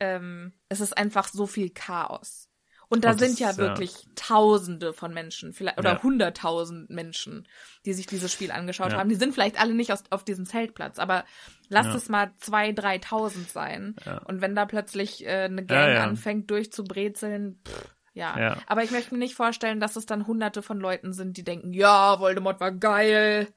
ähm, 0.00 0.52
es 0.68 0.80
ist 0.80 0.96
einfach 0.98 1.28
so 1.28 1.46
viel 1.46 1.70
Chaos. 1.70 2.50
Und 2.88 3.02
da 3.04 3.10
Und 3.10 3.20
das 3.20 3.28
sind 3.28 3.40
ja 3.40 3.50
ja. 3.50 3.56
wirklich 3.56 4.06
Tausende 4.14 4.92
von 4.92 5.12
Menschen, 5.12 5.52
vielleicht 5.52 5.78
oder 5.78 5.94
Ja. 5.94 6.02
hunderttausend 6.04 6.88
Menschen, 6.88 7.48
die 7.84 7.92
sich 7.94 8.06
dieses 8.06 8.32
Spiel 8.32 8.52
angeschaut 8.52 8.92
Ja. 8.92 8.98
haben. 8.98 9.08
Die 9.08 9.16
sind 9.16 9.32
vielleicht 9.34 9.58
alle 9.60 9.74
nicht 9.74 9.92
aus, 9.92 10.04
auf 10.10 10.22
diesem 10.22 10.46
Zeltplatz, 10.46 11.00
aber 11.00 11.24
lass 11.68 11.86
Ja. 11.86 11.94
es 11.96 12.08
mal 12.08 12.30
zwei, 12.38 12.70
dreitausend 12.70 13.48
sein. 13.50 13.96
Und 14.26 14.40
wenn 14.40 14.54
da 14.54 14.66
plötzlich 14.66 15.24
äh, 15.26 15.44
eine 15.46 15.64
Gang 15.64 15.96
anfängt 15.98 16.48
durchzubrezeln, 16.50 17.60
pff, 17.66 17.95
ja. 18.16 18.36
Ja. 18.38 18.56
Aber 18.66 18.82
ich 18.82 18.90
möchte 18.90 19.12
mir 19.14 19.18
nicht 19.18 19.34
vorstellen, 19.36 19.78
dass 19.78 19.94
es 19.96 20.06
dann 20.06 20.26
hunderte 20.26 20.62
von 20.62 20.80
Leuten 20.80 21.12
sind, 21.12 21.36
die 21.36 21.44
denken, 21.44 21.72
ja, 21.72 22.18
Voldemort 22.18 22.58
war 22.60 22.72
geil, 22.72 23.48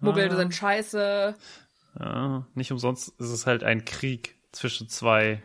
Muggel 0.00 0.30
Ah. 0.32 0.36
sind 0.36 0.54
scheiße. 0.54 1.36
Ja, 1.98 2.46
nicht 2.54 2.72
umsonst 2.72 3.08
ist 3.20 3.30
es 3.30 3.46
halt 3.46 3.62
ein 3.62 3.84
Krieg 3.84 4.36
zwischen 4.52 4.88
zwei. 4.88 5.42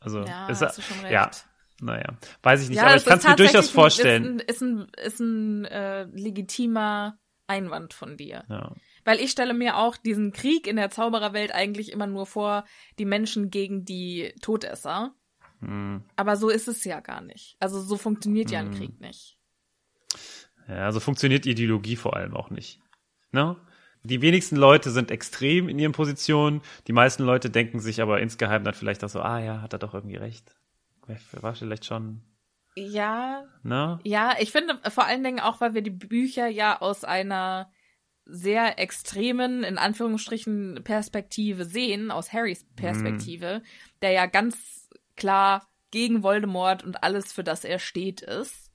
Also, 0.00 0.20
Ja, 0.24 0.48
ist, 0.48 0.60
hast 0.62 0.78
du 0.78 0.82
schon 0.82 0.98
recht. 1.00 1.12
ja, 1.12 1.30
naja, 1.80 2.16
weiß 2.42 2.62
ich 2.62 2.68
nicht, 2.68 2.78
ja, 2.78 2.84
aber 2.86 2.96
ich 2.96 3.04
kann 3.04 3.18
es 3.18 3.24
mir 3.26 3.36
durchaus 3.36 3.70
vorstellen. 3.70 4.40
Ist 4.40 4.60
ein, 4.62 4.88
ist 4.88 4.90
ein, 4.90 5.04
ist 5.06 5.20
ein 5.20 5.64
äh, 5.66 6.04
legitimer 6.04 7.18
Einwand 7.46 7.94
von 7.94 8.16
dir. 8.16 8.44
ja. 8.48 8.72
Weil 9.04 9.18
ich 9.18 9.32
stelle 9.32 9.52
mir 9.52 9.78
auch 9.78 9.96
diesen 9.96 10.32
Krieg 10.32 10.68
in 10.68 10.76
der 10.76 10.88
Zaubererwelt 10.90 11.52
eigentlich 11.52 11.90
immer 11.90 12.06
nur 12.06 12.24
vor, 12.24 12.64
die 13.00 13.04
Menschen 13.04 13.50
gegen 13.50 13.84
die 13.84 14.32
Todesser. 14.40 15.12
Hm. 15.62 16.02
Aber 16.16 16.36
so 16.36 16.48
ist 16.48 16.68
es 16.68 16.84
ja 16.84 17.00
gar 17.00 17.20
nicht. 17.20 17.56
Also 17.60 17.80
so 17.80 17.96
funktioniert 17.96 18.50
ja 18.50 18.60
ein 18.60 18.72
Hm. 18.72 18.78
Krieg 18.78 19.00
nicht. 19.00 19.38
ja, 20.68 20.84
also 20.86 21.00
funktioniert 21.00 21.46
Ideologie 21.46 21.96
vor 21.96 22.16
allem 22.16 22.34
auch 22.36 22.50
nicht. 22.50 22.80
Ne? 23.30 23.56
Die 24.04 24.20
wenigsten 24.20 24.56
Leute 24.56 24.90
sind 24.90 25.10
extrem 25.10 25.68
in 25.68 25.78
ihren 25.78 25.92
Positionen. 25.92 26.60
Die 26.88 26.92
meisten 26.92 27.22
Leute 27.22 27.50
denken 27.50 27.78
sich 27.80 28.02
aber 28.02 28.20
insgeheim 28.20 28.64
dann 28.64 28.74
vielleicht 28.74 29.04
auch 29.04 29.08
so, 29.08 29.20
ah 29.20 29.38
ja, 29.38 29.62
hat 29.62 29.72
er 29.72 29.78
doch 29.78 29.94
irgendwie 29.94 30.16
recht. 30.16 30.54
War 31.40 31.54
vielleicht 31.54 31.84
schon 31.84 32.22
Ja, 32.76 33.44
Ne? 33.62 33.98
ja, 34.04 34.34
ich 34.40 34.50
finde 34.50 34.78
vor 34.90 35.04
allen 35.04 35.22
Dingen 35.22 35.40
auch, 35.40 35.60
weil 35.60 35.74
wir 35.74 35.82
die 35.82 35.90
Bücher 35.90 36.48
ja 36.48 36.80
aus 36.80 37.04
einer 37.04 37.70
sehr 38.24 38.78
extremen, 38.78 39.62
in 39.64 39.78
Anführungsstrichen, 39.78 40.80
Perspektive 40.84 41.64
sehen, 41.64 42.10
aus 42.10 42.32
Harrys 42.32 42.64
Perspektive, 42.76 43.62
der 44.00 44.12
ja 44.12 44.26
ganz 44.26 44.81
klar 45.16 45.68
gegen 45.90 46.22
Voldemort 46.22 46.82
und 46.84 47.02
alles, 47.02 47.32
für 47.32 47.44
das 47.44 47.64
er 47.64 47.78
steht, 47.78 48.22
ist. 48.22 48.70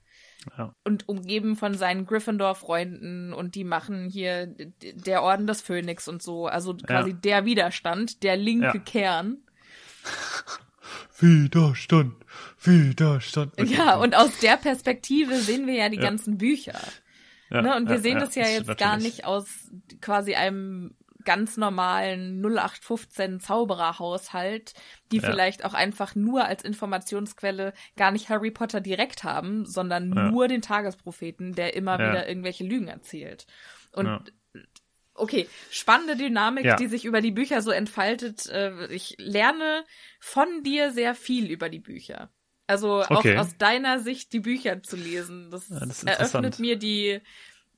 Ja. 0.56 0.72
Und 0.84 1.08
umgeben 1.08 1.56
von 1.56 1.74
seinen 1.74 2.06
Gryffindor-Freunden 2.06 3.32
und 3.32 3.54
die 3.56 3.64
machen 3.64 4.08
hier 4.08 4.46
der 4.46 5.22
Orden 5.22 5.46
des 5.48 5.60
Phönix 5.62 6.06
und 6.08 6.22
so. 6.22 6.46
Also 6.46 6.74
quasi 6.76 7.10
Ja. 7.10 7.16
der 7.16 7.44
Widerstand, 7.44 8.22
der 8.22 8.36
linke 8.36 8.66
Ja. 8.66 8.78
Kern. 8.78 9.38
Widerstand, 11.18 12.14
Widerstand. 12.62 13.52
Ja, 13.68 13.96
und 13.96 14.14
aus 14.16 14.38
der 14.38 14.56
Perspektive 14.56 15.36
sehen 15.40 15.66
wir 15.66 15.74
ja 15.74 15.88
die 15.88 15.96
ganzen 15.98 16.38
Bücher. 16.38 16.78
Ja, 17.50 17.62
ne? 17.62 17.76
Und 17.76 17.88
wir 17.88 17.98
sehen 17.98 18.18
das 18.18 18.34
ja 18.34 18.46
jetzt 18.46 18.66
gar 18.78 18.92
natürlich- 18.96 19.16
nicht 19.16 19.24
aus 19.24 19.46
quasi 20.00 20.34
einem 20.34 20.94
ganz 21.28 21.58
normalen 21.58 22.40
0815 22.40 23.38
Zaubererhaushalt, 23.38 24.72
die 25.12 25.18
Ja. 25.18 25.24
vielleicht 25.24 25.62
auch 25.66 25.74
einfach 25.74 26.14
nur 26.14 26.46
als 26.46 26.64
Informationsquelle 26.64 27.74
gar 27.96 28.12
nicht 28.12 28.30
Harry 28.30 28.50
Potter 28.50 28.80
direkt 28.80 29.24
haben, 29.24 29.66
sondern 29.66 30.10
Ja. 30.10 30.30
nur 30.30 30.48
den 30.48 30.62
Tagespropheten, 30.62 31.54
der 31.54 31.76
immer 31.76 32.00
Ja. 32.00 32.08
wieder 32.08 32.28
irgendwelche 32.28 32.64
Lügen 32.64 32.88
erzählt. 32.88 33.46
Und 33.92 34.32
okay, 35.12 35.46
spannende 35.70 36.16
Dynamik, 36.16 36.64
Ja. 36.64 36.76
die 36.76 36.86
sich 36.86 37.04
über 37.04 37.20
die 37.20 37.30
Bücher 37.32 37.60
so 37.60 37.72
entfaltet. 37.72 38.46
Äh, 38.46 38.86
Ich 38.86 39.14
lerne 39.18 39.84
von 40.20 40.62
dir 40.62 40.92
sehr 40.92 41.14
viel 41.14 41.50
über 41.50 41.68
die 41.68 41.80
Bücher. 41.80 42.30
Also 42.66 43.02
Okay. 43.06 43.36
auch 43.36 43.42
aus 43.42 43.58
deiner 43.58 44.00
Sicht 44.00 44.32
die 44.32 44.40
Bücher 44.40 44.82
zu 44.82 44.96
lesen. 44.96 45.50
Das, 45.50 45.68
Ja, 45.68 45.80
das 45.80 46.02
eröffnet 46.04 46.58
mir 46.58 46.76
die, 46.76 47.20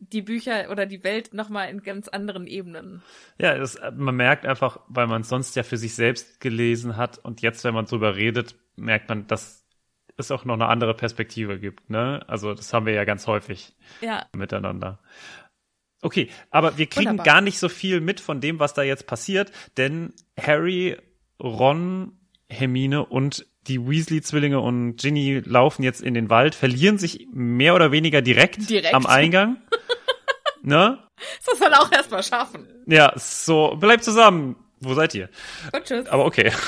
die 0.01 0.23
Bücher 0.23 0.71
oder 0.71 0.87
die 0.87 1.05
Welt 1.05 1.35
nochmal 1.35 1.71
in 1.71 1.83
ganz 1.83 2.09
anderen 2.09 2.47
Ebenen. 2.47 3.03
Ja, 3.39 3.57
das, 3.57 3.79
man 3.97 4.17
merkt 4.17 4.45
einfach, 4.45 4.81
weil 4.89 5.07
man 5.07 5.23
es 5.23 5.29
sonst 5.29 5.57
ja 5.57 5.63
für 5.63 5.79
sich 5.79 5.95
selbst 5.95 6.41
gelesen 6.41 6.97
hat 6.97 7.19
und 7.19 7.41
jetzt, 7.43 7.65
wenn 7.65 7.75
man 7.75 7.87
drüber 7.87 8.17
redet, 8.17 8.55
merkt 8.77 9.09
man, 9.09 9.27
dass 9.27 9.67
es 10.17 10.31
auch 10.31 10.45
noch 10.45 10.55
eine 10.55 10.67
andere 10.69 10.95
Perspektive 10.95 11.59
gibt. 11.59 11.89
Ne? 11.89 12.23
Also 12.29 12.53
das 12.55 12.73
haben 12.75 12.85
wir 12.87 12.93
ja 12.93 13.05
ganz 13.05 13.27
häufig 13.27 13.75
Ja, 14.01 14.27
miteinander. 14.37 15.01
Okay, 16.03 16.31
aber 16.51 16.79
wir 16.79 16.87
kriegen 16.87 17.11
Wunderbar. 17.11 17.25
gar 17.25 17.41
nicht 17.43 17.59
so 17.59 17.69
viel 17.69 18.01
mit 18.01 18.21
von 18.21 18.41
dem, 18.41 18.59
was 18.59 18.73
da 18.73 18.83
jetzt 18.83 19.07
passiert, 19.07 19.53
denn 19.77 20.15
Harry, 20.39 20.97
Ron, 21.43 22.19
Hermine 22.49 23.05
und 23.05 23.47
die 23.67 23.87
Weasley-Zwillinge 23.87 24.61
und 24.61 24.97
Ginny 24.97 25.43
laufen 25.45 25.83
jetzt 25.83 26.01
in 26.03 26.15
den 26.15 26.31
Wald, 26.31 26.55
verlieren 26.55 26.99
sich 26.99 27.27
mehr 27.33 27.75
oder 27.75 27.93
weniger 27.93 28.23
direkt, 28.23 28.69
Direkt. 28.71 28.95
am 28.95 29.07
Eingang. 29.07 29.59
ne? 30.63 30.99
das 31.17 31.47
muss 31.53 31.61
man 31.61 31.75
auch 31.75 31.93
erstmal 31.93 32.23
schaffen. 32.23 32.67
Ja, 32.87 33.13
so, 33.17 33.77
bleibt 33.77 34.05
zusammen. 34.05 34.57
Wo 34.83 34.95
seid 34.95 35.15
ihr? 35.15 35.29
Und 35.75 35.85
tschüss. 35.85 36.07
Aber 36.09 36.25
okay. 36.25 36.53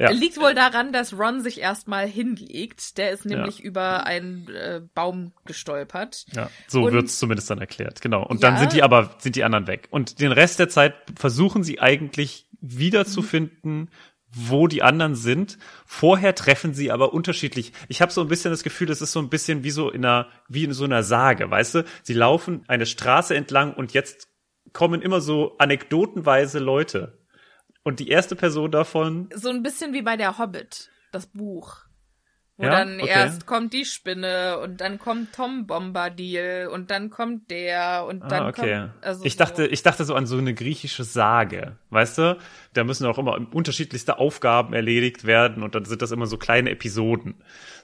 Ja. 0.00 0.10
Liegt 0.10 0.36
wohl 0.40 0.54
daran, 0.54 0.92
dass 0.92 1.12
Ron 1.18 1.42
sich 1.42 1.60
erstmal 1.60 2.06
hinlegt. 2.06 2.98
Der 2.98 3.10
ist 3.10 3.24
nämlich 3.24 3.60
über 3.60 4.06
einen 4.06 4.48
äh, 4.48 4.80
Baum 4.94 5.32
gestolpert. 5.44 6.24
Ja, 6.36 6.50
so 6.68 6.84
Und- 6.84 6.92
wird's 6.92 7.18
zumindest 7.18 7.50
dann 7.50 7.58
erklärt, 7.58 8.00
genau. 8.00 8.24
Und 8.24 8.40
Ja. 8.40 8.48
dann 8.50 8.60
sind 8.60 8.74
die 8.74 8.84
aber, 8.84 9.16
sind 9.18 9.34
die 9.34 9.42
anderen 9.42 9.66
weg. 9.66 9.88
Und 9.90 10.20
den 10.20 10.30
Rest 10.30 10.60
der 10.60 10.68
Zeit 10.68 10.94
versuchen 11.18 11.64
sie 11.64 11.80
eigentlich 11.80 12.46
wiederzufinden, 12.60 13.90
wo 14.30 14.66
die 14.66 14.82
anderen 14.82 15.14
sind. 15.14 15.58
Vorher 15.86 16.34
treffen 16.34 16.74
sie 16.74 16.90
aber 16.90 17.12
unterschiedlich. 17.14 17.72
Ich 17.88 18.02
habe 18.02 18.12
so 18.12 18.20
ein 18.20 18.28
bisschen 18.28 18.50
das 18.50 18.62
Gefühl, 18.62 18.90
es 18.90 19.00
ist 19.00 19.12
so 19.12 19.20
ein 19.20 19.30
bisschen 19.30 19.64
wie 19.64 19.70
so 19.70 19.90
in 19.90 20.04
einer, 20.04 20.28
wie 20.48 20.64
in 20.64 20.72
so 20.72 20.84
einer 20.84 21.02
Sage, 21.02 21.50
weißt 21.50 21.76
du? 21.76 21.84
Sie 22.02 22.14
laufen 22.14 22.64
eine 22.68 22.86
Straße 22.86 23.34
entlang 23.34 23.74
und 23.74 23.92
jetzt 23.92 24.28
kommen 24.72 25.02
immer 25.02 25.20
so 25.20 25.56
anekdotenweise 25.58 26.58
Leute. 26.58 27.18
Und 27.84 28.00
die 28.00 28.08
erste 28.08 28.36
Person 28.36 28.70
davon, 28.70 29.30
So 29.34 29.48
ein 29.48 29.62
bisschen 29.62 29.94
wie 29.94 30.02
bei 30.02 30.16
der 30.16 30.38
Hobbit, 30.38 30.90
das 31.10 31.26
Buch. 31.26 31.88
Wo 32.58 32.64
Ja? 32.64 32.70
dann 32.70 33.00
Okay. 33.00 33.08
erst 33.08 33.46
kommt 33.46 33.72
die 33.72 33.84
Spinne 33.84 34.58
und 34.58 34.80
dann 34.80 34.98
kommt 34.98 35.32
Tom 35.32 35.68
Bombadil 35.68 36.68
und 36.72 36.90
dann 36.90 37.08
kommt 37.08 37.50
der 37.52 38.04
und 38.06 38.20
dann 38.32 38.42
ah, 38.42 38.48
okay. 38.48 38.80
kommt. 38.80 39.04
Also 39.04 39.24
ich 39.24 39.34
so. 39.34 39.38
dachte, 39.38 39.66
ich 39.68 39.84
dachte 39.84 40.04
so 40.04 40.14
an 40.16 40.26
so 40.26 40.36
eine 40.36 40.54
griechische 40.54 41.04
Sage, 41.04 41.78
weißt 41.90 42.18
du? 42.18 42.38
Da 42.78 42.84
müssen 42.84 43.06
auch 43.06 43.18
immer 43.18 43.38
unterschiedlichste 43.52 44.18
Aufgaben 44.18 44.72
erledigt 44.72 45.26
werden 45.26 45.62
und 45.62 45.74
dann 45.74 45.84
sind 45.84 46.00
das 46.00 46.10
immer 46.10 46.26
so 46.26 46.38
kleine 46.38 46.70
Episoden. 46.70 47.34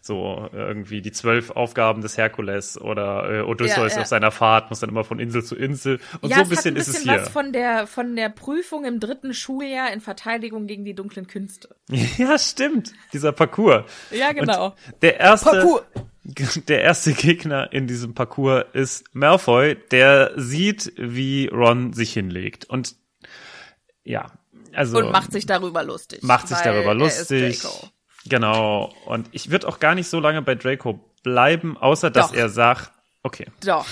So 0.00 0.48
irgendwie 0.52 1.02
die 1.02 1.12
zwölf 1.12 1.50
Aufgaben 1.50 2.02
des 2.02 2.16
Herkules 2.16 2.80
oder 2.80 3.40
äh, 3.40 3.40
Odysseus 3.42 3.92
Ja, 3.92 3.96
ja. 3.96 4.02
auf 4.02 4.06
seiner 4.06 4.30
Fahrt 4.30 4.70
muss 4.70 4.80
dann 4.80 4.90
immer 4.90 5.02
von 5.02 5.18
Insel 5.18 5.42
zu 5.42 5.56
Insel 5.56 5.98
und 6.20 6.30
ja, 6.30 6.36
so 6.36 6.42
ein 6.42 6.48
bisschen, 6.48 6.74
ein 6.74 6.80
ist 6.80 6.88
es 6.88 6.94
bisschen 6.96 7.10
hier. 7.10 7.22
was 7.22 7.28
von 7.30 7.52
der 7.52 7.86
von 7.86 8.14
der 8.14 8.28
Prüfung 8.28 8.84
im 8.84 9.00
dritten 9.00 9.34
Schuljahr 9.34 9.92
in 9.92 10.00
Verteidigung 10.00 10.66
gegen 10.66 10.84
die 10.84 10.94
dunklen 10.94 11.26
Künste. 11.26 11.74
ja, 12.18 12.38
stimmt. 12.38 12.92
Dieser 13.12 13.32
Parcours. 13.32 13.84
Ja, 14.10 14.32
genau. 14.32 14.66
Und 14.66 15.02
der 15.02 15.20
erste, 15.20 15.50
Parcours. 15.50 15.82
der 16.68 16.82
erste 16.82 17.12
Gegner 17.12 17.72
in 17.72 17.86
diesem 17.86 18.14
Parcours 18.14 18.64
ist 18.72 19.04
Malfoy, 19.14 19.76
der 19.90 20.32
sieht, 20.36 20.92
wie 20.96 21.48
Ron 21.48 21.92
sich 21.92 22.12
hinlegt 22.12 22.66
und 22.66 22.96
ja, 24.04 24.26
also 24.76 24.98
Und 24.98 25.10
macht 25.12 25.32
sich 25.32 25.46
darüber 25.46 25.82
lustig. 25.82 26.22
macht 26.22 26.48
sich 26.48 26.58
darüber 26.58 26.88
er 26.90 26.94
lustig. 26.94 27.62
Genau. 28.26 28.92
Und 29.06 29.28
ich 29.32 29.50
würde 29.50 29.68
auch 29.68 29.78
gar 29.80 29.94
nicht 29.94 30.08
so 30.08 30.18
lange 30.20 30.40
bei 30.42 30.54
Draco 30.54 31.00
bleiben, 31.22 31.76
außer 31.76 32.10
dass 32.10 32.28
Doch. 32.30 32.34
er 32.36 32.48
sagt, 32.48 32.92
okay. 33.22 33.46
Doch. 33.64 33.86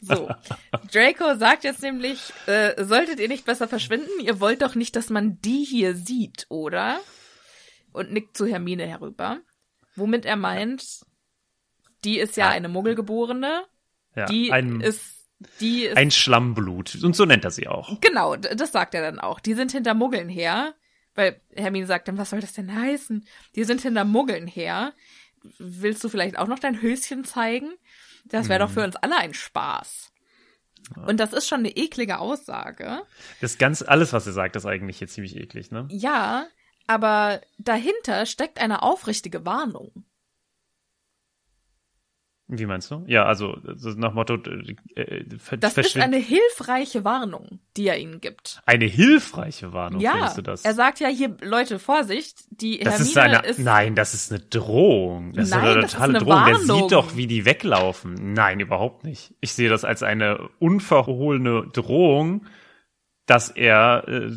So. 0.00 0.28
Draco 0.92 1.36
sagt 1.36 1.64
jetzt 1.64 1.82
nämlich, 1.82 2.32
äh, 2.46 2.84
solltet 2.84 3.20
ihr 3.20 3.28
nicht 3.28 3.44
besser 3.44 3.68
verschwinden? 3.68 4.10
Ihr 4.20 4.40
wollt 4.40 4.62
doch 4.62 4.74
nicht, 4.74 4.96
dass 4.96 5.10
man 5.10 5.40
die 5.42 5.64
hier 5.64 5.94
sieht, 5.94 6.46
oder? 6.48 6.98
Und 7.92 8.12
nickt 8.12 8.36
zu 8.36 8.46
Hermine 8.46 8.86
herüber. 8.86 9.38
Womit 9.96 10.24
er 10.24 10.36
meint, 10.36 10.82
die 12.04 12.18
ist 12.18 12.36
ja 12.36 12.46
Ah. 12.46 12.50
eine 12.50 12.68
Muggelgeborene. 12.68 13.64
Ja, 14.16 14.26
Die 14.26 14.52
ein, 14.52 14.80
ist, 14.80 15.21
die 15.60 15.84
ist, 15.84 15.96
ein 15.96 16.10
Schlammblut. 16.10 16.98
Und 17.02 17.14
so 17.16 17.24
nennt 17.24 17.44
er 17.44 17.50
sie 17.50 17.68
auch. 17.68 18.00
genau, 18.00 18.36
das 18.36 18.72
sagt 18.72 18.94
er 18.94 19.02
dann 19.02 19.18
auch. 19.18 19.40
Die 19.40 19.54
sind 19.54 19.72
hinter 19.72 19.94
Muggeln 19.94 20.28
her. 20.28 20.74
Weil 21.14 21.40
Hermine 21.54 21.86
sagt 21.86 22.08
dann, 22.08 22.16
was 22.16 22.30
soll 22.30 22.40
das 22.40 22.54
denn 22.54 22.74
heißen? 22.74 23.26
Die 23.54 23.64
sind 23.64 23.82
hinter 23.82 24.04
Muggeln 24.06 24.46
her. 24.46 24.94
Willst 25.58 26.02
du 26.02 26.08
vielleicht 26.08 26.38
auch 26.38 26.46
noch 26.46 26.58
dein 26.58 26.80
Höschen 26.80 27.24
zeigen? 27.24 27.70
Das 28.24 28.48
wäre 28.48 28.60
doch 28.60 28.70
Mhm. 28.70 28.74
für 28.74 28.84
uns 28.84 28.96
alle 28.96 29.16
ein 29.18 29.34
Spaß. 29.34 30.10
Und 31.06 31.20
das 31.20 31.32
ist 31.34 31.48
schon 31.48 31.58
eine 31.60 31.76
eklige 31.76 32.18
Aussage. 32.18 33.02
Das 33.42 33.58
ganz, 33.58 33.82
alles, 33.82 34.12
was 34.14 34.26
er 34.26 34.32
sagt, 34.32 34.56
ist 34.56 34.64
eigentlich 34.64 34.98
hier 34.98 35.08
ziemlich 35.08 35.36
eklig, 35.36 35.70
ne? 35.70 35.86
Ja, 35.90 36.46
aber 36.86 37.40
dahinter 37.58 38.24
steckt 38.26 38.58
eine 38.60 38.82
aufrichtige 38.82 39.44
Warnung. 39.44 40.04
Wie 42.54 42.66
meinst 42.66 42.90
du? 42.90 43.02
Ja, 43.06 43.24
also, 43.24 43.56
so 43.76 43.90
nach 43.90 44.12
Motto, 44.12 44.34
äh, 44.94 45.24
Das 45.58 45.78
ist 45.78 45.96
eine 45.96 46.18
hilfreiche 46.18 47.02
Warnung, 47.02 47.60
die 47.78 47.88
er 47.88 47.98
ihnen 47.98 48.20
gibt. 48.20 48.60
eine 48.66 48.84
hilfreiche 48.84 49.72
Warnung, 49.72 50.02
ja, 50.02 50.12
findest 50.12 50.36
du 50.36 50.42
das? 50.42 50.62
er 50.64 50.74
sagt 50.74 51.00
ja 51.00 51.08
hier, 51.08 51.34
Leute, 51.40 51.78
Vorsicht, 51.78 52.44
die 52.50 52.78
das 52.80 52.94
Hermine 52.98 53.08
ist 53.08 53.16
eine, 53.18 53.38
ist 53.46 53.58
nein, 53.58 53.94
das 53.94 54.12
ist 54.12 54.30
eine 54.32 54.40
Drohung. 54.40 55.32
Das 55.32 55.48
Nein, 55.48 55.60
ist 55.60 55.66
eine 55.76 55.84
ist 55.86 55.92
totale 55.92 56.10
eine 56.10 56.18
Drohung. 56.18 56.44
Der 56.44 56.54
Warnung. 56.68 56.80
sieht 56.82 56.92
doch, 56.92 57.16
wie 57.16 57.26
die 57.26 57.44
weglaufen. 57.46 58.34
Nein, 58.34 58.60
überhaupt 58.60 59.02
nicht. 59.04 59.34
Ich 59.40 59.54
sehe 59.54 59.70
das 59.70 59.84
als 59.86 60.02
eine 60.02 60.48
unverhohlene 60.58 61.68
Drohung, 61.72 62.44
dass 63.24 63.48
er, 63.48 64.04
äh, 64.08 64.30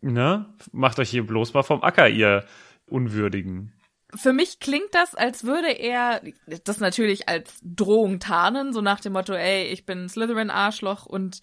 ne, 0.00 0.46
macht 0.72 0.98
euch 0.98 1.10
hier 1.10 1.24
bloß 1.24 1.54
mal 1.54 1.62
vom 1.62 1.84
Acker, 1.84 2.08
ihr 2.08 2.44
Unwürdigen. 2.86 3.72
Für 4.14 4.32
mich 4.32 4.60
klingt 4.60 4.92
das, 4.94 5.14
als 5.14 5.44
würde 5.44 5.70
er 5.72 6.20
das 6.64 6.80
natürlich 6.80 7.28
als 7.28 7.58
Drohung 7.62 8.20
tarnen, 8.20 8.72
so 8.72 8.80
nach 8.82 9.00
dem 9.00 9.14
Motto, 9.14 9.32
ey, 9.32 9.68
ich 9.68 9.86
bin 9.86 10.08
Slytherin-Arschloch 10.08 11.06
und 11.06 11.40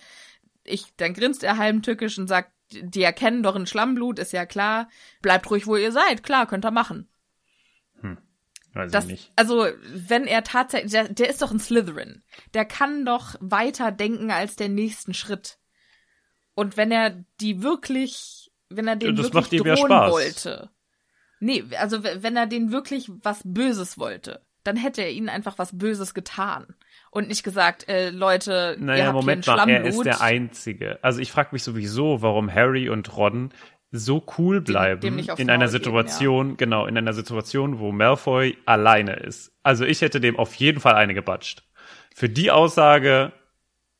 ich, 0.64 0.86
dann 0.98 1.14
grinst 1.14 1.44
er 1.44 1.58
heimtückisch 1.58 2.18
und 2.20 2.28
sagt, 2.28 2.52
die 2.72 3.02
erkennen 3.02 3.42
doch 3.42 3.56
ein 3.56 3.66
Schlammblut, 3.66 4.20
ist 4.20 4.34
ja 4.34 4.46
klar. 4.46 4.88
Bleibt 5.24 5.50
ruhig, 5.50 5.66
wo 5.66 5.76
ihr 5.76 5.92
seid, 5.92 6.22
klar, 6.22 6.46
könnt 6.46 6.66
ihr 6.66 6.72
machen. 6.72 7.08
Weiß 8.74 8.92
Das, 8.92 9.06
ich 9.06 9.12
nicht. 9.12 9.32
also, 9.36 9.66
wenn 9.92 10.26
er 10.26 10.44
tatsächlich, 10.44 10.92
der, 10.92 11.10
der 11.10 11.30
ist 11.30 11.42
doch 11.42 11.50
ein 11.52 11.60
Slytherin. 11.60 12.22
Der 12.54 12.66
kann 12.66 13.04
doch 13.04 13.36
weiter 13.40 13.92
denken 13.92 14.30
als 14.30 14.56
den 14.56 14.76
nächsten 14.76 15.16
Schritt. 15.16 15.58
Und 16.54 16.78
wenn 16.78 16.92
er 16.92 17.24
die 17.42 17.64
wirklich, 17.64 18.52
wenn 18.70 18.88
er 18.88 18.96
den 18.96 19.16
Das 19.16 19.34
wirklich 19.34 19.34
macht 19.34 19.54
ihm 19.54 19.66
ja 19.66 19.74
drohen 19.76 19.88
Spaß. 19.88 20.12
wollte. 20.12 20.70
Nee, 21.40 21.64
also 21.80 22.04
wenn 22.04 22.36
er 22.36 22.48
den 22.48 22.72
wirklich 22.72 23.10
was 23.24 23.42
Böses 23.44 23.98
wollte, 23.98 24.42
dann 24.64 24.76
hätte 24.76 25.02
er 25.02 25.12
ihnen 25.12 25.30
einfach 25.30 25.58
was 25.58 25.78
Böses 25.78 26.14
getan. 26.14 26.76
Und 27.12 27.28
nicht 27.28 27.44
gesagt, 27.44 27.88
äh, 27.90 28.10
Leute, 28.12 28.76
ihr 28.78 28.86
Naja, 28.86 29.06
habt 29.06 29.16
Moment 29.16 29.46
hier 29.46 29.56
mal, 29.56 29.70
er 29.70 29.86
ist 29.86 30.04
der 30.04 30.22
Einzige. 30.22 31.00
Also 31.02 31.20
ich 31.22 31.32
frage 31.32 31.50
mich 31.54 31.64
sowieso, 31.64 32.22
warum 32.22 32.54
Harry 32.54 32.90
und 32.90 33.16
Ron 33.18 33.52
so 33.92 34.24
cool 34.38 34.62
bleiben 34.62 35.02
dem 35.02 35.18
aufs 35.30 35.40
in 35.40 35.50
einer 35.50 35.66
Maul 35.66 35.72
geben, 35.72 35.84
Situation, 35.84 36.58
genau, 36.58 36.86
in 36.86 36.98
einer 36.98 37.14
Situation, 37.14 37.80
wo 37.80 37.92
Malfoy 37.92 38.58
alleine 38.66 39.14
ist. 39.14 39.52
Also 39.64 39.86
ich 39.86 40.02
hätte 40.02 40.20
dem 40.20 40.38
auf 40.38 40.54
jeden 40.56 40.80
Fall 40.80 40.94
eine 40.94 41.16
gebatscht. 41.16 41.64
Für 42.14 42.30
die 42.30 42.52
Aussage 42.52 43.32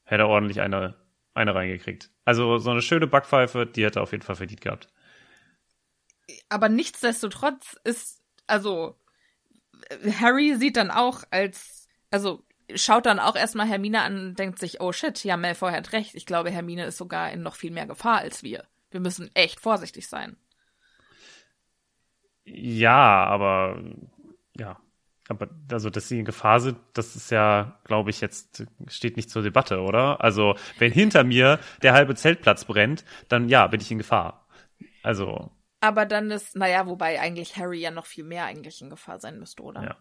hätte 0.04 0.24
er 0.24 0.30
ordentlich 0.30 0.62
eine, 0.62 0.96
eine 1.34 1.56
reingekriegt. 1.56 2.12
Also 2.26 2.60
so 2.60 2.70
eine 2.70 2.84
schöne 2.84 3.08
Backpfeife, 3.08 3.66
die 3.66 3.84
hätte 3.84 4.00
er 4.00 4.04
auf 4.04 4.12
jeden 4.12 4.24
Fall 4.24 4.36
verdient 4.36 4.62
gehabt. 4.62 4.90
Aber 6.50 6.70
nichtsdestotrotz 6.70 7.76
ist, 7.84 8.22
also, 8.48 8.96
Harry 10.20 10.56
sieht 10.56 10.78
dann 10.78 10.92
auch 10.92 11.24
als, 11.32 11.88
also, 12.12 12.44
schaut 12.76 13.06
dann 13.06 13.20
auch 13.20 13.36
erstmal 13.36 13.68
Hermine 13.68 14.02
an 14.02 14.20
und 14.20 14.40
denkt 14.40 14.60
sich, 14.60 14.82
oh 14.82 14.92
shit, 14.92 15.24
ja, 15.24 15.38
Malfoy 15.38 15.72
hat 15.72 15.94
recht. 15.94 16.16
Ich 16.16 16.26
glaube, 16.26 16.52
Hermine 16.52 16.86
ist 16.86 16.98
sogar 16.98 17.32
in 17.32 17.42
noch 17.42 17.56
viel 17.56 17.72
mehr 17.72 17.88
Gefahr 17.88 18.20
als 18.20 18.44
wir. 18.44 18.66
Wir 18.92 19.00
müssen 19.00 19.30
echt 19.34 19.60
vorsichtig 19.60 20.08
sein. 20.08 20.38
Ja, 22.46 23.26
aber 23.26 23.82
ja. 24.58 24.80
Aber 25.28 25.48
also, 25.72 25.92
dass 25.92 26.08
sie 26.08 26.18
in 26.20 26.26
Gefahr 26.26 26.60
sind, 26.60 26.80
das 26.94 27.16
ist 27.16 27.30
ja, 27.30 27.80
glaube 27.84 28.10
ich, 28.10 28.20
jetzt 28.20 28.66
steht 28.88 29.16
nicht 29.16 29.30
zur 29.30 29.44
Debatte, 29.44 29.82
oder? 29.82 30.22
Also, 30.24 30.56
wenn 30.80 30.92
hinter 30.92 31.24
mir 31.24 31.60
der 31.84 31.94
halbe 31.94 32.16
Zeltplatz 32.16 32.66
brennt, 32.66 33.06
dann 33.28 33.48
ja, 33.48 33.68
bin 33.68 33.80
ich 33.80 33.92
in 33.92 34.00
Gefahr. 34.00 34.48
Also, 35.04 35.52
Aber 35.82 36.06
dann 36.06 36.30
ist, 36.32 36.56
naja, 36.56 36.88
wobei 36.88 37.20
eigentlich 37.20 37.58
Harry 37.58 37.80
ja 37.80 37.92
noch 37.92 38.06
viel 38.06 38.24
mehr 38.24 38.46
eigentlich 38.46 38.82
in 38.82 38.90
Gefahr 38.90 39.20
sein 39.20 39.40
müsste, 39.40 39.64
oder? 39.64 39.84
ja. 39.84 39.98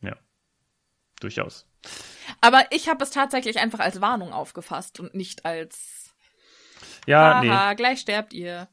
Ja. 0.00 0.16
Durchaus. 1.20 1.66
Aber 2.40 2.66
ich 2.70 2.88
habe 2.88 3.02
es 3.02 3.10
tatsächlich 3.10 3.58
einfach 3.58 3.80
als 3.80 4.00
Warnung 4.00 4.32
aufgefasst 4.32 5.00
und 5.00 5.14
nicht 5.14 5.46
als 5.46 6.14
Ja, 7.06 7.40
Haha, 7.42 7.72
gleich 7.74 8.00
sterbt 8.00 8.32
ihr. 8.34 8.68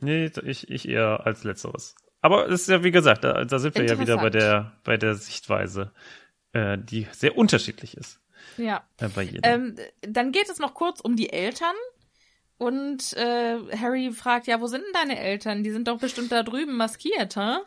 nee. 0.00 0.30
Nee, 0.34 0.50
ich, 0.50 0.68
ich 0.68 0.88
eher 0.88 1.24
als 1.24 1.44
letzteres. 1.44 1.94
Aber 2.20 2.48
es 2.48 2.62
ist 2.62 2.68
ja, 2.68 2.82
wie 2.82 2.90
gesagt, 2.90 3.22
da, 3.22 3.44
da 3.44 3.58
sind 3.58 3.76
wir 3.76 3.86
ja 3.86 3.98
wieder 4.00 4.16
bei 4.16 4.30
der, 4.30 4.72
bei 4.82 4.96
der 4.96 5.14
Sichtweise, 5.14 5.92
äh, 6.52 6.76
die 6.78 7.06
sehr 7.12 7.36
unterschiedlich 7.36 7.96
ist. 7.96 8.20
Ja. 8.56 8.86
Äh, 8.98 9.08
bei 9.08 9.22
jedem. 9.22 9.42
Ähm, 9.44 9.76
dann 10.00 10.32
geht 10.32 10.48
es 10.48 10.58
noch 10.58 10.74
kurz 10.74 11.00
um 11.00 11.16
die 11.16 11.30
Eltern. 11.30 11.74
Und 12.56 13.12
äh, 13.14 13.58
Harry 13.76 14.12
fragt, 14.12 14.46
ja, 14.46 14.60
wo 14.60 14.66
sind 14.66 14.84
denn 14.84 14.92
deine 14.92 15.18
Eltern? 15.18 15.64
Die 15.64 15.70
sind 15.70 15.88
doch 15.88 15.98
bestimmt 15.98 16.32
da 16.32 16.42
drüben 16.42 16.76
maskiert, 16.76 17.36
hä? 17.36 17.58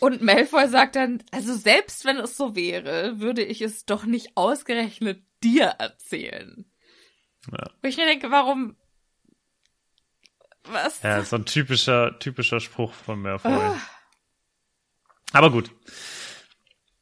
Und 0.00 0.22
Malfoy 0.22 0.68
sagt 0.68 0.96
dann, 0.96 1.22
also 1.32 1.54
selbst 1.54 2.04
wenn 2.04 2.18
es 2.18 2.36
so 2.36 2.54
wäre, 2.54 3.18
würde 3.18 3.42
ich 3.42 3.60
es 3.60 3.84
doch 3.84 4.04
nicht 4.04 4.36
ausgerechnet 4.36 5.22
dir 5.42 5.66
erzählen. 5.66 6.64
Ja. 7.50 7.70
Wo 7.82 7.88
ich 7.88 7.96
mir 7.96 8.06
denke, 8.06 8.30
warum? 8.30 8.76
Was? 10.64 11.02
Ja, 11.02 11.22
so 11.24 11.36
ein 11.36 11.46
typischer, 11.46 12.18
typischer 12.18 12.60
Spruch 12.60 12.92
von 12.92 13.22
Malfoy. 13.22 13.52
Ah. 13.52 13.80
Aber 15.32 15.50
gut. 15.50 15.70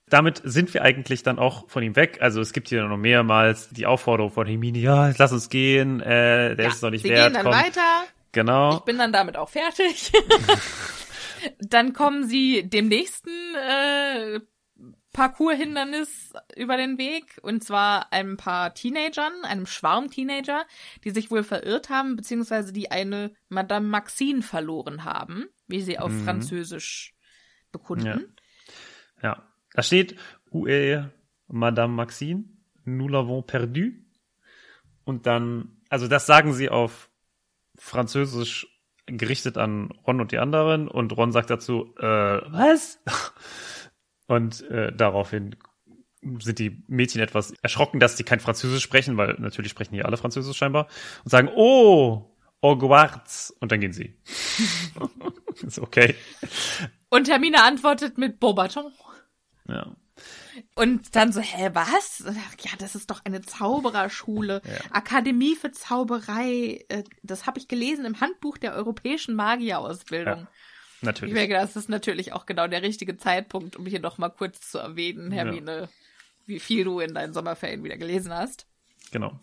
Damit 0.08 0.40
sind 0.44 0.72
wir 0.72 0.82
eigentlich 0.82 1.22
dann 1.24 1.38
auch 1.40 1.68
von 1.68 1.82
ihm 1.82 1.96
weg. 1.96 2.18
Also 2.20 2.40
es 2.40 2.52
gibt 2.52 2.68
hier 2.68 2.84
noch 2.84 2.96
mehrmals 2.96 3.70
die 3.70 3.86
Aufforderung 3.86 4.30
von 4.30 4.46
Hermine, 4.46 4.78
ja, 4.78 5.12
lass 5.18 5.32
uns 5.32 5.48
gehen, 5.48 6.00
äh, 6.00 6.54
der 6.54 6.64
ja, 6.64 6.70
ist 6.70 6.76
es 6.76 6.82
noch 6.82 6.90
nicht 6.90 7.02
sie 7.02 7.08
wert. 7.10 7.24
gehen 7.24 7.34
dann 7.34 7.42
komm. 7.44 7.52
weiter. 7.52 8.04
Genau. 8.32 8.74
Ich 8.76 8.80
bin 8.84 8.98
dann 8.98 9.12
damit 9.12 9.36
auch 9.36 9.48
fertig. 9.48 10.12
dann 11.60 11.92
kommen 11.92 12.26
sie 12.28 12.68
dem 12.68 12.88
nächsten 12.88 13.30
äh, 13.56 14.40
Parcours-Hindernis 15.12 16.32
über 16.56 16.76
den 16.76 16.98
Weg. 16.98 17.38
Und 17.42 17.64
zwar 17.64 18.12
ein 18.12 18.36
paar 18.36 18.74
Teenagern, 18.74 19.32
einem 19.44 19.66
Schwarm 19.66 20.10
Teenager, 20.10 20.66
die 21.04 21.10
sich 21.10 21.30
wohl 21.30 21.42
verirrt 21.42 21.88
haben, 21.88 22.16
beziehungsweise 22.16 22.72
die 22.72 22.90
eine 22.90 23.32
Madame 23.48 23.88
Maxine 23.88 24.42
verloren 24.42 25.04
haben, 25.04 25.46
wie 25.66 25.80
sie 25.80 25.98
auf 25.98 26.12
Mhm. 26.12 26.24
Französisch 26.24 27.14
bekunden. 27.72 28.06
Ja. 28.06 28.18
Da 29.76 29.82
steht, 29.82 30.16
où 30.50 30.66
Madame 31.48 31.94
Maxine? 31.94 32.44
Nous 32.84 33.08
l'avons 33.08 33.42
perdu. 33.42 33.92
Und 35.04 35.26
dann, 35.26 35.76
also 35.90 36.08
das 36.08 36.26
sagen 36.26 36.52
sie 36.52 36.70
auf 36.70 37.10
Französisch 37.78 38.66
gerichtet 39.04 39.58
an 39.58 39.90
Ron 40.06 40.20
und 40.20 40.32
die 40.32 40.38
anderen 40.38 40.88
und 40.88 41.16
Ron 41.16 41.30
sagt 41.30 41.50
dazu, 41.50 41.94
äh, 41.98 42.02
was? 42.02 43.00
Und 44.28 44.68
äh, 44.70 44.92
daraufhin 44.92 45.54
sind 46.40 46.58
die 46.58 46.82
Mädchen 46.88 47.20
etwas 47.20 47.52
erschrocken, 47.62 48.00
dass 48.00 48.16
die 48.16 48.24
kein 48.24 48.40
Französisch 48.40 48.82
sprechen, 48.82 49.16
weil 49.16 49.36
natürlich 49.38 49.70
sprechen 49.70 49.94
hier 49.94 50.06
alle 50.06 50.16
Französisch 50.16 50.56
scheinbar 50.56 50.88
und 51.22 51.30
sagen, 51.30 51.48
oh, 51.54 52.36
Hogwarts 52.60 53.54
und 53.60 53.70
dann 53.70 53.78
gehen 53.78 53.92
sie. 53.92 54.16
ist 55.64 55.78
okay. 55.78 56.16
Und 57.08 57.28
Hermine 57.28 57.62
antwortet 57.62 58.18
mit 58.18 58.40
Beaubaton. 58.40 58.92
Ja. 59.68 59.94
Und 60.74 61.14
dann 61.14 61.32
so, 61.32 61.40
hä, 61.40 61.70
was? 61.74 62.24
Ja, 62.60 62.70
das 62.78 62.94
ist 62.94 63.10
doch 63.10 63.20
eine 63.24 63.42
Zaubererschule, 63.42 64.62
Ja. 64.64 64.72
Akademie 64.92 65.54
für 65.56 65.72
Zauberei. 65.72 66.84
Äh, 66.88 67.04
Das 67.22 67.46
habe 67.46 67.58
ich 67.58 67.68
gelesen 67.68 68.04
im 68.04 68.20
Handbuch 68.20 68.56
der 68.56 68.74
europäischen 68.74 69.34
Magierausbildung. 69.34 70.38
Ja, 70.40 70.48
Natürlich. 71.02 71.34
Ich 71.34 71.38
denke, 71.40 71.54
das 71.54 71.76
ist 71.76 71.90
natürlich 71.90 72.32
auch 72.32 72.46
genau 72.46 72.66
der 72.66 72.82
richtige 72.82 73.18
Zeitpunkt, 73.18 73.76
um 73.76 73.84
hier 73.84 74.00
noch 74.00 74.16
mal 74.16 74.30
kurz 74.30 74.70
zu 74.70 74.78
erwähnen, 74.78 75.30
Hermine, 75.30 75.90
wie 76.46 76.58
viel 76.58 76.84
du 76.84 77.00
in 77.00 77.12
deinen 77.14 77.34
Sommerferien 77.34 77.84
wieder 77.84 77.98
gelesen 77.98 78.32
hast. 78.32 78.66
Genau. 79.12 79.38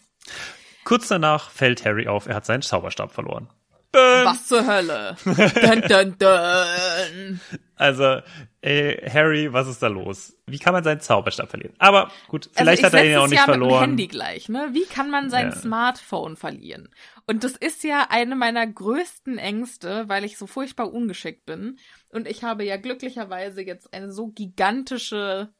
Kurz 0.83 1.07
danach 1.07 1.51
fällt 1.51 1.85
Harry 1.85 2.07
auf, 2.07 2.25
er 2.25 2.35
hat 2.35 2.45
seinen 2.45 2.63
Zauberstab 2.63 3.11
verloren. 3.11 3.49
Was 3.93 4.47
zur 4.47 4.65
Hölle? 4.65 5.15
dun, 5.25 5.81
dun, 5.87 6.15
dun. 6.17 7.39
Also, 7.75 8.21
ey, 8.61 8.97
Harry, 9.09 9.51
was 9.53 9.67
ist 9.67 9.83
da 9.83 9.87
los? 9.87 10.35
Wie 10.47 10.57
kann 10.59 10.73
man 10.73 10.83
seinen 10.83 10.99
Zauberstab 11.01 11.49
verlieren? 11.49 11.75
Aber 11.79 12.11
gut, 12.27 12.47
Also 12.47 12.59
vielleicht 12.59 12.79
ich 12.79 12.85
hat 12.85 12.93
er 12.93 13.05
ihn 13.05 13.11
ja 13.11 13.19
auch 13.21 13.27
nicht 13.27 13.35
ja 13.35 13.45
Mit 13.45 13.55
verloren. 13.55 13.81
dem 13.81 13.89
Handy 13.89 14.07
gleich, 14.07 14.49
ne? 14.49 14.69
Wie 14.71 14.85
kann 14.85 15.09
man 15.11 15.29
sein 15.29 15.49
Ja. 15.49 15.55
Smartphone 15.55 16.37
verlieren? 16.37 16.89
Und 17.27 17.43
das 17.43 17.53
ist 17.53 17.83
ja 17.83 18.07
eine 18.09 18.35
meiner 18.35 18.65
größten 18.65 19.37
Ängste, 19.37 20.07
weil 20.09 20.23
ich 20.23 20.37
so 20.37 20.47
furchtbar 20.47 20.91
ungeschickt 20.91 21.45
bin. 21.45 21.77
Und 22.09 22.27
ich 22.27 22.43
habe 22.43 22.63
ja 22.63 22.77
glücklicherweise 22.77 23.61
jetzt 23.61 23.93
eine 23.93 24.11
so 24.11 24.27
gigantische 24.27 25.53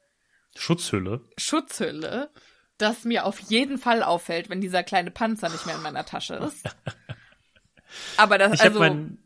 Schutzhülle. 0.55 1.21
Schutzhülle, 1.37 2.29
dass 2.77 3.03
mir 3.05 3.25
auf 3.25 3.39
jeden 3.39 3.77
Fall 3.77 4.01
auffällt, 4.03 4.49
wenn 4.49 4.61
dieser 4.61 4.83
kleine 4.83 5.11
Panzer 5.11 5.49
nicht 5.49 5.65
mehr 5.65 5.75
in 5.75 5.81
meiner 5.83 6.05
Tasche 6.05 6.35
ist. 6.35 6.63
Aber 8.17 8.37
das, 8.37 8.53
Ich 8.53 8.61
also, 8.61 8.83
habe 8.83 8.95
mein, 8.95 9.17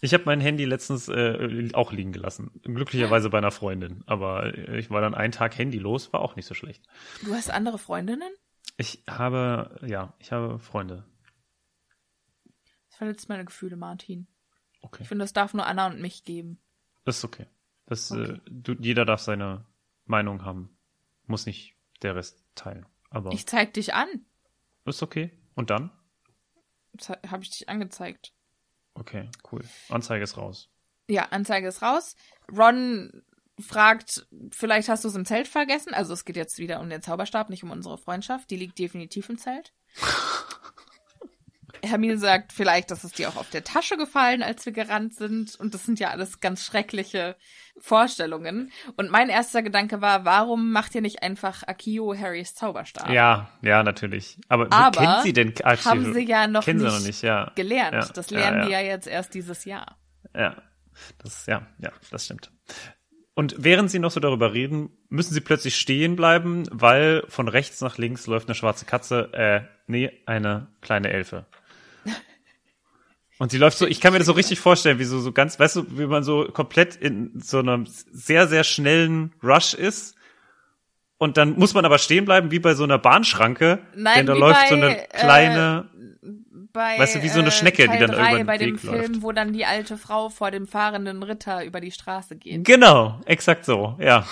ich 0.00 0.14
hab 0.14 0.26
mein 0.26 0.40
Handy 0.40 0.64
letztens 0.64 1.08
äh, 1.08 1.70
auch 1.74 1.92
liegen 1.92 2.12
gelassen. 2.12 2.50
Glücklicherweise 2.62 3.30
bei 3.30 3.38
einer 3.38 3.50
Freundin. 3.50 4.02
Aber 4.06 4.54
ich 4.74 4.90
war 4.90 5.00
dann 5.00 5.14
einen 5.14 5.32
Tag 5.32 5.56
handylos, 5.58 6.12
war 6.12 6.20
auch 6.20 6.36
nicht 6.36 6.46
so 6.46 6.54
schlecht. 6.54 6.84
du 7.24 7.32
hast 7.34 7.50
andere 7.50 7.78
Freundinnen? 7.78 8.30
Ich 8.76 9.02
habe, 9.08 9.78
ja, 9.86 10.14
ich 10.18 10.30
habe 10.32 10.58
Freunde. 10.58 11.04
Das 12.88 12.96
verletzt 12.96 13.28
meine 13.28 13.44
Gefühle, 13.44 13.76
Martin. 13.76 14.26
Okay. 14.82 15.02
Ich 15.02 15.08
finde, 15.08 15.24
das 15.24 15.32
darf 15.32 15.54
nur 15.54 15.66
Anna 15.66 15.86
und 15.88 16.00
mich 16.00 16.24
geben. 16.24 16.60
Das 17.04 17.18
ist 17.18 17.24
okay. 17.24 17.46
Das, 17.86 18.10
Okay. 18.12 18.32
Äh, 18.34 18.38
du, 18.50 18.72
jeder 18.78 19.04
darf 19.04 19.20
seine 19.20 19.64
Meinung 20.04 20.44
haben. 20.44 20.76
Muss 21.26 21.46
nicht 21.46 21.74
der 22.02 22.14
Rest 22.14 22.44
teilen. 22.54 22.86
Aber 23.10 23.32
Ich 23.32 23.46
zeig 23.46 23.74
dich 23.74 23.94
an. 23.94 24.06
ist 24.84 25.02
okay. 25.02 25.30
Und 25.54 25.70
dann? 25.70 25.90
Habe 27.28 27.42
ich 27.42 27.50
dich 27.50 27.68
angezeigt. 27.68 28.32
Okay, 28.94 29.28
cool. 29.52 29.62
Anzeige 29.88 30.24
ist 30.24 30.36
raus. 30.36 30.68
Ja, 31.08 31.28
Anzeige 31.30 31.68
ist 31.68 31.82
raus. 31.82 32.16
Ron 32.56 33.22
fragt, 33.60 34.26
vielleicht 34.50 34.88
hast 34.88 35.04
du 35.04 35.08
es 35.08 35.14
im 35.14 35.24
Zelt 35.24 35.48
vergessen. 35.48 35.94
Also 35.94 36.12
es 36.12 36.24
geht 36.24 36.36
jetzt 36.36 36.58
wieder 36.58 36.80
um 36.80 36.88
den 36.88 37.02
Zauberstab, 37.02 37.50
nicht 37.50 37.64
um 37.64 37.70
unsere 37.70 37.98
Freundschaft. 37.98 38.50
Die 38.50 38.56
liegt 38.56 38.78
definitiv 38.78 39.28
im 39.28 39.38
Zelt. 39.38 39.72
Hermine 41.82 42.18
sagt, 42.18 42.52
vielleicht 42.52 42.90
ist 42.90 43.04
es 43.04 43.12
dir 43.12 43.28
auch 43.28 43.36
auf 43.36 43.50
der 43.50 43.64
Tasche 43.64 43.96
gefallen, 43.96 44.42
als 44.42 44.66
wir 44.66 44.72
gerannt 44.72 45.14
sind. 45.14 45.54
Und 45.56 45.74
das 45.74 45.84
sind 45.84 46.00
ja 46.00 46.10
alles 46.10 46.40
ganz 46.40 46.64
schreckliche 46.64 47.36
Vorstellungen. 47.78 48.72
Und 48.96 49.10
mein 49.10 49.28
erster 49.28 49.62
Gedanke 49.62 50.00
war, 50.00 50.24
warum 50.24 50.72
macht 50.72 50.94
ihr 50.94 51.00
nicht 51.00 51.22
einfach 51.22 51.62
Akio 51.66 52.14
Harrys 52.16 52.54
Zauberstab? 52.54 53.10
Ja, 53.10 53.50
ja, 53.62 53.82
natürlich. 53.82 54.38
Aber, 54.48 54.72
Aber 54.72 55.00
kennt 55.00 55.22
sie 55.22 55.32
denn 55.32 55.54
Akio? 55.62 55.90
haben 55.90 56.14
sie 56.14 56.26
ja 56.26 56.46
noch 56.46 56.64
Kennen 56.64 56.80
sie 56.80 56.86
nicht 56.86 56.94
noch 56.94 57.06
nicht, 57.06 57.22
ja. 57.22 57.52
Gelernt. 57.54 58.06
Ja, 58.06 58.12
das 58.12 58.30
lernen 58.30 58.58
ja. 58.60 58.66
die 58.66 58.72
ja 58.72 58.80
jetzt 58.80 59.06
erst 59.06 59.34
dieses 59.34 59.64
Jahr. 59.64 59.98
Ja, 60.34 60.56
das, 61.22 61.46
ja, 61.46 61.66
ja, 61.78 61.92
das 62.10 62.24
stimmt. 62.24 62.50
Und 63.38 63.54
während 63.56 63.88
sie 63.88 64.00
noch 64.00 64.10
so 64.10 64.18
darüber 64.18 64.52
reden, 64.52 64.90
müssen 65.10 65.32
sie 65.32 65.40
plötzlich 65.40 65.76
stehen 65.76 66.16
bleiben, 66.16 66.64
weil 66.72 67.22
von 67.28 67.46
rechts 67.46 67.80
nach 67.80 67.96
links 67.96 68.26
läuft 68.26 68.48
eine 68.48 68.56
schwarze 68.56 68.84
Katze, 68.84 69.32
äh, 69.32 69.60
nee, 69.86 70.10
eine 70.26 70.74
kleine 70.80 71.10
Elfe. 71.10 71.46
Und 73.38 73.52
sie 73.52 73.58
läuft 73.58 73.78
so, 73.78 73.86
ich 73.86 74.00
kann 74.00 74.12
mir 74.12 74.18
das 74.18 74.26
so 74.26 74.32
richtig 74.32 74.58
vorstellen, 74.58 74.98
wie 74.98 75.04
so, 75.04 75.20
so 75.20 75.32
ganz, 75.32 75.60
weißt 75.60 75.76
du, 75.76 75.98
wie 75.98 76.06
man 76.06 76.24
so 76.24 76.46
komplett 76.46 76.96
in 76.96 77.40
so 77.40 77.60
einem 77.60 77.86
sehr, 77.86 78.48
sehr 78.48 78.64
schnellen 78.64 79.32
Rush 79.42 79.74
ist. 79.74 80.16
Und 81.18 81.36
dann 81.36 81.56
muss 81.58 81.74
man 81.74 81.84
aber 81.84 81.98
stehen 81.98 82.24
bleiben, 82.24 82.50
wie 82.50 82.58
bei 82.58 82.74
so 82.74 82.84
einer 82.84 82.98
Bahnschranke. 82.98 83.80
Nein, 83.94 84.14
denn 84.18 84.26
da 84.26 84.34
läuft 84.34 84.60
bei, 84.60 84.68
so 84.68 84.74
eine 84.74 84.98
äh, 84.98 85.18
kleine, 85.18 85.88
bei 86.72 86.98
Weißt 86.98 87.16
du, 87.16 87.22
wie 87.22 87.28
so 87.28 87.40
eine 87.40 87.50
Schnecke, 87.50 87.84
äh, 87.84 87.86
die 87.86 87.98
Teil 87.98 88.06
dann 88.06 88.10
drei, 88.12 88.28
über 88.30 88.38
den 88.38 88.46
bei 88.46 88.58
dem 88.58 88.74
Weg 88.74 88.80
Film, 88.80 88.94
läuft. 88.94 89.22
wo 89.22 89.32
dann 89.32 89.52
die 89.52 89.64
alte 89.64 89.96
Frau 89.96 90.28
vor 90.30 90.50
dem 90.50 90.66
fahrenden 90.66 91.22
Ritter 91.22 91.64
über 91.64 91.80
die 91.80 91.90
Straße 91.90 92.36
geht. 92.36 92.64
Genau, 92.64 93.20
exakt 93.26 93.64
so, 93.64 93.96
ja. 94.00 94.26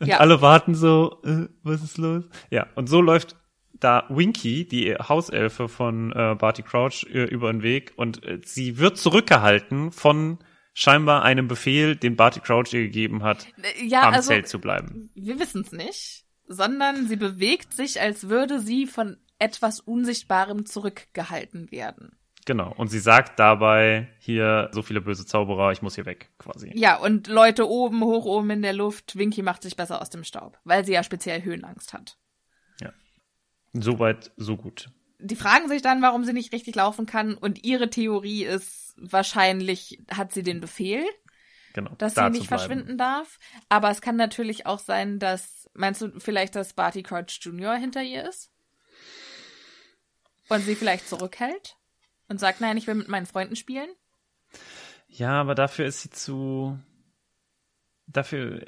Und 0.00 0.06
Ja. 0.06 0.18
alle 0.18 0.40
warten 0.40 0.74
so, 0.74 1.20
äh, 1.24 1.46
was 1.62 1.82
ist 1.82 1.98
los? 1.98 2.24
Ja, 2.50 2.66
und 2.74 2.88
so 2.88 3.00
läuft 3.00 3.36
da 3.80 4.04
Winky, 4.08 4.66
die 4.66 4.94
Hauselfe 4.94 5.68
von 5.68 6.12
äh, 6.12 6.34
Barty 6.38 6.62
Crouch, 6.62 7.04
äh, 7.12 7.24
über 7.24 7.52
den 7.52 7.62
Weg 7.62 7.92
und 7.96 8.24
äh, 8.24 8.40
sie 8.44 8.78
wird 8.78 8.98
zurückgehalten 8.98 9.92
von 9.92 10.38
scheinbar 10.74 11.22
einem 11.22 11.48
Befehl, 11.48 11.96
den 11.96 12.16
Barty 12.16 12.40
Crouch 12.40 12.72
ihr 12.72 12.82
gegeben 12.82 13.22
hat, 13.22 13.46
Äh, 13.62 13.84
Ja, 13.86 14.02
am 14.02 14.14
also 14.14 14.28
Zelt 14.28 14.48
zu 14.48 14.60
bleiben. 14.60 15.10
wir 15.14 15.38
wissen 15.38 15.62
es 15.62 15.72
nicht, 15.72 16.24
sondern 16.46 17.06
sie 17.08 17.16
bewegt 17.16 17.72
sich, 17.74 18.00
als 18.00 18.28
würde 18.28 18.60
sie 18.60 18.86
von 18.86 19.16
etwas 19.38 19.80
Unsichtbarem 19.80 20.66
zurückgehalten 20.66 21.70
werden. 21.70 22.12
Genau. 22.46 22.72
Und 22.78 22.88
sie 22.88 22.98
sagt 22.98 23.38
dabei, 23.38 24.08
hier, 24.20 24.70
so 24.72 24.80
viele 24.80 25.02
böse 25.02 25.26
Zauberer, 25.26 25.70
ich 25.72 25.82
muss 25.82 25.96
hier 25.96 26.06
weg, 26.06 26.30
quasi. 26.38 26.72
Ja, 26.74 26.96
und 26.96 27.26
Leute 27.26 27.68
oben, 27.68 28.02
hoch 28.02 28.24
oben 28.24 28.48
in 28.50 28.62
der 28.62 28.72
Luft, 28.72 29.16
Winky 29.18 29.42
macht 29.42 29.62
sich 29.62 29.76
besser 29.76 30.00
aus 30.00 30.08
dem 30.08 30.24
Staub, 30.24 30.58
weil 30.64 30.82
sie 30.84 30.94
ja 30.94 31.02
speziell 31.02 31.42
Höhenangst 31.42 31.92
hat. 31.92 32.16
Soweit, 33.72 34.32
so 34.36 34.56
gut. 34.56 34.90
Die 35.18 35.36
fragen 35.36 35.68
sich 35.68 35.82
dann, 35.82 36.00
warum 36.02 36.24
sie 36.24 36.32
nicht 36.32 36.52
richtig 36.52 36.74
laufen 36.76 37.06
kann 37.06 37.34
und 37.34 37.64
ihre 37.64 37.90
Theorie 37.90 38.44
ist, 38.44 38.94
wahrscheinlich 38.96 40.00
hat 40.10 40.32
sie 40.32 40.42
den 40.42 40.60
Befehl, 40.60 41.04
Genau. 41.72 41.94
dass 41.98 42.14
da 42.14 42.30
sie 42.30 42.38
nicht 42.38 42.48
verschwinden 42.48 42.98
darf. 42.98 43.38
Aber 43.68 43.90
es 43.90 44.00
kann 44.00 44.16
natürlich 44.16 44.66
auch 44.66 44.78
sein, 44.78 45.18
dass, 45.18 45.68
meinst 45.74 46.00
du 46.02 46.18
vielleicht, 46.20 46.54
dass 46.56 46.72
Barty 46.72 47.02
Crouch 47.02 47.38
Jr. 47.40 47.74
hinter 47.76 48.02
ihr 48.02 48.28
ist? 48.28 48.50
Und 50.48 50.62
sie 50.62 50.74
vielleicht 50.74 51.08
zurückhält? 51.08 51.76
Und 52.28 52.38
sagt, 52.40 52.60
nein, 52.60 52.76
ich 52.76 52.86
will 52.86 52.94
mit 52.94 53.08
meinen 53.08 53.26
Freunden 53.26 53.56
spielen? 53.56 53.88
Ja, 55.08 55.40
aber 55.40 55.54
dafür 55.54 55.86
ist 55.86 56.02
sie 56.02 56.10
zu. 56.10 56.78
Dafür. 58.06 58.62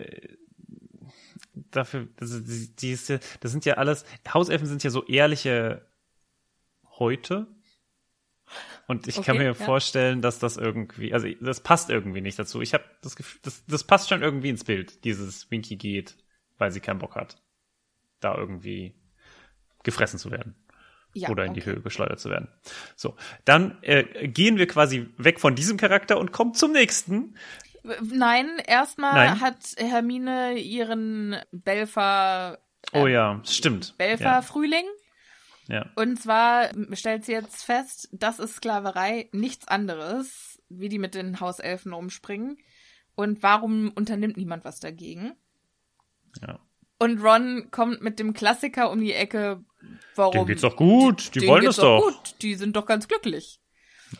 Dafür, 1.70 2.08
das, 2.16 2.42
die, 2.44 2.74
die 2.76 2.92
ist 2.92 3.08
ja, 3.08 3.18
das 3.40 3.52
sind 3.52 3.64
ja 3.64 3.74
alles, 3.74 4.04
Hauselfen 4.32 4.66
sind 4.66 4.82
ja 4.84 4.90
so 4.90 5.04
ehrliche 5.06 5.86
Häute. 6.98 7.48
Und 8.86 9.06
ich 9.06 9.22
kann 9.22 9.36
Okay, 9.36 9.38
mir 9.38 9.44
ja. 9.44 9.54
vorstellen, 9.54 10.22
dass 10.22 10.38
das 10.38 10.56
irgendwie, 10.56 11.14
also 11.14 11.28
das 11.40 11.60
passt 11.60 11.90
irgendwie 11.90 12.20
nicht 12.20 12.38
dazu. 12.38 12.60
Ich 12.60 12.74
habe 12.74 12.84
das 13.02 13.14
Gefühl, 13.16 13.40
das, 13.42 13.64
das 13.66 13.84
passt 13.84 14.08
schon 14.08 14.22
irgendwie 14.22 14.48
ins 14.48 14.64
Bild, 14.64 15.04
dieses 15.04 15.50
Winky 15.50 15.76
geht, 15.76 16.16
weil 16.58 16.72
sie 16.72 16.80
keinen 16.80 16.98
Bock 16.98 17.14
hat, 17.14 17.40
da 18.20 18.36
irgendwie 18.36 18.94
gefressen 19.84 20.18
zu 20.18 20.30
werden 20.30 20.56
Ja. 21.14 21.30
oder 21.30 21.44
in 21.44 21.54
die 21.54 21.60
okay. 21.62 21.70
Höhe 21.70 21.80
geschleudert 21.82 22.20
zu 22.20 22.30
werden. 22.30 22.48
So, 22.96 23.16
dann 23.44 23.78
äh, 23.82 24.28
gehen 24.28 24.58
wir 24.58 24.66
quasi 24.66 25.08
weg 25.18 25.40
von 25.40 25.54
diesem 25.54 25.76
Charakter 25.76 26.18
und 26.18 26.32
kommen 26.32 26.54
zum 26.54 26.72
nächsten. 26.72 27.36
Nein, 28.02 28.60
erstmal 28.66 29.40
hat 29.40 29.74
Hermine 29.78 30.58
ihren 30.58 31.36
Belfer, 31.52 32.58
Oh 32.92 33.06
ja, 33.06 33.40
stimmt. 33.44 33.96
Belfer 33.98 34.42
Frühling. 34.42 34.84
Ja, 35.68 35.76
ja. 35.76 35.90
Und 35.94 36.20
zwar 36.20 36.70
stellt 36.92 37.24
sie 37.24 37.32
jetzt 37.32 37.62
fest, 37.62 38.08
das 38.12 38.38
ist 38.38 38.56
Sklaverei, 38.56 39.28
nichts 39.32 39.68
anderes, 39.68 40.60
wie 40.68 40.88
die 40.88 40.98
mit 40.98 41.14
den 41.14 41.40
Hauselfen 41.40 41.92
umspringen. 41.92 42.58
Und 43.14 43.42
warum 43.42 43.90
unternimmt 43.94 44.36
niemand 44.36 44.64
was 44.64 44.80
dagegen? 44.80 45.34
ja. 46.42 46.58
Und 46.98 47.22
Ron 47.22 47.70
kommt 47.70 48.02
mit 48.02 48.18
dem 48.18 48.34
Klassiker 48.34 48.90
um 48.90 49.00
die 49.00 49.14
Ecke, 49.14 49.64
warum? 50.16 50.32
Denen 50.32 50.46
geht's 50.46 50.60
doch 50.60 50.76
gut, 50.76 51.34
die 51.34 51.38
denen 51.38 51.50
wollen 51.50 51.62
geht's 51.62 51.78
es 51.78 51.82
doch. 51.82 52.02
Gut, 52.02 52.34
die 52.42 52.54
sind 52.56 52.76
doch 52.76 52.84
ganz 52.84 53.08
glücklich. 53.08 53.58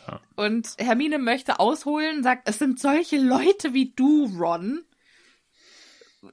Ja. 0.07 0.20
Und 0.36 0.74
Hermine 0.78 1.18
möchte 1.18 1.59
ausholen, 1.59 2.22
sagt, 2.22 2.49
es 2.49 2.59
sind 2.59 2.80
solche 2.80 3.18
Leute 3.18 3.74
wie 3.74 3.93
du, 3.95 4.26
Ron. 4.38 4.84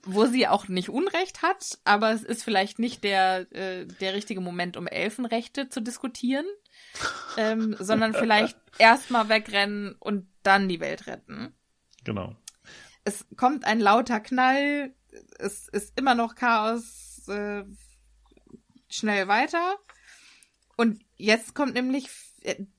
Wo 0.04 0.26
sie 0.26 0.50
auch 0.50 0.68
nicht 0.68 0.90
Unrecht 0.90 1.42
hat, 1.42 1.80
aber 1.86 2.12
es 2.12 2.22
ist 2.22 2.44
vielleicht 2.44 2.78
nicht 2.78 3.06
der, 3.06 3.50
äh, 3.54 3.86
der 3.86 4.14
richtige 4.14 4.42
Moment, 4.42 4.76
um 4.76 4.86
Elfenrechte 4.86 5.70
zu 5.70 5.80
diskutieren, 5.80 6.46
ähm, 7.38 7.74
sondern 7.80 8.14
vielleicht 8.14 8.58
erstmal 8.80 9.30
wegrennen 9.30 9.96
und 10.00 10.28
dann 10.44 10.68
die 10.68 10.82
Welt 10.82 11.08
retten. 11.08 11.56
Genau. 12.04 12.36
Es 13.06 13.26
kommt 13.38 13.64
ein 13.64 13.80
lauter 13.80 14.20
Knall, 14.20 14.94
es 15.40 15.70
ist 15.70 15.98
immer 15.98 16.16
noch 16.16 16.36
Chaos, 16.36 17.26
äh, 17.30 17.64
schnell 18.90 19.30
weiter. 19.30 19.78
Und 20.76 21.02
jetzt 21.16 21.56
kommt 21.56 21.74
nämlich 21.74 22.10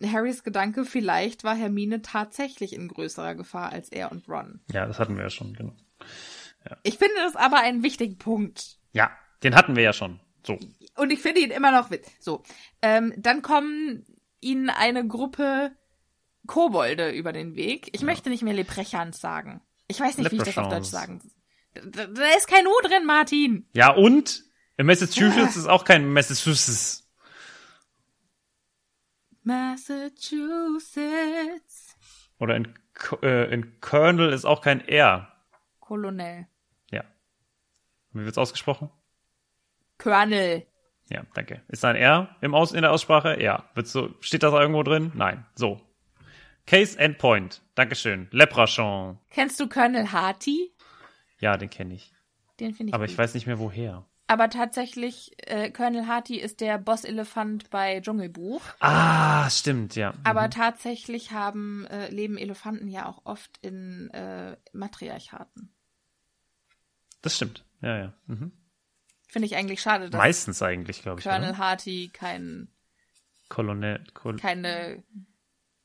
Harrys 0.05 0.45
Gedanke, 0.45 0.85
vielleicht 0.85 1.45
war 1.45 1.55
Hermine 1.55 2.03
tatsächlich 2.03 2.73
in 2.73 2.89
größerer 2.89 3.35
Gefahr 3.35 3.71
als 3.73 3.91
er 3.91 4.13
und 4.13 4.29
Ron. 4.29 4.61
Ja, 4.73 4.87
das 4.87 4.99
hatten 4.99 5.17
wir 5.17 5.25
ja 5.25 5.31
schon, 5.31 5.55
genau. 5.55 5.75
Ich 6.83 6.99
finde 6.99 7.15
das 7.17 7.37
aber 7.37 7.61
einen 7.61 7.83
wichtigen 7.83 8.19
Punkt. 8.19 8.79
Ja, 8.93 9.11
den 9.43 9.55
hatten 9.55 9.77
wir 9.77 9.83
ja 9.83 9.93
schon. 9.93 10.21
So. 10.47 10.59
Und 10.97 11.11
ich 11.11 11.21
finde 11.21 11.41
ihn 11.41 11.51
immer 11.51 11.71
noch 11.73 11.91
witz. 11.91 12.09
So, 12.21 12.43
ähm, 12.83 13.15
dann 13.17 13.43
kommen 13.43 14.05
ihnen 14.41 14.71
eine 14.71 15.07
Gruppe 15.07 15.73
Kobolde 16.47 17.11
über 17.11 17.33
den 17.33 17.55
Weg. 17.57 17.91
Ich 17.93 18.03
möchte 18.03 18.31
nicht 18.31 18.43
mehr 18.43 18.55
Leprechans 18.55 19.21
sagen. 19.21 19.61
Ich 19.87 20.01
weiß 20.01 20.19
nicht, 20.19 20.33
wie 20.33 20.37
ich 20.37 20.43
das 20.43 20.59
auf. 20.59 20.69
Deutsch 20.69 20.89
sagen. 20.89 21.21
Da, 21.75 22.07
da 22.07 22.27
ist 22.37 22.49
kein 22.49 22.67
U 22.67 22.73
drin, 22.83 23.05
Martin. 23.07 23.69
Ja, 23.75 23.93
und 23.93 24.43
in 24.77 24.87
Massachusetts 24.87 25.57
ist 25.57 25.67
auch 25.67 25.85
kein 25.85 26.11
Massachusetts. 26.13 27.08
Massachusetts. 29.49 31.97
Oder 32.39 32.57
in, 32.57 32.75
äh, 33.23 33.53
in 33.53 33.81
Colonel 33.81 34.33
ist 34.33 34.45
auch 34.45 34.61
kein 34.61 34.87
R. 34.87 35.29
Colonel. 35.81 36.47
Ja. 36.91 37.05
Wie 38.13 38.25
wird's 38.25 38.39
ausgesprochen? 38.39 38.91
Colonel. 39.99 40.67
Ja, 41.11 41.23
danke. 41.35 41.63
Ist 41.69 41.83
da 41.83 41.89
ein 41.91 41.97
R 41.97 42.37
im 42.41 42.55
Aus 42.55 42.73
in 42.73 42.83
der 42.83 42.93
Aussprache? 42.93 43.43
Ja. 43.43 43.69
Wird's 43.75 43.93
so, 43.93 44.15
steht 44.21 44.43
das 44.43 44.53
irgendwo 44.53 44.83
drin? 44.83 45.11
Nein. 45.15 45.47
So. 45.55 45.81
Case 46.67 46.99
and 47.01 47.19
Point. 47.19 47.63
Dankeschön. 47.75 48.29
Leprachon. 48.31 49.19
Kennst 49.31 49.59
du 49.59 49.69
Colonel 49.69 50.13
Harty? 50.13 50.71
Ja, 51.41 51.57
den 51.57 51.71
kenne 51.71 51.95
ich. 51.95 52.13
Den 52.61 52.75
finde 52.75 52.91
ich 52.91 52.95
Aber 52.95 53.05
gut. 53.05 53.13
ich 53.13 53.19
weiß 53.19 53.35
nicht 53.35 53.47
mehr 53.47 53.59
woher. 53.59 54.05
Aber 54.31 54.51
tatsächlich, 54.51 55.33
äh, 55.49 55.71
Colonel 55.71 56.07
Harty 56.07 56.37
ist 56.39 56.61
der 56.61 56.77
Bosselefant 56.79 57.71
bei 57.71 58.01
Dschungelbuch. 58.01 58.61
Ah, 58.79 59.49
stimmt, 59.49 59.97
ja. 59.97 60.13
Aber 60.23 60.51
tatsächlich 60.51 61.33
haben, 61.33 61.87
äh, 61.87 62.11
leben 62.11 62.37
Elefanten 62.37 62.89
ja 62.89 63.07
auch 63.07 63.25
oft 63.25 63.59
in 63.63 64.11
äh, 64.11 64.57
Matriarchaten. 64.75 65.75
Das 67.23 67.37
stimmt. 67.37 67.65
Ja, 67.81 67.97
ja. 67.99 68.15
Mhm. 68.27 68.53
Finde 69.29 69.47
ich 69.47 69.57
eigentlich 69.57 69.81
schade, 69.81 70.11
dass 70.11 70.19
Meistens 70.19 70.63
eigentlich, 70.63 71.03
glaube 71.03 71.21
ich. 71.21 71.25
Colonel 71.25 71.51
Oder? 71.51 71.59
Harty 71.59 72.11
kein, 72.13 72.69
Colonel. 73.49 74.05
Col 74.15 74.37
keine 74.37 75.03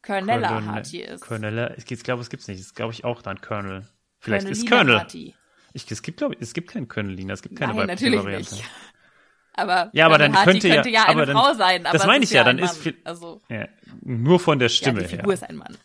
Colonella 0.02 0.50
Colonel- 0.50 0.68
Harty 0.68 1.02
ist. 1.02 1.22
Colonel. 1.22 1.76
Ich 1.78 2.04
glaube, 2.04 2.22
es 2.22 2.30
gibt's 2.30 2.48
nicht. 2.50 2.60
Es 2.60 2.68
ist, 2.68 2.76
glaube 2.76 2.92
ich, 2.94 3.06
auch 3.06 3.22
dann 3.22 3.40
Colonel. 3.42 3.88
Vielleicht 4.20 4.48
ist 4.50 4.68
Colonelina 4.68 4.78
Colonel. 4.84 5.00
Harty. 5.00 5.36
Ich, 5.74 5.90
es 5.92 6.02
gibt, 6.02 6.18
glaube 6.18 6.36
ich, 6.36 6.42
es 6.42 6.54
gibt 6.54 6.70
keinen 6.72 6.88
Colonelina. 6.88 7.34
Es 7.34 7.42
gibt 7.42 7.56
keine 7.58 7.74
Nein, 7.74 7.88
natürlich 7.88 8.20
Variante. 8.24 8.56
nicht. 8.56 8.64
Aber, 9.56 9.90
Ja, 9.94 10.08
aber 10.08 10.18
dann 10.18 10.34
Harty 10.36 10.50
könnte 10.52 10.68
ja- 10.68 10.74
könnte 10.76 10.90
ja 10.90 11.02
aber 11.04 11.12
eine 11.12 11.26
dann- 11.28 11.36
Frau 11.38 11.54
sein. 11.54 11.86
Aber 11.86 11.96
das 11.96 12.08
meine 12.08 12.24
ich 12.24 12.32
ja, 12.32 12.44
dann 12.44 12.58
ist 12.58 12.76
viel- 12.78 12.98
Also, 13.04 13.40
Ja, 13.50 13.68
nur 14.02 14.40
von 14.40 14.58
der 14.58 14.68
ja, 14.68 14.74
Stimme 14.74 15.02
die 15.04 15.08
her. 15.10 15.18
Figur 15.20 15.32
ist 15.36 15.44
ein 15.44 15.58
Mann. 15.58 15.78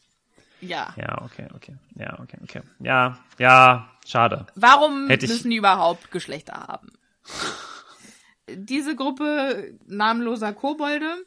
Ja. 0.62 0.94
Ja, 0.96 1.20
okay, 1.22 1.48
okay. 1.54 1.76
Ja, 1.94 2.18
okay, 2.18 2.38
okay. 2.42 2.62
Ja, 2.80 3.18
ja, 3.38 3.90
schade. 4.06 4.46
Warum 4.54 5.08
Hätte 5.08 5.26
ich- 5.26 5.30
müssen 5.32 5.50
die 5.50 5.56
überhaupt 5.58 6.10
Geschlechter 6.10 6.54
haben? 6.54 6.88
Diese 8.50 8.96
Gruppe 8.96 9.74
namenloser 9.86 10.54
Kobolde 10.54 11.24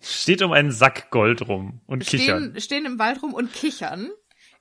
Steht 0.00 0.40
um 0.42 0.52
einen 0.52 0.72
Sack 0.72 1.10
Gold 1.10 1.46
rum 1.48 1.80
und 1.86 2.04
kichern. 2.04 2.44
stehen, 2.54 2.60
stehen 2.62 2.84
im 2.86 2.98
Wald 2.98 3.22
rum 3.22 3.34
und 3.34 3.52
kichern 3.52 4.08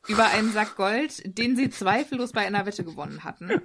über 0.08 0.26
einen 0.28 0.52
Sack 0.52 0.76
Gold, 0.76 1.22
den 1.38 1.56
sie 1.56 1.70
zweifellos 1.70 2.32
bei 2.32 2.46
einer 2.46 2.66
Wette 2.66 2.84
gewonnen 2.84 3.24
hatten. 3.24 3.62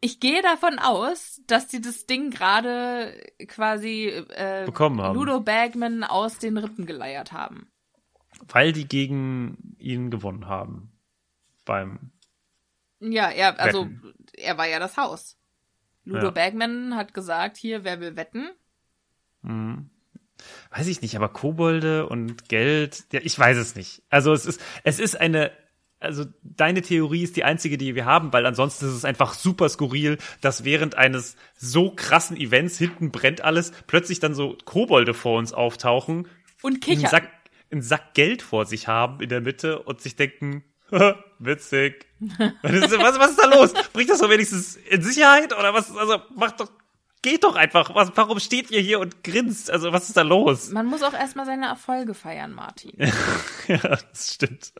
Ich 0.00 0.20
gehe 0.20 0.42
davon 0.42 0.78
aus, 0.78 1.40
dass 1.46 1.70
sie 1.70 1.80
das 1.80 2.04
Ding 2.04 2.30
gerade 2.30 3.18
quasi 3.46 4.08
äh, 4.08 4.64
Bekommen 4.66 5.00
haben. 5.00 5.14
Ludo 5.14 5.40
Bagman 5.40 6.04
aus 6.04 6.38
den 6.38 6.58
Rippen 6.58 6.84
geleiert 6.84 7.32
haben. 7.32 7.70
Weil 8.48 8.72
die 8.72 8.86
gegen 8.86 9.76
ihn 9.78 10.10
gewonnen 10.10 10.46
haben. 10.46 10.92
Beim. 11.64 12.12
Ja, 13.00 13.30
er, 13.30 13.58
also 13.58 13.86
Wetten. 13.86 14.14
er 14.34 14.58
war 14.58 14.68
ja 14.68 14.78
das 14.78 14.98
Haus. 14.98 15.38
Ludo 16.04 16.26
Ja. 16.26 16.30
Bagman 16.32 16.96
hat 16.96 17.14
gesagt, 17.14 17.56
hier, 17.56 17.84
wer 17.84 18.00
will 18.00 18.16
wetten? 18.16 18.50
Weiß 20.70 20.86
ich 20.86 21.02
nicht, 21.02 21.16
aber 21.16 21.28
Kobolde 21.28 22.06
und 22.08 22.48
Geld, 22.48 23.04
ja, 23.12 23.20
ich 23.22 23.38
weiß 23.38 23.56
es 23.56 23.76
nicht. 23.76 24.02
Also 24.10 24.32
es 24.32 24.46
ist, 24.46 24.60
es 24.82 24.98
ist 24.98 25.20
eine, 25.20 25.52
also 26.00 26.24
deine 26.42 26.82
Theorie 26.82 27.22
ist 27.22 27.36
die 27.36 27.44
einzige, 27.44 27.78
die 27.78 27.94
wir 27.94 28.04
haben, 28.04 28.32
weil 28.32 28.46
ansonsten 28.46 28.86
ist 28.86 28.92
es 28.94 29.04
einfach 29.04 29.34
super 29.34 29.68
skurril, 29.68 30.18
dass 30.40 30.64
während 30.64 30.96
eines 30.96 31.36
so 31.56 31.90
krassen 31.90 32.36
Events 32.36 32.78
hinten 32.78 33.10
brennt 33.10 33.42
alles, 33.42 33.72
plötzlich 33.86 34.20
dann 34.20 34.34
so 34.34 34.56
Kobolde 34.64 35.14
vor 35.14 35.38
uns 35.38 35.52
auftauchen, 35.52 36.28
Und 36.62 36.72
einen 36.72 36.80
kichern. 36.80 37.10
Sack, 37.10 37.30
einen 37.70 37.82
Sack 37.82 38.14
Geld 38.14 38.42
vor 38.42 38.66
sich 38.66 38.88
haben 38.88 39.20
in 39.20 39.28
der 39.28 39.40
Mitte 39.40 39.80
und 39.80 40.00
sich 40.00 40.16
denken, 40.16 40.64
witzig. 41.38 42.06
Was 42.62 42.72
ist, 42.72 42.98
was, 42.98 43.18
was 43.18 43.30
ist 43.30 43.42
da 43.42 43.54
los? 43.54 43.74
Bringt 43.92 44.08
das 44.08 44.20
doch 44.20 44.30
wenigstens 44.30 44.76
in 44.76 45.02
Sicherheit 45.02 45.52
oder 45.52 45.74
was? 45.74 45.94
Also 45.94 46.18
macht 46.34 46.60
doch, 46.60 46.70
geht 47.24 47.42
doch 47.42 47.56
einfach. 47.56 47.92
Was, 47.94 48.12
warum 48.14 48.38
steht 48.38 48.70
ihr 48.70 48.80
hier 48.80 49.00
und 49.00 49.24
grinst? 49.24 49.70
Also 49.70 49.92
was 49.92 50.06
ist 50.08 50.16
da 50.16 50.22
los? 50.22 50.70
Man 50.70 50.86
muss 50.86 51.02
auch 51.02 51.14
erstmal 51.14 51.46
seine 51.46 51.66
Erfolge 51.66 52.14
feiern, 52.14 52.52
Martin. 52.52 52.92
Ja, 53.66 53.78
das 53.78 54.34
stimmt. 54.34 54.72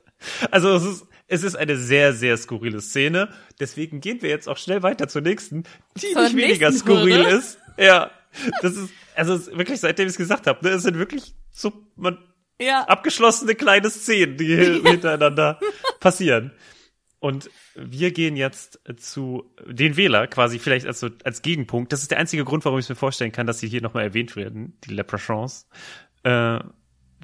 Also 0.51 0.75
es 0.75 0.85
ist, 0.85 1.07
es 1.27 1.43
ist 1.43 1.57
eine 1.57 1.77
sehr, 1.77 2.13
sehr 2.13 2.37
skurrile 2.37 2.81
Szene. 2.83 3.31
Deswegen 3.59 4.01
gehen 4.01 4.21
wir 4.23 4.29
jetzt 4.29 4.47
auch 4.49 4.59
schnell 4.59 4.83
weiter 4.83 5.09
zur 5.09 5.23
nächsten, 5.23 5.65
die 5.97 6.13
Zur 6.13 6.23
nicht 6.25 6.37
weniger 6.37 6.71
skurril 6.71 7.17
Hürde? 7.25 7.31
ist. 7.37 7.59
Ja, 7.79 8.11
das 8.63 8.77
ist, 8.77 8.91
also 9.17 9.35
es 9.35 9.49
ist 9.49 9.57
wirklich, 9.59 9.81
seitdem 9.81 10.07
ich 10.07 10.13
es 10.13 10.19
gesagt 10.19 10.47
habe, 10.47 10.65
ne, 10.67 10.75
es 10.75 10.83
sind 10.83 10.99
wirklich 10.99 11.35
so 11.51 11.73
man, 11.97 12.19
Ja. 12.61 12.85
abgeschlossene 12.85 13.55
kleine 13.55 13.89
Szenen, 13.91 14.37
die 14.37 14.47
hier 14.47 14.83
hintereinander 14.85 15.59
passieren. 16.01 16.53
Und 17.25 17.49
wir 17.75 18.13
gehen 18.13 18.37
jetzt 18.37 18.81
zu 18.99 19.51
den 19.67 19.97
Wähler 19.97 20.27
quasi 20.27 20.59
vielleicht 20.59 20.87
als, 20.87 21.01
so, 21.01 21.09
als 21.25 21.41
Gegenpunkt. 21.41 21.91
Das 21.91 22.03
ist 22.03 22.11
der 22.11 22.19
einzige 22.19 22.45
Grund, 22.45 22.67
warum 22.67 22.79
ich 22.79 22.87
mir 22.87 22.97
vorstellen 22.97 23.33
kann, 23.33 23.47
dass 23.47 23.61
sie 23.61 23.67
hier 23.67 23.81
nochmal 23.81 24.03
erwähnt 24.03 24.37
werden, 24.37 24.77
die 24.85 24.93
Leprechauns. 24.93 25.67
Äh, 26.23 26.59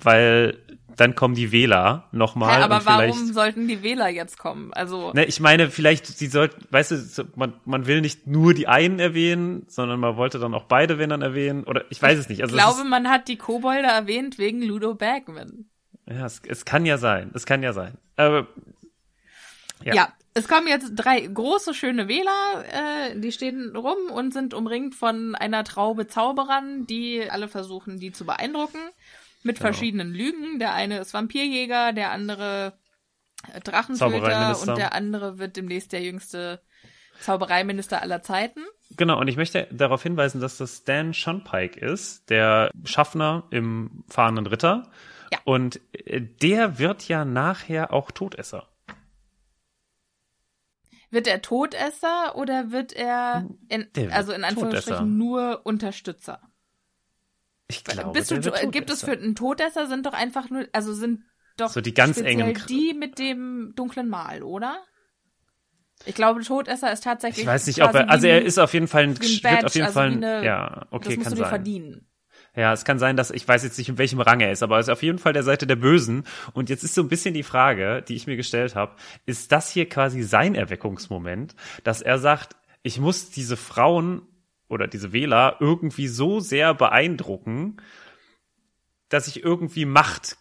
weil 0.00 0.56
dann 0.96 1.14
kommen 1.16 1.34
die 1.34 1.52
Wähler 1.52 2.08
nochmal. 2.12 2.60
Hä, 2.60 2.62
aber 2.62 2.86
warum 2.86 3.30
sollten 3.30 3.68
die 3.68 3.82
Wähler 3.82 4.08
jetzt 4.08 4.38
kommen? 4.38 4.72
Also, 4.72 5.12
Ne, 5.12 5.26
ich 5.26 5.38
meine, 5.38 5.70
vielleicht, 5.70 6.06
sie 6.06 6.28
sollten, 6.28 6.64
weißt 6.70 7.18
du, 7.18 7.24
man, 7.36 7.60
man 7.66 7.86
will 7.86 8.00
nicht 8.00 8.26
nur 8.26 8.54
die 8.54 8.68
einen 8.68 9.00
erwähnen, 9.00 9.66
sondern 9.68 10.00
man 10.00 10.16
wollte 10.16 10.38
dann 10.38 10.54
auch 10.54 10.64
beide, 10.64 10.96
wenn 10.96 11.10
dann 11.10 11.20
erwähnen. 11.20 11.64
Oder 11.64 11.84
ich 11.90 12.00
weiß 12.00 12.18
es 12.18 12.30
nicht. 12.30 12.40
Also 12.40 12.56
ich 12.56 12.62
glaube, 12.62 12.80
es 12.80 12.88
man 12.88 13.10
hat 13.10 13.28
die 13.28 13.36
Kobolde 13.36 13.88
erwähnt 13.88 14.38
wegen 14.38 14.62
Ludo 14.62 14.94
Bagman. 14.94 15.66
ist, 16.06 16.16
ja, 16.16 16.24
es, 16.24 16.40
es 16.48 16.64
kann 16.64 16.86
ja 16.86 16.96
sein. 16.96 17.32
Es 17.34 17.44
kann 17.44 17.62
ja 17.62 17.74
sein. 17.74 17.98
Aber 18.16 18.46
Ja. 19.84 19.94
Ja. 19.94 20.12
Es 20.32 20.46
kommen 20.46 20.68
jetzt 20.68 20.92
drei 20.94 21.20
große, 21.22 21.74
schöne 21.74 22.06
Wähler, 22.06 22.64
äh, 22.68 23.18
die 23.18 23.32
stehen 23.32 23.74
rum 23.74 24.12
und 24.12 24.32
sind 24.32 24.54
umringt 24.54 24.94
von 24.94 25.34
einer 25.34 25.64
Traube 25.64 26.06
Zauberern, 26.06 26.86
die 26.86 27.28
alle 27.28 27.48
versuchen, 27.48 27.98
die 27.98 28.12
zu 28.12 28.24
beeindrucken. 28.24 28.78
Mit 29.42 29.56
Genau. 29.56 29.66
verschiedenen 29.68 30.12
Lügen. 30.12 30.58
Der 30.60 30.72
eine 30.74 30.98
ist 30.98 31.14
Vampirjäger, 31.14 31.92
der 31.92 32.12
andere 32.12 32.74
äh, 33.52 33.60
Drachentöter 33.60 34.60
und 34.60 34.78
der 34.78 34.94
andere 34.94 35.38
wird 35.38 35.56
demnächst 35.56 35.92
der 35.92 36.02
jüngste 36.02 36.60
Zaubereiminister 37.20 38.00
aller 38.00 38.22
Zeiten. 38.22 38.60
Genau, 38.96 39.18
und 39.18 39.28
ich 39.28 39.36
möchte 39.36 39.66
darauf 39.72 40.02
hinweisen, 40.02 40.40
dass 40.40 40.58
das 40.58 40.78
Stan 40.78 41.12
Shunpike 41.12 41.78
ist, 41.80 42.28
der 42.30 42.70
Schaffner 42.84 43.44
im 43.50 44.04
fahrenden 44.08 44.46
Ritter. 44.46 44.90
Ja. 45.32 45.38
Und 45.44 45.80
äh, 45.92 46.20
der 46.20 46.78
wird 46.78 47.08
ja 47.08 47.24
nachher 47.24 47.92
auch 47.92 48.10
Todesser. 48.10 48.68
Wird 51.10 51.26
er 51.26 51.42
Todesser 51.42 52.36
oder 52.36 52.70
wird 52.70 52.92
er 52.92 53.46
in, 53.68 53.88
wird 53.94 54.12
also 54.12 54.32
in 54.32 54.44
Anführungsstrichen 54.44 55.06
Todesser. 55.06 55.18
nur 55.18 55.60
Unterstützer? 55.64 56.40
Ich 57.68 57.84
glaube, 57.84 58.18
Bist 58.18 58.30
du, 58.30 58.40
gibt 58.70 58.90
es 58.90 59.02
für 59.02 59.12
einen 59.12 59.34
Todesser 59.34 59.86
sind 59.86 60.06
doch 60.06 60.12
einfach 60.12 60.50
nur, 60.50 60.66
also 60.72 60.92
sind 60.92 61.24
doch 61.56 61.70
So 61.72 61.80
die 61.80 61.94
ganz 61.94 62.18
engen 62.18 62.54
die 62.68 62.94
mit 62.94 63.18
dem 63.18 63.72
dunklen 63.76 64.08
Mal, 64.08 64.42
oder? 64.42 64.82
Ich 66.06 66.14
glaube, 66.14 66.42
Todesser 66.42 66.92
ist 66.92 67.04
tatsächlich. 67.04 67.42
Ich 67.42 67.48
weiß 67.48 67.66
nicht, 67.66 67.82
ob 67.82 67.94
er, 67.94 68.08
also 68.08 68.26
er 68.26 68.42
ist 68.42 68.58
auf 68.58 68.72
jeden 68.72 68.88
Fall 68.88 69.04
ein, 69.04 69.10
ein 69.10 69.18
wird 69.20 69.42
Badge, 69.42 69.66
auf 69.66 69.74
jeden 69.74 69.86
also 69.86 70.00
Fall 70.00 70.06
ein, 70.10 70.24
eine- 70.24 70.46
ja, 70.46 70.86
okay, 70.90 71.08
das 71.08 71.16
musst 71.16 71.24
kann 71.26 71.32
du 71.32 71.36
dir 71.36 71.42
sein. 71.44 71.50
verdienen. 71.50 72.09
Ja, 72.56 72.72
es 72.72 72.84
kann 72.84 72.98
sein, 72.98 73.16
dass 73.16 73.30
ich 73.30 73.46
weiß 73.46 73.62
jetzt 73.62 73.78
nicht, 73.78 73.88
in 73.88 73.98
welchem 73.98 74.20
Rang 74.20 74.40
er 74.40 74.50
ist, 74.50 74.62
aber 74.62 74.76
er 74.76 74.80
ist 74.80 74.88
auf 74.88 75.02
jeden 75.02 75.18
Fall 75.18 75.32
der 75.32 75.44
Seite 75.44 75.66
der 75.66 75.76
Bösen. 75.76 76.24
Und 76.52 76.68
jetzt 76.68 76.82
ist 76.82 76.94
so 76.94 77.02
ein 77.02 77.08
bisschen 77.08 77.34
die 77.34 77.44
Frage, 77.44 78.02
die 78.02 78.16
ich 78.16 78.26
mir 78.26 78.36
gestellt 78.36 78.74
habe, 78.74 78.96
ist 79.24 79.52
das 79.52 79.70
hier 79.70 79.88
quasi 79.88 80.22
sein 80.22 80.56
Erweckungsmoment, 80.56 81.54
dass 81.84 82.02
er 82.02 82.18
sagt, 82.18 82.56
ich 82.82 82.98
muss 82.98 83.30
diese 83.30 83.56
Frauen 83.56 84.22
oder 84.68 84.88
diese 84.88 85.12
Wähler 85.12 85.56
irgendwie 85.60 86.08
so 86.08 86.40
sehr 86.40 86.74
beeindrucken, 86.74 87.76
dass 89.08 89.28
ich 89.28 89.44
irgendwie 89.44 89.84
Macht 89.84 90.38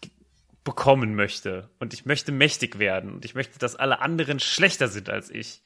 bekommen 0.64 1.16
möchte 1.16 1.70
und 1.80 1.94
ich 1.94 2.06
möchte 2.06 2.32
mächtig 2.32 2.80
werden 2.80 3.14
und 3.14 3.26
ich 3.26 3.34
möchte, 3.34 3.60
dass 3.60 3.76
alle 3.76 4.02
anderen 4.02 4.40
schlechter 4.40 4.88
sind 4.88 5.10
als 5.10 5.30
ich. 5.30 5.64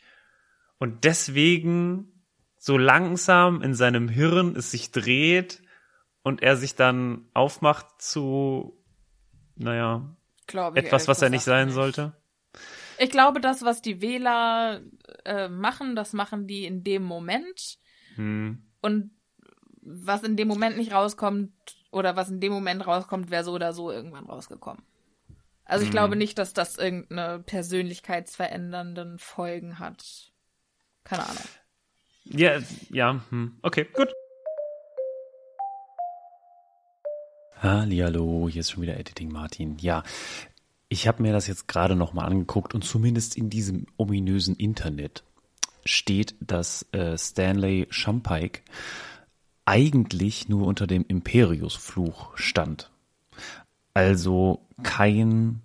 Und 0.78 1.04
deswegen 1.04 2.26
so 2.58 2.78
langsam 2.78 3.62
in 3.62 3.74
seinem 3.74 4.08
Hirn 4.08 4.56
es 4.56 4.72
sich 4.72 4.92
dreht 4.92 5.63
und 6.24 6.42
er 6.42 6.56
sich 6.58 6.76
dann 6.76 7.28
aufmacht 7.34 8.02
zu, 8.02 8.78
naja, 9.56 10.16
Glaube 10.48 10.80
etwas, 10.80 11.08
was 11.08 11.22
er 11.22 11.30
nicht 11.30 11.44
sein 11.44 11.70
sollte. 11.70 12.14
Ich 12.98 13.10
glaube, 13.10 13.42
das, 13.42 13.64
was 13.64 13.82
die 13.82 14.02
Wähler 14.02 14.82
äh, 15.26 15.50
machen, 15.50 15.96
das 15.96 16.14
machen 16.14 16.48
die 16.48 16.66
in 16.66 16.84
dem 16.84 17.04
Moment. 17.04 17.78
Hm. 18.16 18.64
Und 18.82 19.12
was 19.82 20.24
in 20.24 20.38
dem 20.38 20.48
Moment 20.48 20.78
nicht 20.78 20.94
rauskommt, 20.94 21.52
oder 21.92 22.16
was 22.16 22.30
in 22.30 22.40
dem 22.40 22.54
Moment 22.54 22.86
rauskommt, 22.86 23.30
wäre 23.30 23.44
so 23.44 23.52
oder 23.54 23.74
so 23.74 23.92
irgendwann 23.92 24.26
rausgekommen. 24.26 24.84
Also 25.66 25.84
ich 25.84 25.90
Hm. 25.90 25.94
glaube 25.94 26.16
nicht, 26.16 26.38
dass 26.38 26.54
das 26.54 26.78
irgendeine 26.78 27.40
persönlichkeitsverändernden 27.40 29.20
Folgen 29.20 29.80
hat. 29.80 30.32
Keine 31.04 31.24
Ahnung. 31.24 31.44
Ja, 32.26 32.60
ja, 32.90 33.22
hm. 33.30 33.58
okay, 33.62 33.86
gut. 33.94 34.14
Hallihallo, 37.64 38.50
hier 38.50 38.60
ist 38.60 38.72
schon 38.72 38.84
wieder 38.84 39.00
Editing 39.00 39.32
Martin. 39.32 39.78
Ja, 39.80 40.04
ich 40.90 41.08
habe 41.08 41.22
mir 41.22 41.32
das 41.32 41.48
jetzt 41.48 41.70
gerade 41.70 41.96
nochmal 41.96 42.26
angeguckt 42.26 42.76
und 42.76 42.84
zumindest 42.84 43.38
in 43.38 43.50
diesem 43.50 43.86
ominösen 43.96 44.58
Internet 44.58 45.24
steht, 45.86 46.36
dass 46.42 46.86
äh, 46.92 47.18
Stanley 47.18 47.88
Shumpike 47.90 48.64
eigentlich 49.64 50.50
nur 50.50 50.68
unter 50.68 50.88
dem 50.88 51.06
Imperius-Fluch 51.08 52.38
stand. 52.38 52.92
Also 53.94 54.68
kein 54.84 55.62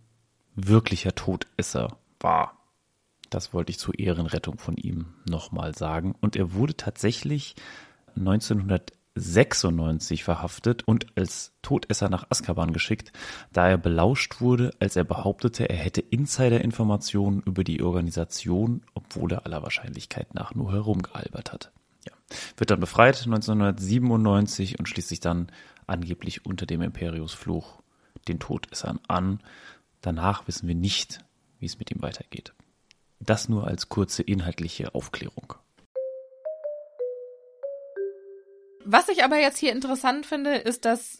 wirklicher 0.54 1.16
Todesser 1.16 1.98
war. 2.20 2.58
Das 3.28 3.52
wollte 3.52 3.70
ich 3.70 3.80
zur 3.80 3.98
Ehrenrettung 3.98 4.58
von 4.58 4.76
ihm 4.76 5.14
nochmal 5.28 5.74
sagen. 5.74 6.14
Und 6.20 6.36
er 6.36 6.52
wurde 6.52 6.76
tatsächlich 6.76 7.56
1996 9.18 10.24
verhaftet 10.24 10.86
und 10.86 11.06
als 11.16 11.52
Todesser 11.62 12.08
nach 12.08 12.26
Azkaban 12.30 12.72
geschickt, 12.72 13.12
da 13.52 13.68
er 13.68 13.78
belauscht 13.78 14.40
wurde, 14.40 14.70
als 14.80 14.96
er 14.96 15.04
behauptete, 15.04 15.68
er 15.68 15.76
hätte 15.76 16.00
Insider-Informationen 16.00 17.42
über 17.42 17.64
die 17.64 17.82
Organisation, 17.82 18.82
obwohl 18.94 19.32
er 19.32 19.46
aller 19.46 19.62
Wahrscheinlichkeit 19.62 20.34
nach 20.34 20.54
nur 20.54 20.72
herumgealbert 20.72 21.52
hat. 21.52 21.72
Ja. 22.06 22.12
Wird 22.56 22.70
dann 22.70 22.80
befreit 22.80 23.22
1997 23.24 24.78
und 24.78 24.88
schließt 24.88 25.08
sich 25.08 25.20
dann 25.20 25.52
angeblich 25.86 26.46
unter 26.46 26.66
dem 26.66 26.82
Imperius-Fluch 26.82 27.80
den 28.28 28.38
Todessern 28.38 29.00
an. 29.08 29.40
Danach 30.00 30.46
wissen 30.46 30.68
wir 30.68 30.74
nicht, 30.74 31.20
wie 31.58 31.66
es 31.66 31.78
mit 31.78 31.90
ihm 31.90 32.02
weitergeht. 32.02 32.54
Das 33.20 33.48
nur 33.48 33.66
als 33.66 33.88
kurze 33.88 34.22
inhaltliche 34.22 34.94
Aufklärung. 34.94 35.54
Was 38.90 39.10
ich 39.10 39.22
aber 39.22 39.36
jetzt 39.36 39.58
hier 39.58 39.72
interessant 39.72 40.24
finde, 40.24 40.54
ist, 40.54 40.86
dass 40.86 41.18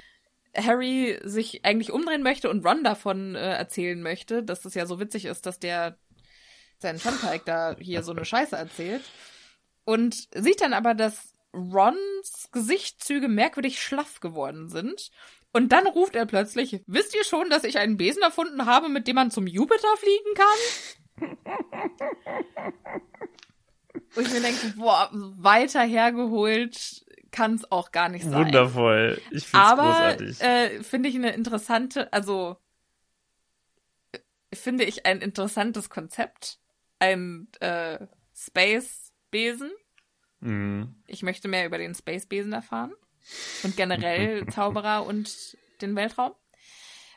Harry 0.57 1.21
sich 1.23 1.67
eigentlich 1.67 1.93
umdrehen 1.93 2.23
möchte 2.23 2.49
und 2.49 2.65
Ron 2.65 2.83
davon 2.83 3.35
äh, 3.35 3.41
erzählen 3.41 4.01
möchte, 4.01 4.43
dass 4.43 4.65
es 4.65 4.73
ja 4.73 4.87
so 4.87 5.01
witzig 5.01 5.27
ist, 5.27 5.45
dass 5.45 5.59
der 5.61 5.99
seinen 6.79 6.99
Funpike 6.99 7.43
da 7.45 7.77
hier 7.79 8.03
so 8.03 8.13
eine 8.13 8.25
Scheiße 8.25 8.57
erzählt. 8.57 9.03
Und 9.85 10.29
sieht 10.35 10.63
dann 10.63 10.73
aber, 10.73 10.95
dass 10.95 11.35
Rons 11.53 12.49
Gesichtszüge 12.53 13.29
merkwürdig 13.29 13.83
schlaff 13.83 14.21
geworden 14.21 14.71
sind. 14.71 15.11
Und 15.53 15.71
dann 15.71 15.87
ruft 15.87 16.17
er 16.17 16.25
plötzlich, 16.25 16.81
wisst 16.87 17.15
ihr 17.15 17.25
schon, 17.25 17.51
dass 17.51 17.65
ich 17.65 17.77
einen 17.77 17.99
Besen 17.99 18.23
erfunden 18.23 18.65
habe, 18.65 18.89
mit 18.89 19.07
dem 19.07 19.17
man 19.17 19.31
zum 19.31 19.47
Jupiter 19.47 19.95
fliegen 19.99 20.35
kann? 20.35 21.29
Und 24.17 24.27
ich 24.27 24.33
mir 24.33 24.41
denke, 24.41 24.73
boah, 24.75 25.11
weiter 25.13 25.83
hergeholt 25.83 27.05
kann 27.31 27.55
es 27.55 27.71
auch 27.71 27.93
gar 27.93 28.09
nicht 28.09 28.25
sein. 28.25 28.47
Wundervoll. 28.47 29.21
Ich 29.31 29.47
finde 29.47 29.67
es 29.67 29.73
Aber 29.73 29.83
großartig. 29.83 30.41
äh, 30.41 30.83
finde 30.83 31.09
ich 31.09 31.15
eine 31.15 31.33
interessante, 31.33 32.13
also 32.13 32.57
finde 34.53 34.85
ich 34.85 35.07
ein 35.07 35.21
interessantes 35.21 35.91
Konzept. 35.91 36.59
Ein 36.99 37.49
äh, 37.61 38.07
Space-Besen. 38.35 39.71
Mhm. 40.41 40.97
Ich 41.07 41.23
möchte 41.23 41.49
mehr 41.49 41.67
über 41.67 41.79
den 41.79 41.95
Space-Besen 41.95 42.53
erfahren. 42.53 42.93
Und 43.63 43.77
generell 43.77 44.47
Zauberer 44.51 45.07
und 45.07 45.57
den 45.81 45.95
Weltraum. 45.97 46.33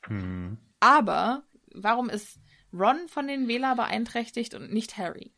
Mhm. 0.08 0.58
Aber 0.80 1.44
warum 1.74 2.10
ist 2.10 2.40
Ron 2.74 3.08
von 3.08 3.28
den 3.28 3.48
Wähler 3.48 3.76
beeinträchtigt 3.76 4.54
und 4.54 4.72
nicht 4.74 4.98
Harry? 4.98 5.34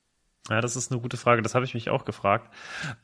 Ja, 0.50 0.62
das 0.62 0.76
ist 0.76 0.92
eine 0.92 1.02
gute 1.02 1.18
Frage. 1.18 1.42
Das 1.42 1.56
habe 1.56 1.66
ich 1.66 1.74
mich 1.74 1.90
auch 1.90 2.06
gefragt. 2.06 2.54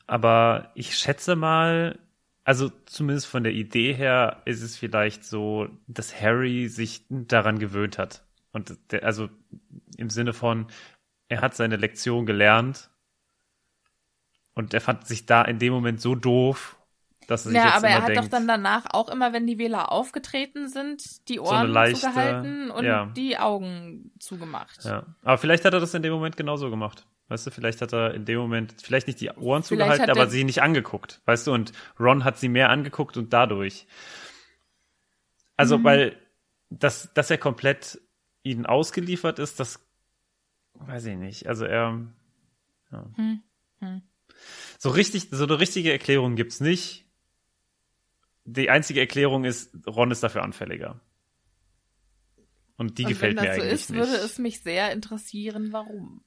Aber 0.06 0.70
ich 0.74 0.96
schätze 0.96 1.36
mal, 1.36 1.98
also 2.44 2.70
zumindest 2.86 3.26
von 3.26 3.44
der 3.44 3.52
Idee 3.52 3.92
her 3.94 4.42
ist 4.44 4.62
es 4.62 4.76
vielleicht 4.76 5.24
so, 5.24 5.68
dass 5.86 6.20
Harry 6.20 6.68
sich 6.68 7.04
daran 7.08 7.58
gewöhnt 7.58 7.98
hat. 7.98 8.24
Und 8.52 8.76
der, 8.90 9.04
also 9.04 9.28
im 9.96 10.10
Sinne 10.10 10.32
von, 10.32 10.66
er 11.28 11.40
hat 11.40 11.54
seine 11.54 11.76
Lektion 11.76 12.26
gelernt 12.26 12.90
und 14.54 14.74
er 14.74 14.80
fand 14.80 15.06
sich 15.06 15.26
da 15.26 15.42
in 15.42 15.58
dem 15.58 15.72
Moment 15.72 16.00
so 16.00 16.14
doof, 16.14 16.76
dass 17.28 17.46
er 17.46 17.50
sich 17.50 17.56
Ja, 17.56 17.66
jetzt 17.66 17.76
aber 17.76 17.86
immer 17.86 17.96
er 17.96 18.02
hat 18.02 18.08
denkt, 18.08 18.24
doch 18.24 18.30
dann 18.30 18.48
danach 18.48 18.86
auch 18.90 19.08
immer, 19.08 19.32
wenn 19.32 19.46
die 19.46 19.58
Wähler 19.58 19.92
aufgetreten 19.92 20.68
sind, 20.68 21.28
die 21.28 21.38
Ohren 21.38 21.70
leichte- 21.70 22.00
zugehalten 22.00 22.70
und 22.70 22.84
ja. 22.84 23.06
die 23.16 23.38
Augen 23.38 24.10
zugemacht. 24.18 24.84
Ja, 24.84 25.06
aber 25.22 25.38
vielleicht 25.38 25.64
hat 25.64 25.72
er 25.72 25.80
das 25.80 25.94
in 25.94 26.02
dem 26.02 26.12
Moment 26.12 26.36
genauso 26.36 26.68
gemacht. 26.70 27.06
Weißt 27.30 27.46
du, 27.46 27.50
vielleicht 27.52 27.80
hat 27.80 27.92
er 27.92 28.12
in 28.12 28.24
dem 28.24 28.38
Moment 28.40 28.74
vielleicht 28.82 29.06
nicht 29.06 29.20
die 29.20 29.30
Ohren 29.30 29.62
Vielleicht 29.62 29.68
zugehalten, 29.68 30.10
aber 30.10 30.20
er- 30.22 30.30
sie 30.30 30.42
nicht 30.44 30.62
angeguckt. 30.62 31.22
Weißt 31.26 31.46
du, 31.46 31.52
und 31.52 31.72
Ron 31.98 32.24
hat 32.24 32.38
sie 32.38 32.48
mehr 32.48 32.70
angeguckt 32.70 33.16
und 33.16 33.32
dadurch. 33.32 33.86
Also, 35.56 35.78
Mhm. 35.78 35.84
weil, 35.84 36.16
dass, 36.70 37.14
dass 37.14 37.30
er 37.30 37.38
komplett 37.38 38.00
ihnen 38.42 38.66
ausgeliefert 38.66 39.38
ist, 39.38 39.60
das 39.60 39.78
weiß 40.74 41.04
ich 41.06 41.16
nicht. 41.16 41.46
Also 41.46 41.64
er. 41.66 42.04
Ja. 42.90 43.06
Hm, 43.14 43.42
hm. 43.78 44.02
So 44.78 44.90
richtig, 44.90 45.28
so 45.30 45.44
eine 45.44 45.60
richtige 45.60 45.92
Erklärung 45.92 46.34
gibt's 46.34 46.60
nicht. 46.60 47.04
Die 48.44 48.70
einzige 48.70 48.98
Erklärung 49.00 49.44
ist, 49.44 49.70
Ron 49.86 50.10
ist 50.10 50.22
dafür 50.24 50.42
anfälliger. 50.42 50.98
Und 52.76 52.98
die 52.98 53.04
und 53.04 53.10
gefällt 53.10 53.36
wenn 53.36 53.42
mir 53.44 53.48
das 53.50 53.56
so 53.56 53.62
eigentlich 53.62 53.72
ist, 53.74 53.90
nicht. 53.90 53.98
würde 54.00 54.14
es 54.16 54.38
mich 54.38 54.62
sehr 54.62 54.90
interessieren, 54.92 55.72
warum. 55.72 56.24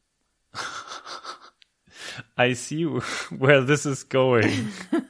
I 2.37 2.53
see 2.53 2.85
where 3.29 3.65
this 3.65 3.85
is 3.85 4.07
going. 4.07 4.71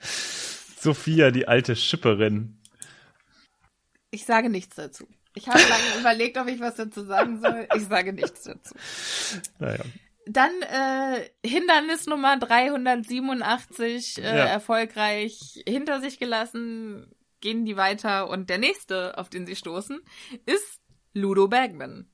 Sophia, 0.00 1.30
die 1.30 1.46
alte 1.46 1.76
Schipperin. 1.76 2.58
Ich 4.10 4.24
sage 4.26 4.50
nichts 4.50 4.76
dazu. 4.76 5.06
Ich 5.34 5.48
habe 5.48 5.60
lange 5.60 5.82
überlegt, 6.00 6.36
ob 6.38 6.48
ich 6.48 6.60
was 6.60 6.74
dazu 6.76 7.04
sagen 7.04 7.40
soll. 7.40 7.66
Ich 7.76 7.84
sage 7.86 8.12
nichts 8.12 8.42
dazu. 8.42 8.74
Naja. 9.58 9.84
Dann 10.26 10.52
äh, 10.62 11.28
Hindernis 11.46 12.06
Nummer 12.06 12.38
387 12.38 14.18
äh, 14.18 14.22
Ja. 14.22 14.28
erfolgreich 14.46 15.62
hinter 15.66 16.00
sich 16.00 16.18
gelassen, 16.18 17.10
gehen 17.40 17.64
die 17.64 17.76
weiter 17.76 18.28
und 18.28 18.48
der 18.50 18.58
nächste, 18.58 19.18
auf 19.18 19.30
den 19.30 19.46
sie 19.46 19.56
stoßen, 19.56 20.00
ist 20.46 20.80
Ludo 21.12 21.48
Bagman. 21.48 22.08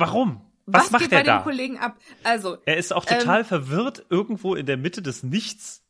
Warum? 0.00 0.40
Was, 0.66 0.90
macht 0.90 1.02
geht 1.02 1.12
er 1.12 1.18
bei 1.20 1.24
da? 1.24 1.38
dem 1.38 1.44
Kollegen 1.44 1.78
ab? 1.78 1.96
Also, 2.22 2.58
Er 2.64 2.76
ist 2.76 2.92
auch 2.92 3.04
Ähm, 3.08 3.18
total 3.18 3.44
verwirrt 3.44 4.04
irgendwo 4.08 4.54
in 4.54 4.66
der 4.66 4.76
Mitte 4.76 5.02
des 5.02 5.22
Nichts. 5.22 5.82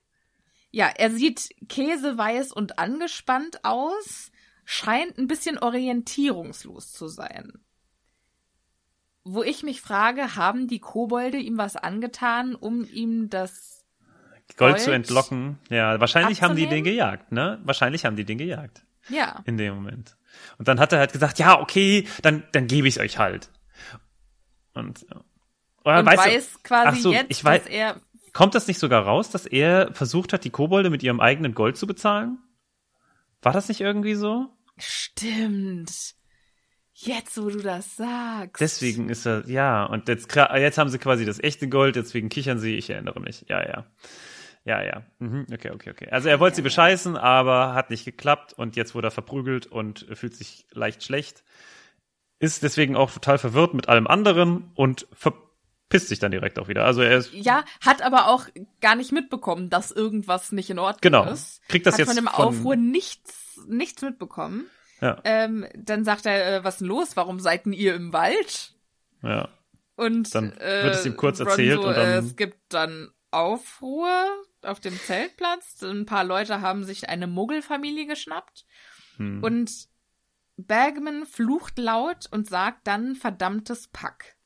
ja, 0.70 0.86
er 0.96 1.10
sieht 1.10 1.50
käseweiß 1.68 2.52
und 2.52 2.78
angespannt 2.78 3.64
aus, 3.64 4.30
scheint 4.64 5.18
ein 5.18 5.26
bisschen 5.26 5.58
orientierungslos 5.58 6.92
zu 6.92 7.08
sein. 7.08 7.52
Wo 9.24 9.42
ich 9.42 9.62
mich 9.62 9.80
frage, 9.82 10.34
haben 10.36 10.66
die 10.66 10.78
Kobolde 10.78 11.36
ihm 11.36 11.58
was 11.58 11.76
angetan, 11.76 12.54
um 12.54 12.84
ihm 12.84 13.28
das 13.28 13.84
Gold, 14.56 14.74
Gold 14.74 14.80
zu 14.80 14.90
entlocken. 14.92 15.58
Ja, 15.68 16.00
wahrscheinlich 16.00 16.42
haben 16.42 16.56
die 16.56 16.62
den 16.62 16.78
abzunehmen? 16.80 16.84
gejagt, 16.84 17.32
ne? 17.32 17.60
Wahrscheinlich 17.64 18.04
haben 18.06 18.16
die 18.16 18.24
den 18.24 18.38
gejagt. 18.38 18.82
ja, 19.08 19.42
In 19.44 19.58
dem 19.58 19.74
Moment. 19.74 20.16
Und 20.58 20.68
dann 20.68 20.80
hat 20.80 20.92
er 20.92 21.00
halt 21.00 21.12
gesagt, 21.12 21.38
ja, 21.38 21.60
okay, 21.60 22.06
dann, 22.22 22.44
dann 22.52 22.66
gebe 22.66 22.88
ich 22.88 22.98
euch 23.00 23.18
halt. 23.18 23.50
Und, 24.80 25.06
ja. 25.08 25.20
Oder 25.84 25.98
und 26.00 26.06
weißt 26.06 26.26
du- 26.26 26.30
weiß 26.30 26.62
quasi 26.62 26.88
Ach 26.88 26.96
so, 26.96 27.12
jetzt, 27.12 27.26
ich 27.30 27.44
weiß, 27.44 27.62
dass 27.64 27.72
er 27.72 28.00
Kommt 28.32 28.54
das 28.54 28.68
nicht 28.68 28.78
sogar 28.78 29.02
raus, 29.04 29.30
dass 29.30 29.44
er 29.46 29.92
versucht 29.92 30.32
hat, 30.32 30.44
die 30.44 30.50
Kobolde 30.50 30.88
mit 30.90 31.02
ihrem 31.02 31.20
eigenen 31.20 31.54
Gold 31.54 31.76
zu 31.76 31.86
bezahlen? 31.86 32.38
War 33.42 33.52
das 33.52 33.68
nicht 33.68 33.80
irgendwie 33.80 34.14
so? 34.14 34.48
Stimmt. 34.78 35.90
Jetzt, 36.94 37.42
wo 37.42 37.48
du 37.48 37.58
das 37.60 37.96
sagst. 37.96 38.60
Deswegen 38.60 39.08
ist 39.08 39.26
er, 39.26 39.48
ja, 39.48 39.84
und 39.84 40.06
jetzt, 40.08 40.34
jetzt 40.36 40.78
haben 40.78 40.90
sie 40.90 40.98
quasi 40.98 41.24
das 41.24 41.40
echte 41.40 41.68
Gold, 41.68 41.96
deswegen 41.96 42.28
kichern 42.28 42.58
sie, 42.58 42.76
ich 42.76 42.90
erinnere 42.90 43.20
mich. 43.20 43.46
Ja, 43.48 43.66
ja. 43.66 43.86
Ja, 44.64 44.82
ja. 44.82 45.02
Mhm, 45.18 45.46
okay, 45.52 45.70
okay, 45.70 45.90
okay. 45.90 46.08
Also 46.10 46.28
er 46.28 46.38
wollte 46.38 46.56
sie 46.56 46.62
bescheißen, 46.62 47.16
aber 47.16 47.72
hat 47.74 47.88
nicht 47.88 48.04
geklappt 48.04 48.52
und 48.52 48.76
jetzt 48.76 48.94
wurde 48.94 49.08
er 49.08 49.12
verprügelt 49.12 49.66
und 49.66 50.06
fühlt 50.12 50.36
sich 50.36 50.66
leicht 50.72 51.02
schlecht. 51.02 51.42
Ist 52.40 52.62
deswegen 52.64 52.96
auch 52.96 53.10
total 53.12 53.38
verwirrt 53.38 53.74
mit 53.74 53.88
allem 53.88 54.06
anderen 54.08 54.72
und 54.74 55.06
verpisst 55.12 56.08
sich 56.08 56.18
dann 56.18 56.32
direkt 56.32 56.58
auch 56.58 56.66
wieder. 56.68 56.84
Also 56.84 57.02
er 57.02 57.18
ist, 57.18 57.32
Ja, 57.32 57.64
hat 57.80 58.02
aber 58.02 58.26
auch 58.28 58.46
gar 58.80 58.96
nicht 58.96 59.12
mitbekommen, 59.12 59.70
dass 59.70 59.92
irgendwas 59.92 60.50
nicht 60.50 60.70
in 60.70 60.78
Ordnung 60.80 61.00
Genau. 61.02 61.30
ist. 61.30 61.60
Kriegt 61.68 61.86
das 61.86 61.94
hat 61.94 61.98
jetzt 62.00 62.08
von 62.08 62.16
dem 62.16 62.26
von- 62.26 62.44
Aufruhr 62.46 62.76
nichts, 62.76 63.60
nichts 63.68 64.02
mitbekommen. 64.02 64.64
ja, 65.00 65.18
Ähm, 65.24 65.66
dann 65.76 66.04
sagt 66.04 66.26
er, 66.26 66.56
äh, 66.56 66.64
was 66.64 66.74
ist 66.74 66.80
denn 66.80 66.88
los? 66.88 67.14
Warum 67.16 67.40
seid 67.40 67.66
denn 67.66 67.72
ihr 67.72 67.94
im 67.94 68.12
Wald? 68.12 68.74
ja. 69.22 69.48
Und 69.96 70.34
Dann 70.34 70.52
äh, 70.56 70.84
wird 70.84 70.94
es 70.94 71.04
ihm 71.04 71.14
kurz 71.14 71.40
erzählt 71.40 71.74
so, 71.82 71.86
und 71.88 71.94
dann- 71.94 72.06
äh, 72.08 72.16
es 72.20 72.34
gibt 72.36 72.56
dann 72.70 73.10
Aufruhr 73.30 74.08
auf 74.62 74.80
dem 74.80 74.98
Zeltplatz. 74.98 75.82
Ein 75.82 76.06
paar 76.06 76.24
Leute 76.24 76.62
haben 76.62 76.84
sich 76.84 77.10
eine 77.10 77.26
Muggelfamilie 77.26 78.06
geschnappt. 78.06 78.64
Hm. 79.18 79.42
Und 79.44 79.70
Bagman 80.66 81.26
flucht 81.26 81.78
laut 81.78 82.28
und 82.30 82.48
sagt 82.48 82.86
dann 82.86 83.14
verdammtes 83.14 83.88
Pack. 83.88 84.36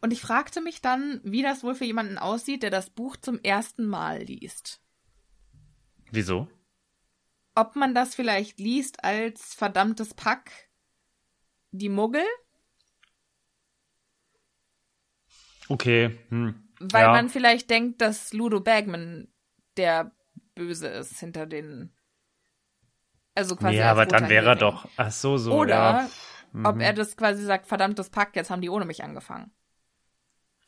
Und 0.00 0.12
ich 0.12 0.20
fragte 0.20 0.60
mich 0.60 0.80
dann, 0.80 1.20
wie 1.22 1.42
das 1.42 1.62
wohl 1.62 1.74
für 1.74 1.84
jemanden 1.84 2.18
aussieht, 2.18 2.62
der 2.62 2.70
das 2.70 2.90
Buch 2.90 3.16
zum 3.16 3.38
ersten 3.40 3.86
Mal 3.86 4.22
liest. 4.22 4.80
Wieso? 6.10 6.48
Ob 7.54 7.76
man 7.76 7.94
das 7.94 8.14
vielleicht 8.14 8.58
liest 8.58 9.04
als 9.04 9.54
verdammtes 9.54 10.14
Pack 10.14 10.50
die 11.70 11.88
Muggel, 11.88 12.24
Okay. 15.72 16.18
Hm. 16.28 16.54
weil 16.80 17.04
ja. 17.04 17.12
man 17.12 17.30
vielleicht 17.30 17.70
denkt, 17.70 18.02
dass 18.02 18.32
Ludo 18.32 18.60
Bagman 18.60 19.28
der 19.78 20.12
Böse 20.54 20.88
ist 20.88 21.18
hinter 21.18 21.46
den. 21.46 21.92
Also 23.34 23.56
quasi. 23.56 23.76
ja, 23.76 23.90
aber 23.90 24.06
dann 24.06 24.28
wäre 24.28 24.50
er 24.50 24.56
doch. 24.56 24.86
Ach 24.96 25.10
so, 25.10 25.38
so. 25.38 25.52
Oder 25.54 25.74
ja. 25.74 26.08
Mhm. 26.52 26.66
ob 26.66 26.80
er 26.80 26.92
das 26.92 27.16
quasi 27.16 27.44
sagt, 27.44 27.66
verdammtes 27.66 28.10
Pack, 28.10 28.36
jetzt 28.36 28.50
haben 28.50 28.60
die 28.60 28.68
ohne 28.68 28.84
mich 28.84 29.02
angefangen. 29.02 29.50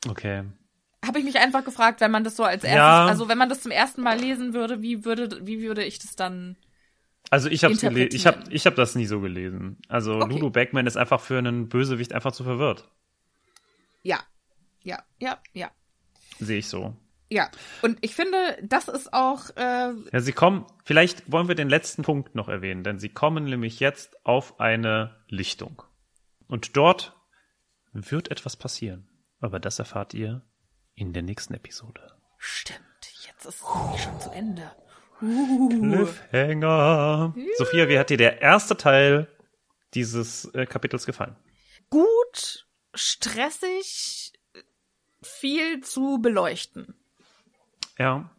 Okay. 0.07 0.43
Habe 1.05 1.19
ich 1.19 1.25
mich 1.25 1.37
einfach 1.37 1.63
gefragt, 1.63 2.01
wenn 2.01 2.09
man 2.11 2.23
das 2.23 2.35
so 2.35 2.43
als 2.43 2.63
erstes, 2.63 2.77
Ja. 2.77 3.05
also 3.05 3.27
wenn 3.27 3.37
man 3.37 3.49
das 3.49 3.61
zum 3.61 3.71
ersten 3.71 4.01
Mal 4.01 4.19
lesen 4.19 4.53
würde, 4.53 4.81
wie 4.81 5.05
würde, 5.05 5.45
wie 5.45 5.61
würde 5.61 5.83
ich 5.83 5.99
das 5.99 6.15
dann? 6.15 6.57
Also 7.29 7.49
ich 7.49 7.61
gelesen. 7.61 8.09
Ich 8.15 8.25
hab, 8.27 8.51
ich 8.51 8.65
hab 8.65 8.75
das 8.75 8.95
nie 8.95 9.05
so 9.05 9.19
gelesen. 9.19 9.77
Also 9.87 10.15
Okay. 10.15 10.33
Ludo 10.33 10.49
Backman 10.49 10.87
ist 10.87 10.97
einfach 10.97 11.21
für 11.21 11.37
einen 11.37 11.69
Bösewicht 11.69 12.13
einfach 12.13 12.31
zu 12.31 12.43
verwirrt. 12.43 12.89
Ja, 14.03 14.19
ja, 14.81 15.03
ja, 15.19 15.39
ja, 15.53 15.71
Sehe 16.39 16.59
ich 16.59 16.67
so. 16.67 16.95
Ja. 17.29 17.49
Und 17.81 17.97
ich 18.01 18.15
finde, 18.15 18.57
das 18.61 18.87
ist 18.87 19.13
auch, 19.13 19.49
äh, 19.55 19.93
Ja, 20.11 20.19
sie 20.19 20.33
kommen, 20.33 20.65
vielleicht 20.83 21.31
wollen 21.31 21.47
wir 21.47 21.55
den 21.55 21.69
letzten 21.69 22.03
Punkt 22.03 22.35
noch 22.35 22.47
erwähnen, 22.47 22.83
denn 22.83 22.99
sie 22.99 23.09
kommen 23.09 23.45
nämlich 23.45 23.79
jetzt 23.79 24.17
auf 24.25 24.59
eine 24.59 25.23
Lichtung. 25.27 25.83
Und 26.47 26.77
dort 26.77 27.15
wird 27.93 28.29
etwas 28.31 28.55
passieren. 28.55 29.07
Aber 29.39 29.59
das 29.59 29.79
erfahrt 29.79 30.13
ihr 30.13 30.41
in 30.95 31.13
der 31.13 31.23
nächsten 31.23 31.53
Episode. 31.53 32.01
stimmt. 32.37 32.79
Jetzt 33.27 33.45
ist 33.45 33.63
es 33.63 34.03
schon 34.03 34.19
zu 34.19 34.29
Ende. 34.31 34.71
Uh. 35.21 35.69
Cliffhanger. 35.69 37.33
Sophia, 37.57 37.87
wie 37.87 37.97
hat 37.97 38.09
dir 38.09 38.17
der 38.17 38.41
erste 38.41 38.75
Teil 38.77 39.27
dieses 39.93 40.45
äh, 40.53 40.65
Kapitels 40.65 41.05
gefallen? 41.05 41.35
Gut, 41.89 42.67
stressig, 42.93 44.33
viel 45.21 45.81
zu 45.81 46.19
beleuchten. 46.21 46.95
Ja. 47.97 48.29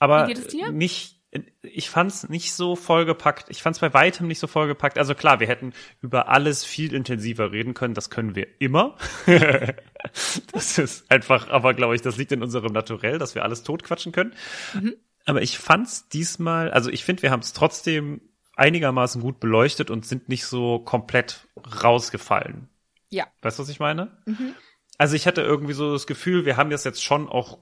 Aber 0.00 0.28
nicht, 0.72 1.18
ich 1.62 1.90
fand's 1.90 2.28
nicht 2.28 2.52
so 2.54 2.76
vollgepackt. 2.76 3.50
Ich 3.50 3.62
fand's 3.62 3.80
bei 3.80 3.92
weitem 3.92 4.26
nicht 4.28 4.38
so 4.38 4.46
vollgepackt. 4.46 4.98
Also 4.98 5.14
klar, 5.14 5.40
wir 5.40 5.46
hätten 5.46 5.72
über 6.00 6.28
alles 6.28 6.64
viel 6.64 6.94
intensiver 6.94 7.52
reden 7.52 7.74
können. 7.74 7.94
Das 7.94 8.10
können 8.10 8.34
wir 8.34 8.46
immer. 8.60 8.96
das 10.52 10.78
ist 10.78 11.10
einfach, 11.10 11.50
aber 11.50 11.74
glaube 11.74 11.94
ich, 11.94 12.02
das 12.02 12.16
liegt 12.16 12.32
in 12.32 12.42
unserem 12.42 12.72
Naturell, 12.72 13.18
dass 13.18 13.34
wir 13.34 13.42
alles 13.42 13.62
totquatschen 13.62 14.12
können. 14.12 14.34
Mhm. 14.74 14.94
Aber 15.26 15.42
ich 15.42 15.58
fand's 15.58 16.08
diesmal, 16.08 16.70
also 16.70 16.90
ich 16.90 17.04
finde, 17.04 17.22
wir 17.22 17.30
haben 17.30 17.40
es 17.40 17.52
trotzdem 17.52 18.22
einigermaßen 18.56 19.20
gut 19.20 19.38
beleuchtet 19.40 19.90
und 19.90 20.06
sind 20.06 20.28
nicht 20.28 20.46
so 20.46 20.78
komplett 20.78 21.46
rausgefallen. 21.84 22.68
Ja. 23.10 23.26
Weißt 23.42 23.58
du, 23.58 23.62
was 23.62 23.68
ich 23.68 23.80
meine? 23.80 24.18
Mhm. 24.24 24.54
Also 24.96 25.14
ich 25.14 25.26
hatte 25.26 25.42
irgendwie 25.42 25.74
so 25.74 25.92
das 25.92 26.06
Gefühl, 26.06 26.44
wir 26.44 26.56
haben 26.56 26.70
das 26.70 26.84
jetzt 26.84 27.04
schon 27.04 27.28
auch 27.28 27.58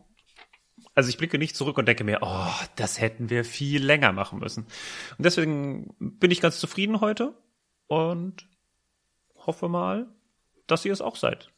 Also 0.97 1.11
ich 1.11 1.18
blicke 1.18 1.38
nicht 1.38 1.55
zurück 1.55 1.76
und 1.78 1.86
denke 1.86 2.05
mir, 2.05 2.18
oh, 2.22 2.51
das 2.76 2.99
hätten 3.01 3.28
wir 3.30 3.44
viel 3.44 3.84
länger 3.84 4.12
machen 4.12 4.38
müssen. 4.38 4.64
Und 4.64 5.24
deswegen 5.26 5.94
bin 6.01 6.30
ich 6.30 6.40
ganz 6.40 6.59
zufrieden 6.59 7.01
heute 7.01 7.34
und 7.86 8.49
hoffe 9.36 9.68
mal, 9.68 10.07
dass 10.66 10.84
ihr 10.86 10.92
es 10.94 11.03
auch 11.03 11.16
seid. 11.16 11.51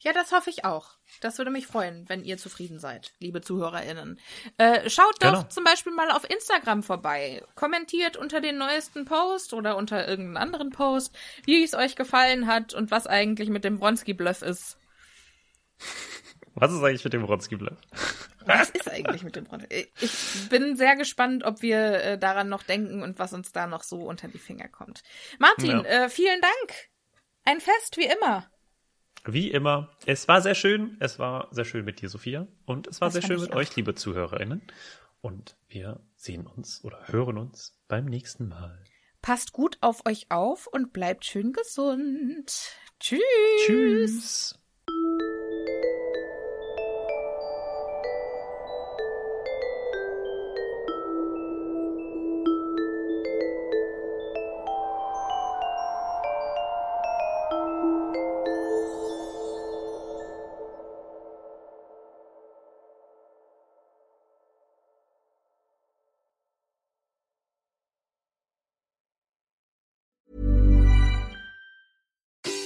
Ja, 0.00 0.12
das 0.12 0.32
hoffe 0.32 0.50
ich 0.50 0.66
auch. 0.66 0.98
Das 1.22 1.38
würde 1.38 1.50
mich 1.50 1.66
freuen, 1.66 2.06
wenn 2.10 2.24
ihr 2.24 2.36
zufrieden 2.36 2.78
seid, 2.78 3.14
liebe 3.20 3.40
ZuhörerInnen. 3.40 4.20
Äh, 4.58 4.90
schaut 4.90 5.14
doch 5.22 5.30
Genau. 5.32 5.42
zum 5.44 5.64
Beispiel 5.64 5.92
mal 5.94 6.10
auf 6.10 6.28
Instagram 6.28 6.82
vorbei. 6.82 7.42
Kommentiert 7.54 8.18
unter 8.18 8.42
den 8.42 8.58
neuesten 8.58 9.06
Post 9.06 9.54
oder 9.54 9.78
unter 9.78 10.06
irgendeinen 10.06 10.36
anderen 10.36 10.70
Post, 10.70 11.16
wie 11.46 11.64
es 11.64 11.72
euch 11.72 11.96
gefallen 11.96 12.46
hat 12.46 12.74
und 12.74 12.90
was 12.90 13.06
eigentlich 13.06 13.48
mit 13.48 13.64
dem 13.64 13.78
Bronski-Bluff 13.78 14.42
ist. 14.42 14.76
Was 16.54 16.72
ist 16.72 16.82
eigentlich 16.82 17.04
mit 17.04 17.12
dem 17.12 17.22
Wronski-Bluff? 17.22 17.76
Was 18.46 18.70
ist 18.70 18.90
eigentlich 18.90 19.22
mit 19.24 19.34
dem 19.36 19.44
Bronski? 19.44 19.88
Ich 20.00 20.48
bin 20.50 20.76
sehr 20.76 20.96
gespannt, 20.96 21.44
ob 21.44 21.62
wir 21.62 21.78
äh, 22.02 22.18
daran 22.18 22.48
noch 22.48 22.62
denken 22.62 23.02
und 23.02 23.18
was 23.18 23.32
uns 23.32 23.52
da 23.52 23.66
noch 23.66 23.82
so 23.82 23.98
unter 24.02 24.28
die 24.28 24.38
Finger 24.38 24.68
kommt. 24.68 25.02
Martin, 25.38 25.70
Ja. 25.70 25.82
äh, 25.84 26.08
vielen 26.08 26.40
Dank. 26.40 26.74
Ein 27.44 27.60
Fest 27.60 27.96
wie 27.96 28.06
immer. 28.06 28.48
Wie 29.26 29.50
immer, 29.50 29.90
es 30.06 30.28
war 30.28 30.42
sehr 30.42 30.54
schön. 30.54 30.96
Es 31.00 31.18
war 31.18 31.48
sehr 31.50 31.64
schön 31.64 31.84
mit 31.84 32.00
dir, 32.02 32.08
Sophia. 32.10 32.46
Und 32.66 32.86
es 32.86 33.00
war 33.00 33.06
Das 33.08 33.14
sehr 33.14 33.22
schön 33.22 33.40
mit 33.40 33.52
auch. 33.52 33.56
euch, 33.56 33.74
liebe 33.76 33.94
ZuhörerInnen. 33.94 34.62
Und 35.22 35.56
wir 35.68 36.00
sehen 36.16 36.46
uns 36.46 36.84
oder 36.84 37.08
hören 37.08 37.38
uns 37.38 37.74
beim 37.88 38.04
nächsten 38.04 38.48
Mal. 38.48 38.84
Passt 39.22 39.52
gut 39.52 39.78
auf 39.80 40.04
euch 40.06 40.26
auf 40.30 40.66
und 40.66 40.92
bleibt 40.92 41.24
schön 41.24 41.54
gesund. 41.54 42.52
Tschüss. 43.00 43.20
Tschüss. 43.64 44.58